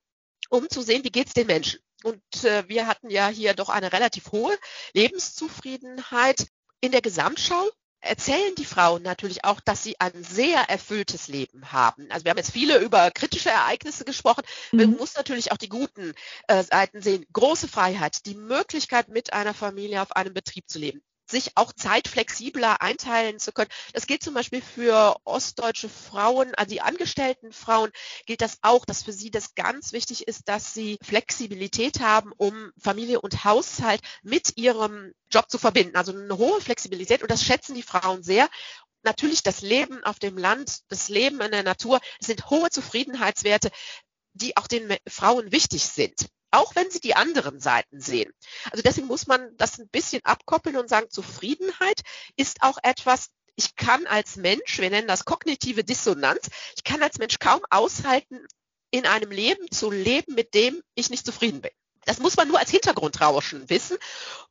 um 0.48 0.70
zu 0.70 0.81
sehen, 0.81 1.05
wie 1.05 1.11
geht 1.11 1.27
es 1.27 1.35
den 1.35 1.46
Menschen. 1.46 1.81
Und 2.05 2.44
äh, 2.44 2.66
wir 2.68 2.87
hatten 2.87 3.11
ja 3.11 3.29
hier 3.29 3.53
doch 3.53 3.68
eine 3.68 3.92
relativ 3.92 4.33
hohe 4.33 4.57
Lebenszufriedenheit. 4.94 6.46
In 6.83 6.90
der 6.90 7.01
Gesamtschau 7.01 7.71
erzählen 8.01 8.57
die 8.57 8.64
Frauen 8.64 9.03
natürlich 9.03 9.45
auch, 9.45 9.61
dass 9.61 9.85
sie 9.85 10.01
ein 10.01 10.25
sehr 10.25 10.59
erfülltes 10.68 11.29
Leben 11.29 11.71
haben. 11.71 12.11
Also 12.11 12.25
wir 12.25 12.31
haben 12.31 12.38
jetzt 12.38 12.51
viele 12.51 12.79
über 12.79 13.12
kritische 13.12 13.51
Ereignisse 13.51 14.05
gesprochen. 14.05 14.42
Mhm. 14.73 14.79
Man 14.79 14.90
muss 14.97 15.14
natürlich 15.14 15.53
auch 15.53 15.57
die 15.57 15.68
guten 15.68 16.12
äh, 16.49 16.64
Seiten 16.64 17.01
sehen. 17.01 17.25
Große 17.33 17.68
Freiheit, 17.68 18.27
die 18.27 18.35
Möglichkeit, 18.35 19.09
mit 19.09 19.33
einer 19.33 19.55
Familie 19.55 20.03
auf 20.03 20.11
einem 20.16 20.35
Betrieb 20.35 20.68
zu 20.68 20.81
leben 20.81 21.03
sich 21.33 21.57
auch 21.57 21.73
zeitflexibler 21.73 22.81
einteilen 22.81 23.40
zu 23.40 23.51
können. 23.51 23.71
Das 23.92 24.07
gilt 24.07 24.23
zum 24.23 24.35
Beispiel 24.35 24.62
für 24.62 25.16
ostdeutsche 25.25 25.88
Frauen, 25.88 26.55
also 26.55 26.71
die 26.71 26.81
angestellten 26.81 27.53
Frauen 27.53 27.90
gilt 28.27 28.40
das 28.40 28.59
auch, 28.62 28.85
dass 28.85 29.03
für 29.03 29.12
sie 29.12 29.33
das 29.33 29.57
ganz 29.57 29.92
wichtig 29.92 30.29
ist, 30.29 30.49
dass 30.49 30.73
sie 30.73 30.99
Flexibilität 31.03 32.01
haben, 32.01 32.33
um 32.37 32.71
Familie 32.79 33.21
und 33.21 33.45
Haushalt 33.45 34.01
mit 34.23 34.57
ihrem 34.57 35.12
Job 35.31 35.51
zu 35.51 35.59
verbinden. 35.59 35.97
Also 35.97 36.12
eine 36.12 36.38
hohe 36.38 36.61
Flexibilität 36.61 37.23
und 37.23 37.31
das 37.31 37.42
schätzen 37.45 37.75
die 37.75 37.83
Frauen 37.83 38.23
sehr 38.23 38.49
natürlich 39.03 39.42
das 39.42 39.62
Leben 39.62 40.05
auf 40.05 40.21
dem 40.21 40.38
Land, 40.38 40.83
das 40.88 41.09
Leben 41.09 41.40
in 41.40 41.51
der 41.51 41.64
Natur, 41.64 42.01
sind 42.21 42.51
hohe 42.51 42.71
Zufriedenheitswerte, 42.71 43.73
die 44.35 44.57
auch 44.57 44.68
den 44.68 44.97
Frauen 45.09 45.51
wichtig 45.51 45.85
sind 45.85 46.29
auch 46.53 46.77
wenn 46.77 46.91
sie 46.91 47.01
die 47.01 47.17
anderen 47.17 47.59
Seiten 47.59 48.01
sehen. 48.01 48.33
Also 48.71 48.83
deswegen 48.83 49.09
muss 49.09 49.27
man 49.27 49.57
das 49.57 49.79
ein 49.79 49.88
bisschen 49.88 50.25
abkoppeln 50.25 50.77
und 50.77 50.88
sagen, 50.88 51.11
Zufriedenheit 51.11 52.03
ist 52.37 52.62
auch 52.62 52.79
etwas, 52.83 53.31
ich 53.57 53.75
kann 53.77 54.07
als 54.07 54.37
Mensch, 54.37 54.79
wir 54.79 54.91
nennen 54.91 55.09
das 55.09 55.25
kognitive 55.25 55.83
Dissonanz, 55.83 56.49
ich 56.77 56.85
kann 56.85 57.03
als 57.03 57.19
Mensch 57.19 57.38
kaum 57.38 57.61
aushalten, 57.71 58.47
in 58.91 59.07
einem 59.07 59.31
Leben 59.31 59.71
zu 59.71 59.91
leben, 59.91 60.35
mit 60.35 60.55
dem 60.55 60.83
ich 60.95 61.11
nicht 61.11 61.25
zufrieden 61.27 61.62
bin. 61.62 61.71
Das 62.05 62.19
muss 62.19 62.37
man 62.37 62.49
nur 62.49 62.59
als 62.59 62.71
Hintergrundrauschen 62.71 63.69
wissen, 63.71 63.97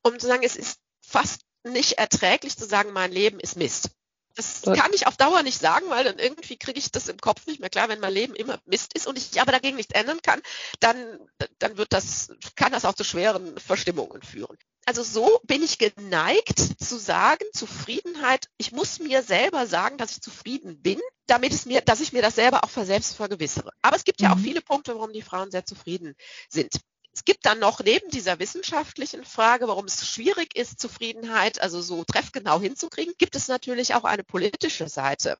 um 0.01 0.17
zu 0.19 0.27
sagen, 0.27 0.43
es 0.43 0.55
ist 0.55 0.79
fast 1.01 1.41
nicht 1.63 1.93
erträglich 1.93 2.57
zu 2.57 2.65
sagen, 2.65 2.91
mein 2.91 3.11
Leben 3.11 3.39
ist 3.39 3.55
Mist. 3.55 3.91
Das 4.35 4.61
kann 4.63 4.93
ich 4.93 5.07
auf 5.07 5.17
Dauer 5.17 5.43
nicht 5.43 5.59
sagen, 5.59 5.89
weil 5.89 6.03
dann 6.03 6.19
irgendwie 6.19 6.57
kriege 6.57 6.79
ich 6.79 6.91
das 6.91 7.07
im 7.07 7.17
Kopf 7.17 7.45
nicht 7.47 7.59
mehr 7.59 7.69
klar, 7.69 7.89
wenn 7.89 7.99
mein 7.99 8.13
Leben 8.13 8.35
immer 8.35 8.59
Mist 8.65 8.93
ist 8.93 9.07
und 9.07 9.17
ich 9.17 9.41
aber 9.41 9.51
dagegen 9.51 9.77
nichts 9.77 9.93
ändern 9.93 10.21
kann, 10.21 10.41
dann, 10.79 11.19
dann 11.59 11.77
wird 11.77 11.93
das, 11.93 12.31
kann 12.55 12.71
das 12.71 12.85
auch 12.85 12.93
zu 12.93 13.03
schweren 13.03 13.57
Verstimmungen 13.57 14.21
führen. 14.21 14.57
Also 14.85 15.03
so 15.03 15.39
bin 15.43 15.61
ich 15.61 15.77
geneigt 15.77 16.59
zu 16.83 16.97
sagen, 16.97 17.45
Zufriedenheit, 17.53 18.47
ich 18.57 18.71
muss 18.71 18.99
mir 18.99 19.21
selber 19.21 19.67
sagen, 19.67 19.97
dass 19.97 20.11
ich 20.11 20.21
zufrieden 20.21 20.81
bin, 20.81 20.99
damit 21.27 21.53
es 21.53 21.65
mir, 21.65 21.81
dass 21.81 22.01
ich 22.01 22.13
mir 22.13 22.21
das 22.21 22.35
selber 22.35 22.63
auch 22.63 22.69
selbst 22.69 23.15
vergewissere. 23.15 23.71
Aber 23.81 23.95
es 23.95 24.03
gibt 24.03 24.21
ja 24.21 24.31
auch 24.31 24.37
mhm. 24.37 24.43
viele 24.43 24.61
Punkte, 24.61 24.95
warum 24.95 25.13
die 25.13 25.21
Frauen 25.21 25.51
sehr 25.51 25.65
zufrieden 25.65 26.15
sind. 26.49 26.73
Es 27.13 27.25
gibt 27.25 27.45
dann 27.45 27.59
noch 27.59 27.81
neben 27.81 28.09
dieser 28.09 28.39
wissenschaftlichen 28.39 29.25
Frage, 29.25 29.67
warum 29.67 29.85
es 29.85 30.07
schwierig 30.07 30.55
ist, 30.55 30.79
Zufriedenheit 30.79 31.61
also 31.61 31.81
so 31.81 32.03
treffgenau 32.05 32.59
hinzukriegen, 32.59 33.13
gibt 33.17 33.35
es 33.35 33.47
natürlich 33.47 33.95
auch 33.95 34.05
eine 34.05 34.23
politische 34.23 34.87
Seite. 34.87 35.37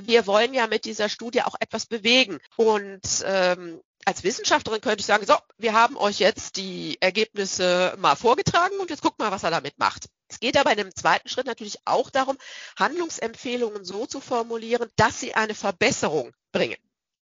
Wir 0.00 0.26
wollen 0.26 0.52
ja 0.54 0.66
mit 0.66 0.84
dieser 0.84 1.08
Studie 1.08 1.42
auch 1.42 1.54
etwas 1.60 1.86
bewegen. 1.86 2.40
Und 2.56 3.22
ähm, 3.24 3.80
als 4.04 4.24
Wissenschaftlerin 4.24 4.80
könnte 4.80 5.00
ich 5.00 5.06
sagen, 5.06 5.26
so, 5.26 5.36
wir 5.58 5.74
haben 5.74 5.96
euch 5.96 6.18
jetzt 6.18 6.56
die 6.56 6.96
Ergebnisse 7.00 7.94
mal 7.98 8.16
vorgetragen 8.16 8.78
und 8.80 8.90
jetzt 8.90 9.02
guckt 9.02 9.18
mal, 9.18 9.30
was 9.30 9.44
er 9.44 9.50
damit 9.50 9.78
macht. 9.78 10.08
Es 10.28 10.40
geht 10.40 10.56
aber 10.56 10.72
in 10.72 10.80
einem 10.80 10.94
zweiten 10.94 11.28
Schritt 11.28 11.46
natürlich 11.46 11.76
auch 11.84 12.10
darum, 12.10 12.36
Handlungsempfehlungen 12.78 13.84
so 13.84 14.06
zu 14.06 14.20
formulieren, 14.20 14.88
dass 14.96 15.20
sie 15.20 15.34
eine 15.34 15.54
Verbesserung 15.54 16.32
bringen. 16.52 16.78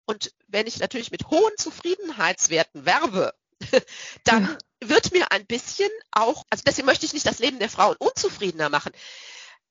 Und 0.06 0.34
wenn 0.48 0.68
ich 0.68 0.80
natürlich 0.80 1.12
mit 1.12 1.28
hohen 1.28 1.54
Zufriedenheitswerten 1.58 2.86
werbe, 2.86 3.34
dann 4.24 4.58
wird 4.82 5.12
mir 5.12 5.32
ein 5.32 5.46
bisschen 5.46 5.90
auch, 6.12 6.44
also 6.50 6.64
deswegen 6.66 6.86
möchte 6.86 7.06
ich 7.06 7.14
nicht 7.14 7.26
das 7.26 7.40
Leben 7.40 7.60
der 7.60 7.70
Frauen 7.70 7.96
unzufriedener 7.98 8.70
machen. 8.70 8.92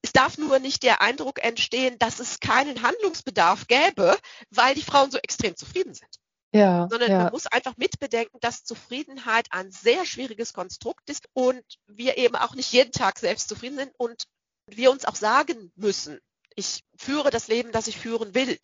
Es 0.03 0.13
darf 0.13 0.37
nur 0.37 0.59
nicht 0.59 0.83
der 0.83 1.01
Eindruck 1.01 1.43
entstehen, 1.45 1.99
dass 1.99 2.19
es 2.19 2.41
keinen 2.41 2.83
Handlungsbedarf 2.83 3.69
gäbe, 3.69 4.19
weil 4.51 4.75
die 4.75 4.83
Frauen 4.83 5.11
so 5.11 5.19
extrem 5.19 5.57
zufrieden 5.57 5.95
sind. 5.95 6.11
Ja, 6.55 6.87
sondern 6.91 7.11
ja. 7.11 7.19
man 7.25 7.33
muss 7.33 7.47
einfach 7.47 7.77
mitbedenken, 7.79 8.39
dass 8.41 8.65
Zufriedenheit 8.65 9.47
ein 9.53 9.71
sehr 9.71 10.05
schwieriges 10.05 10.53
Konstrukt 10.53 11.09
ist 11.09 11.27
und 11.33 11.65
wir 11.87 12.19
eben 12.19 12.37
auch 12.37 12.55
nicht 12.55 12.73
jeden 12.73 12.93
Tag 12.93 13.19
selbst 13.19 13.49
zufrieden 13.49 13.79
sind 13.79 13.93
und 13.97 14.25
wir 14.67 14.91
uns 14.91 15.07
auch 15.07 15.17
sagen 15.17 15.73
müssen, 15.77 16.19
ich 16.55 16.85
führe 17.03 17.31
das 17.31 17.49
Leben, 17.49 17.73
das 17.73 17.89
ich 17.89 17.99
führen 17.99 18.35
will. 18.35 18.59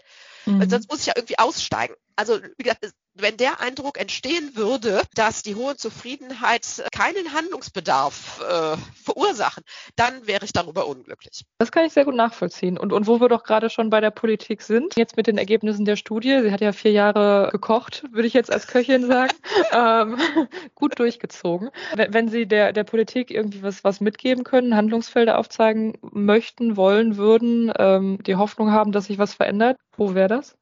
Mhm. 0.46 0.68
Sonst 0.68 0.90
muss 0.90 1.00
ich 1.00 1.06
ja 1.06 1.14
irgendwie 1.16 1.38
aussteigen. 1.38 1.94
Also 2.16 2.40
wie 2.56 2.62
gesagt, 2.62 2.92
wenn 3.20 3.36
der 3.36 3.60
Eindruck 3.60 3.98
entstehen 3.98 4.52
würde, 4.54 5.02
dass 5.14 5.42
die 5.42 5.54
hohe 5.54 5.76
Zufriedenheit 5.76 6.66
keinen 6.92 7.32
Handlungsbedarf 7.32 8.40
äh, 8.40 8.76
verursachen, 9.04 9.64
dann 9.96 10.26
wäre 10.26 10.44
ich 10.44 10.52
darüber 10.52 10.86
unglücklich. 10.86 11.44
Das 11.58 11.72
kann 11.72 11.84
ich 11.84 11.92
sehr 11.92 12.04
gut 12.04 12.14
nachvollziehen. 12.14 12.78
Und, 12.78 12.92
und 12.92 13.06
wo 13.06 13.20
wir 13.20 13.28
doch 13.28 13.44
gerade 13.44 13.70
schon 13.70 13.90
bei 13.90 14.00
der 14.00 14.10
Politik 14.10 14.62
sind, 14.62 14.96
jetzt 14.96 15.16
mit 15.16 15.26
den 15.26 15.38
Ergebnissen 15.38 15.84
der 15.84 15.96
Studie, 15.96 16.40
sie 16.42 16.52
hat 16.52 16.60
ja 16.60 16.72
vier 16.72 16.92
Jahre 16.92 17.50
gekocht, 17.52 18.04
würde 18.12 18.28
ich 18.28 18.34
jetzt 18.34 18.52
als 18.52 18.66
Köchin 18.66 19.06
sagen, 19.06 19.32
ähm, 19.72 20.18
gut 20.74 20.98
durchgezogen. 20.98 21.70
Wenn, 21.94 22.14
wenn 22.14 22.28
Sie 22.28 22.46
der, 22.46 22.72
der 22.72 22.84
Politik 22.84 23.30
irgendwie 23.30 23.62
was, 23.62 23.84
was 23.84 24.00
mitgeben 24.00 24.44
können, 24.44 24.76
Handlungsfelder 24.76 25.38
aufzeigen 25.38 25.98
möchten, 26.02 26.76
wollen, 26.76 27.16
würden, 27.16 27.72
ähm, 27.78 28.18
die 28.28 28.36
Hoffnung 28.36 28.70
haben, 28.70 28.92
dass 28.92 29.06
sich 29.06 29.18
was 29.18 29.34
verändert, 29.34 29.78
wo 29.96 30.14
wäre 30.14 30.28
das? 30.28 30.56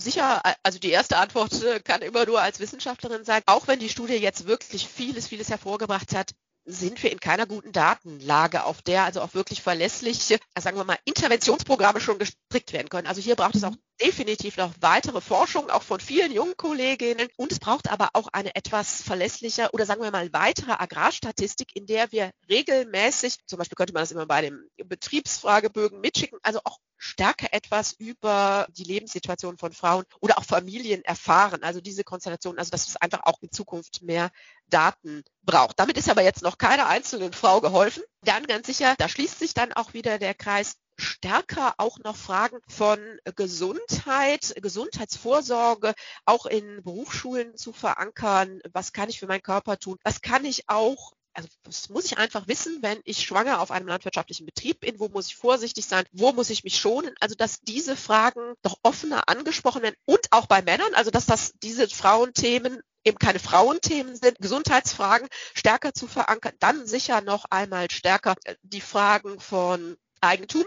Sicher, 0.00 0.40
also 0.62 0.78
die 0.78 0.90
erste 0.90 1.18
Antwort 1.18 1.62
äh, 1.62 1.80
kann 1.80 2.02
immer 2.02 2.24
nur 2.26 2.40
als 2.40 2.58
Wissenschaftlerin 2.58 3.24
sein. 3.24 3.42
Auch 3.46 3.68
wenn 3.68 3.78
die 3.78 3.88
Studie 3.88 4.14
jetzt 4.14 4.46
wirklich 4.46 4.88
vieles, 4.88 5.28
vieles 5.28 5.50
hervorgebracht 5.50 6.16
hat, 6.16 6.32
sind 6.64 7.02
wir 7.02 7.12
in 7.12 7.20
keiner 7.20 7.46
guten 7.46 7.72
Datenlage, 7.72 8.64
auf 8.64 8.80
der 8.82 9.04
also 9.04 9.20
auch 9.20 9.34
wirklich 9.34 9.62
verlässliche, 9.62 10.38
sagen 10.58 10.78
wir 10.78 10.84
mal, 10.84 10.98
Interventionsprogramme 11.04 12.00
schon 12.00 12.18
gestrickt 12.18 12.72
werden 12.72 12.88
können. 12.88 13.06
Also 13.06 13.20
hier 13.20 13.36
braucht 13.36 13.54
es 13.54 13.64
auch 13.64 13.74
definitiv 14.00 14.56
noch 14.56 14.72
weitere 14.80 15.20
Forschung, 15.20 15.70
auch 15.70 15.82
von 15.82 16.00
vielen 16.00 16.32
jungen 16.32 16.56
Kolleginnen. 16.56 17.28
Und 17.36 17.52
es 17.52 17.60
braucht 17.60 17.90
aber 17.90 18.10
auch 18.14 18.28
eine 18.32 18.54
etwas 18.54 19.02
verlässlicher 19.02 19.72
oder 19.72 19.86
sagen 19.86 20.02
wir 20.02 20.10
mal 20.10 20.32
weitere 20.32 20.72
Agrarstatistik, 20.72 21.74
in 21.74 21.86
der 21.86 22.10
wir 22.12 22.30
regelmäßig, 22.48 23.38
zum 23.46 23.58
Beispiel 23.58 23.76
könnte 23.76 23.92
man 23.92 24.02
das 24.02 24.12
immer 24.12 24.26
bei 24.26 24.42
den 24.42 24.68
Betriebsfragebögen 24.84 26.00
mitschicken, 26.00 26.38
also 26.42 26.60
auch 26.64 26.78
stärker 26.96 27.52
etwas 27.52 27.92
über 27.92 28.66
die 28.70 28.84
Lebenssituation 28.84 29.58
von 29.58 29.72
Frauen 29.72 30.04
oder 30.20 30.38
auch 30.38 30.44
Familien 30.44 31.04
erfahren. 31.04 31.62
Also 31.62 31.80
diese 31.80 32.04
Konstellation, 32.04 32.58
also 32.58 32.70
dass 32.70 32.88
es 32.88 32.96
einfach 32.96 33.20
auch 33.24 33.42
in 33.42 33.50
Zukunft 33.52 34.02
mehr 34.02 34.30
Daten 34.68 35.22
braucht. 35.42 35.78
Damit 35.78 35.98
ist 35.98 36.08
aber 36.08 36.22
jetzt 36.22 36.42
noch 36.42 36.56
keiner 36.56 36.86
einzelnen 36.86 37.32
Frau 37.32 37.60
geholfen. 37.60 38.02
Dann 38.22 38.46
ganz 38.46 38.66
sicher, 38.66 38.94
da 38.96 39.08
schließt 39.08 39.38
sich 39.38 39.54
dann 39.54 39.72
auch 39.72 39.92
wieder 39.92 40.18
der 40.18 40.34
Kreis 40.34 40.76
stärker 40.96 41.74
auch 41.78 41.98
noch 41.98 42.16
Fragen 42.16 42.58
von 42.68 42.98
Gesundheit, 43.36 44.54
Gesundheitsvorsorge 44.60 45.94
auch 46.24 46.46
in 46.46 46.82
Berufsschulen 46.82 47.56
zu 47.56 47.72
verankern. 47.72 48.60
Was 48.72 48.92
kann 48.92 49.08
ich 49.08 49.20
für 49.20 49.26
meinen 49.26 49.42
Körper 49.42 49.78
tun? 49.78 49.98
Was 50.04 50.22
kann 50.22 50.44
ich 50.44 50.68
auch 50.68 51.12
also 51.34 51.48
das 51.64 51.88
muss 51.88 52.04
ich 52.04 52.16
einfach 52.16 52.46
wissen, 52.46 52.78
wenn 52.80 53.00
ich 53.04 53.24
schwanger 53.24 53.60
auf 53.60 53.70
einem 53.70 53.88
landwirtschaftlichen 53.88 54.46
Betrieb 54.46 54.80
bin, 54.80 55.00
wo 55.00 55.08
muss 55.08 55.26
ich 55.26 55.36
vorsichtig 55.36 55.86
sein, 55.86 56.04
wo 56.12 56.32
muss 56.32 56.48
ich 56.48 56.62
mich 56.64 56.78
schonen, 56.78 57.12
also 57.20 57.34
dass 57.34 57.60
diese 57.60 57.96
Fragen 57.96 58.54
doch 58.62 58.78
offener 58.82 59.28
angesprochen 59.28 59.82
werden 59.82 59.96
und 60.04 60.26
auch 60.30 60.46
bei 60.46 60.62
Männern, 60.62 60.94
also 60.94 61.10
dass 61.10 61.26
das 61.26 61.52
diese 61.62 61.88
Frauenthemen 61.88 62.80
eben 63.04 63.18
keine 63.18 63.38
Frauenthemen 63.38 64.16
sind, 64.16 64.38
Gesundheitsfragen 64.38 65.28
stärker 65.54 65.92
zu 65.92 66.06
verankern, 66.06 66.54
dann 66.60 66.86
sicher 66.86 67.20
noch 67.20 67.44
einmal 67.50 67.90
stärker 67.90 68.34
die 68.62 68.80
Fragen 68.80 69.40
von 69.40 69.96
Eigentum, 70.20 70.64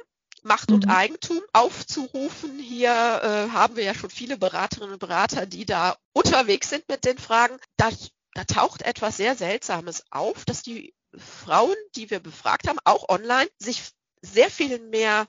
Macht 0.48 0.72
und 0.72 0.86
mhm. 0.86 0.92
Eigentum 0.92 1.42
aufzurufen. 1.54 2.58
Hier 2.60 2.90
äh, 2.90 3.54
haben 3.54 3.76
wir 3.76 3.84
ja 3.84 3.94
schon 3.94 4.10
viele 4.10 4.38
Beraterinnen 4.38 4.94
und 4.94 5.00
Berater, 5.00 5.46
die 5.46 5.66
da 5.66 5.98
unterwegs 6.14 6.70
sind 6.70 6.88
mit 6.90 7.06
den 7.06 7.18
Fragen. 7.18 7.58
Da, 7.76 7.90
da 8.34 8.44
taucht 8.46 8.82
etwas 8.82 9.18
sehr 9.18 9.36
Seltsames 9.36 10.04
auf, 10.10 10.46
dass 10.46 10.64
die 10.64 10.94
Frauen, 11.16 11.76
die 11.96 12.10
wir 12.10 12.20
befragt 12.20 12.68
haben, 12.68 12.80
auch 12.84 13.10
online, 13.10 13.50
sich 13.60 13.92
sehr 14.22 14.50
viel 14.50 14.80
mehr, 14.80 15.28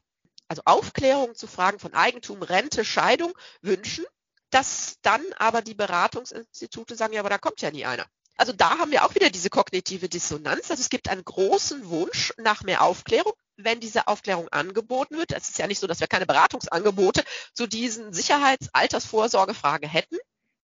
also 0.49 0.63
Aufklärung 0.65 1.35
zu 1.35 1.47
Fragen 1.47 1.79
von 1.79 1.95
Eigentum, 1.95 2.43
Rente, 2.43 2.85
Scheidung 2.85 3.33
wünschen, 3.61 4.05
dass 4.51 4.97
dann 5.03 5.23
aber 5.37 5.63
die 5.63 5.75
Beratungsinstitute 5.75 6.97
sagen, 6.97 7.13
ja, 7.13 7.21
aber 7.21 7.29
da 7.29 7.39
kommt 7.39 7.61
ja 7.61 7.71
nie 7.71 7.85
einer. 7.85 8.07
Also 8.39 8.53
da 8.53 8.79
haben 8.79 8.93
wir 8.93 9.05
auch 9.05 9.15
wieder 9.17 9.31
diese 9.31 9.51
kognitive 9.51 10.09
Dissonanz. 10.09 10.71
Also 10.71 10.81
es 10.81 10.91
gibt 10.91 11.09
einen 11.09 11.25
großen 11.25 11.89
Wunsch 11.89 12.33
nach 12.39 12.63
mehr 12.63 12.83
Aufklärung, 12.83 13.33
wenn 13.57 13.81
diese 13.81 14.07
Aufklärung 14.07 14.49
angeboten 14.49 15.19
wird. 15.19 15.33
Es 15.33 15.49
ist 15.49 15.59
ja 15.59 15.67
nicht 15.67 15.81
so, 15.81 15.89
dass 15.89 16.01
wir 16.01 16.07
keine 16.07 16.25
Beratungsangebote 16.25 17.25
zu 17.53 17.67
diesen 17.67 18.13
Sicherheits-, 18.13 18.69
Altersvorsorgefragen 18.73 19.89
hätten. 19.89 20.17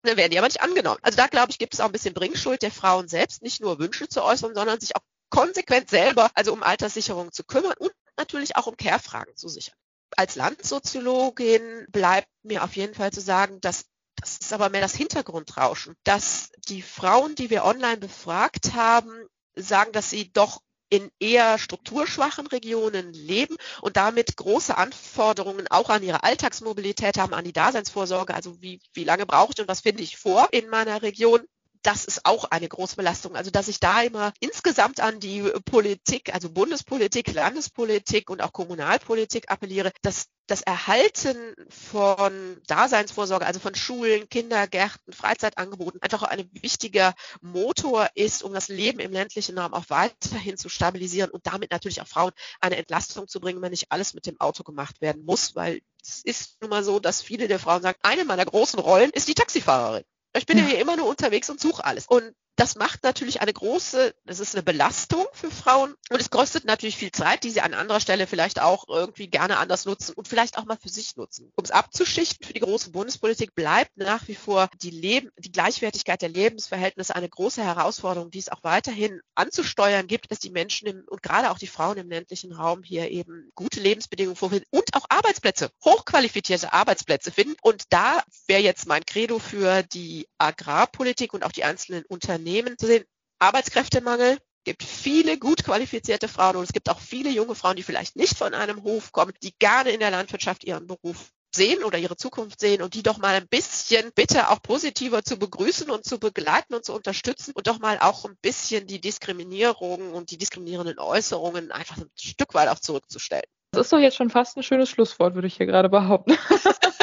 Dann 0.01 0.17
werden 0.17 0.32
die 0.32 0.39
aber 0.39 0.47
nicht 0.47 0.61
angenommen. 0.61 0.99
Also 1.03 1.17
da, 1.17 1.28
glaube 1.28 1.51
ich, 1.51 1.59
gibt 1.59 1.76
es 1.76 1.80
auch 1.80 1.86
ein 1.86 1.91
bisschen 1.91 2.15
Bringschuld 2.15 2.63
der 2.63 2.72
Frauen 2.72 3.07
selbst, 3.07 3.43
nicht 3.43 3.61
nur 3.61 3.78
Wünsche 3.78 4.07
zu 4.07 4.24
äußern, 4.24 4.55
sondern 4.55 4.80
sich 4.80 4.95
auch 4.95 5.01
konsequent 5.30 5.91
selber, 5.91 6.32
also 6.34 6.53
um 6.53 6.63
Alterssicherung 6.63 7.32
zu 7.32 7.43
kümmern 7.43 7.76
und 7.78 7.91
natürlich 8.17 8.55
auch 8.55 8.65
um 8.65 8.78
Care-Fragen 8.78 9.36
zu 9.36 9.47
sichern. 9.47 9.76
Als 10.17 10.36
Landsoziologin 10.36 11.86
bleibt 11.89 12.30
mir 12.41 12.63
auf 12.63 12.76
jeden 12.76 12.95
Fall 12.95 13.11
zu 13.11 13.22
sagen, 13.22 13.61
dass 13.61 13.86
das 14.22 14.38
ist 14.38 14.53
aber 14.53 14.70
mehr 14.70 14.82
das 14.82 14.95
Hintergrundrauschen, 14.95 15.95
dass 16.03 16.51
die 16.67 16.82
Frauen, 16.82 17.36
die 17.36 17.49
wir 17.49 17.65
online 17.65 17.97
befragt 17.97 18.74
haben, 18.74 19.11
sagen, 19.55 19.91
dass 19.91 20.09
sie 20.09 20.32
doch 20.32 20.61
in 20.89 21.11
eher 21.20 21.59
strukturschwachen 21.59 22.47
Regionen 22.47 23.13
leben 23.13 23.55
und 23.82 23.95
damit 23.95 24.36
große 24.36 24.76
Anforderungen 24.76 25.67
auch 25.70 25.89
an 25.89 26.01
ihre 26.01 26.24
Alltagsmobilität 26.24 27.17
haben, 27.17 27.34
an 27.34 27.45
die 27.45 27.53
Daseinsvorsorge, 27.53 28.34
also 28.34 28.59
wie, 28.61 28.80
wie 28.93 29.03
lange 29.03 29.26
brauche 29.28 29.51
ich 29.53 29.61
und 29.61 29.67
was 29.67 29.82
finde 29.82 30.01
ich 30.01 30.17
vor 30.17 30.47
in 30.51 30.67
meiner 30.70 31.01
Region 31.03 31.41
das 31.84 32.05
ist 32.05 32.25
auch 32.25 32.45
eine 32.45 32.67
große 32.67 32.95
Belastung. 32.95 33.36
Also 33.36 33.51
dass 33.51 33.67
ich 33.67 33.80
da 33.80 34.01
immer 34.01 34.34
insgesamt 34.39 34.99
an 34.99 35.19
die 35.19 35.41
Politik, 35.65 36.34
also 36.34 36.49
Bundespolitik, 36.49 37.34
Landespolitik 37.34 38.30
und 38.30 38.41
auch 38.41 38.53
Kommunalpolitik 38.53 39.49
appelliere, 39.49 39.91
dass 40.01 40.27
das 40.47 40.61
Erhalten 40.61 41.55
von 41.69 42.59
Daseinsvorsorge, 42.67 43.45
also 43.45 43.59
von 43.59 43.75
Schulen, 43.75 44.27
Kindergärten, 44.30 45.13
Freizeitangeboten 45.13 46.01
einfach 46.01 46.23
ein 46.23 46.49
wichtiger 46.53 47.13
Motor 47.41 48.09
ist, 48.15 48.43
um 48.43 48.53
das 48.53 48.67
Leben 48.67 48.99
im 48.99 49.11
ländlichen 49.11 49.57
Raum 49.57 49.73
auch 49.73 49.86
weiterhin 49.89 50.57
zu 50.57 50.67
stabilisieren 50.67 51.30
und 51.30 51.45
damit 51.45 51.71
natürlich 51.71 52.01
auch 52.01 52.07
Frauen 52.07 52.32
eine 52.61 52.77
Entlastung 52.77 53.27
zu 53.27 53.39
bringen, 53.39 53.61
wenn 53.61 53.71
nicht 53.71 53.91
alles 53.91 54.13
mit 54.13 54.25
dem 54.25 54.39
Auto 54.39 54.63
gemacht 54.63 55.01
werden 55.01 55.23
muss, 55.23 55.55
weil 55.55 55.82
es 56.01 56.23
ist 56.23 56.61
nun 56.61 56.71
mal 56.71 56.84
so, 56.84 56.99
dass 56.99 57.21
viele 57.21 57.47
der 57.47 57.59
Frauen 57.59 57.82
sagen, 57.82 57.99
eine 58.01 58.25
meiner 58.25 58.45
großen 58.45 58.80
Rollen 58.80 59.11
ist 59.11 59.27
die 59.27 59.36
Taxifahrerin. 59.36 60.03
Ich 60.39 60.45
bin 60.45 60.57
ja 60.57 60.63
hier 60.63 60.79
immer 60.79 60.95
nur 60.95 61.07
unterwegs 61.07 61.49
und 61.49 61.59
suche 61.59 61.83
alles. 61.83 62.07
Und 62.07 62.33
das 62.60 62.76
macht 62.76 63.03
natürlich 63.03 63.39
eine 63.41 63.53
große, 63.53 64.14
das 64.26 64.41
ist 64.41 64.53
eine 64.53 64.64
Belastung 64.64 65.26
für 65.32 65.49
Frauen 65.49 65.95
und 66.10 66.20
es 66.20 66.30
kostet 66.30 66.66
natürlich 66.66 66.97
viel 66.97 67.12
Zeit, 67.12 67.45
die 67.45 67.51
sie 67.51 67.62
an 67.62 67.74
anderer 67.74 68.01
Stelle 68.01 68.28
vielleicht 68.28 68.62
auch 68.62 68.84
irgendwie 68.89 69.30
gerne 69.30 69.57
anders 69.60 69.86
nutzen 69.86 70.12
und 70.14 70.28
vielleicht 70.28 70.57
auch 70.57 70.66
mal 70.66 70.78
für 70.78 70.89
sich 70.89 71.16
nutzen. 71.16 71.53
Um 71.55 71.64
es 71.64 71.72
abzuschichten 71.72 72.45
für 72.45 72.51
die 72.51 72.60
große 72.60 72.91
Bundespolitik 72.91 73.55
bleibt 73.55 73.95
nach 73.95 74.28
wie 74.28 74.36
vor 74.36 74.70
die 74.82 74.89
Leben, 74.89 75.30
die 75.38 75.53
Gleichwertigkeit 75.53 76.22
der 76.22 76.28
Lebensverhältnisse 76.28 77.16
eine 77.16 77.30
große 77.30 77.64
Herausforderung, 77.64 78.30
die 78.30 78.39
es 78.39 78.49
auch 78.49 78.64
weiterhin 78.64 79.22
anzusteuern 79.36 80.07
gibt, 80.07 80.30
dass 80.30 80.39
die 80.39 80.49
Menschen 80.49 80.89
im, 80.89 81.05
und 81.07 81.24
gerade 81.24 81.51
auch 81.51 81.60
die 81.60 81.68
Frauen 81.68 81.97
im 81.97 82.10
ländlichen 82.10 82.51
Raum 82.51 82.84
hier 82.84 83.10
eben 83.10 83.51
gute 83.55 83.80
Lebensbedingungen 83.80 84.36
vorfinden 84.36 84.68
und 84.70 84.95
auch 84.95 85.05
Arbeitsplätze, 85.07 85.70
hochqualifizierte 85.86 86.74
Arbeitsplätze 86.74 87.32
finden. 87.32 87.55
Und 87.62 87.84
da 87.89 88.22
wäre 88.47 88.62
jetzt 88.62 88.86
mein 88.86 89.05
Credo 89.05 89.39
für 89.39 89.84
die 89.84 90.28
Agrarpolitik 90.38 91.34
und 91.34 91.45
auch 91.45 91.53
die 91.53 91.64
einzelnen 91.64 92.03
Unternehmen 92.03 92.48
Unternehmen 92.49 92.77
zu 92.79 92.87
sehen, 92.87 93.05
Arbeitskräftemangel, 93.37 94.37
gibt 94.63 94.83
viele 94.83 95.37
gut 95.37 95.63
qualifizierte 95.63 96.27
Frauen 96.27 96.55
und 96.55 96.63
es 96.63 96.73
gibt 96.73 96.89
auch 96.89 96.99
viele 96.99 97.29
junge 97.29 97.53
Frauen, 97.53 97.75
die 97.75 97.83
vielleicht 97.83 98.15
nicht 98.15 98.35
von 98.35 98.55
einem 98.55 98.83
Hof 98.83 99.11
kommen, 99.11 99.33
die 99.43 99.53
gerne 99.59 99.91
in 99.91 99.99
der 99.99 100.09
Landwirtschaft 100.09 100.63
ihren 100.63 100.87
Beruf 100.87 101.29
sehen 101.55 101.83
oder 101.83 101.99
ihre 101.99 102.17
Zukunft 102.17 102.59
sehen 102.59 102.81
und 102.81 102.95
die 102.95 103.03
doch 103.03 103.19
mal 103.19 103.35
ein 103.35 103.47
bisschen 103.47 104.11
bitte 104.15 104.49
auch 104.49 104.61
positiver 104.63 105.23
zu 105.23 105.37
begrüßen 105.37 105.91
und 105.91 106.05
zu 106.05 106.19
begleiten 106.19 106.73
und 106.73 106.83
zu 106.83 106.93
unterstützen 106.93 107.53
und 107.53 107.67
doch 107.67 107.79
mal 107.79 107.99
auch 107.99 108.25
ein 108.25 108.35
bisschen 108.41 108.87
die 108.87 108.99
Diskriminierung 108.99 110.13
und 110.13 110.31
die 110.31 110.37
diskriminierenden 110.37 110.97
Äußerungen 110.97 111.71
einfach 111.71 111.97
ein 111.97 112.09
Stück 112.19 112.55
weit 112.55 112.69
auch 112.69 112.79
zurückzustellen. 112.79 113.45
Das 113.71 113.85
ist 113.85 113.93
doch 113.93 113.99
jetzt 113.99 114.17
schon 114.17 114.31
fast 114.31 114.57
ein 114.57 114.63
schönes 114.63 114.89
Schlusswort, 114.89 115.35
würde 115.35 115.47
ich 115.47 115.57
hier 115.57 115.67
gerade 115.67 115.89
behaupten. 115.89 116.35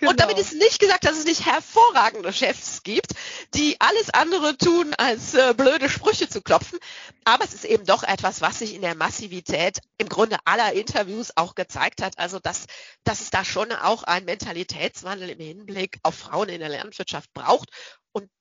Genau. 0.00 0.12
Und 0.12 0.20
damit 0.20 0.38
ist 0.38 0.54
nicht 0.54 0.80
gesagt, 0.80 1.04
dass 1.04 1.18
es 1.18 1.26
nicht 1.26 1.44
hervorragende 1.44 2.32
Chefs 2.32 2.82
gibt, 2.82 3.12
die 3.54 3.76
alles 3.80 4.08
andere 4.10 4.56
tun, 4.56 4.94
als 4.94 5.34
äh, 5.34 5.52
blöde 5.54 5.90
Sprüche 5.90 6.28
zu 6.28 6.40
klopfen. 6.40 6.78
Aber 7.24 7.44
es 7.44 7.52
ist 7.52 7.66
eben 7.66 7.84
doch 7.84 8.02
etwas, 8.02 8.40
was 8.40 8.60
sich 8.60 8.74
in 8.74 8.80
der 8.80 8.94
Massivität 8.94 9.78
im 9.98 10.08
Grunde 10.08 10.38
aller 10.46 10.72
Interviews 10.72 11.32
auch 11.36 11.54
gezeigt 11.54 12.02
hat. 12.02 12.18
Also, 12.18 12.38
dass, 12.38 12.64
dass 13.04 13.20
es 13.20 13.30
da 13.30 13.44
schon 13.44 13.72
auch 13.72 14.02
einen 14.02 14.24
Mentalitätswandel 14.24 15.28
im 15.30 15.40
Hinblick 15.40 15.98
auf 16.02 16.14
Frauen 16.14 16.48
in 16.48 16.60
der 16.60 16.70
Landwirtschaft 16.70 17.30
braucht 17.34 17.68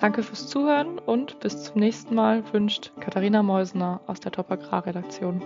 Danke 0.00 0.22
fürs 0.22 0.46
Zuhören 0.46 0.98
und 0.98 1.40
bis 1.40 1.64
zum 1.64 1.80
nächsten 1.80 2.14
Mal 2.14 2.44
wünscht 2.52 2.92
Katharina 3.00 3.42
Meusner 3.42 4.00
aus 4.06 4.20
der 4.20 4.30
Top 4.30 4.50
Agrar 4.50 4.86
Redaktion. 4.86 5.42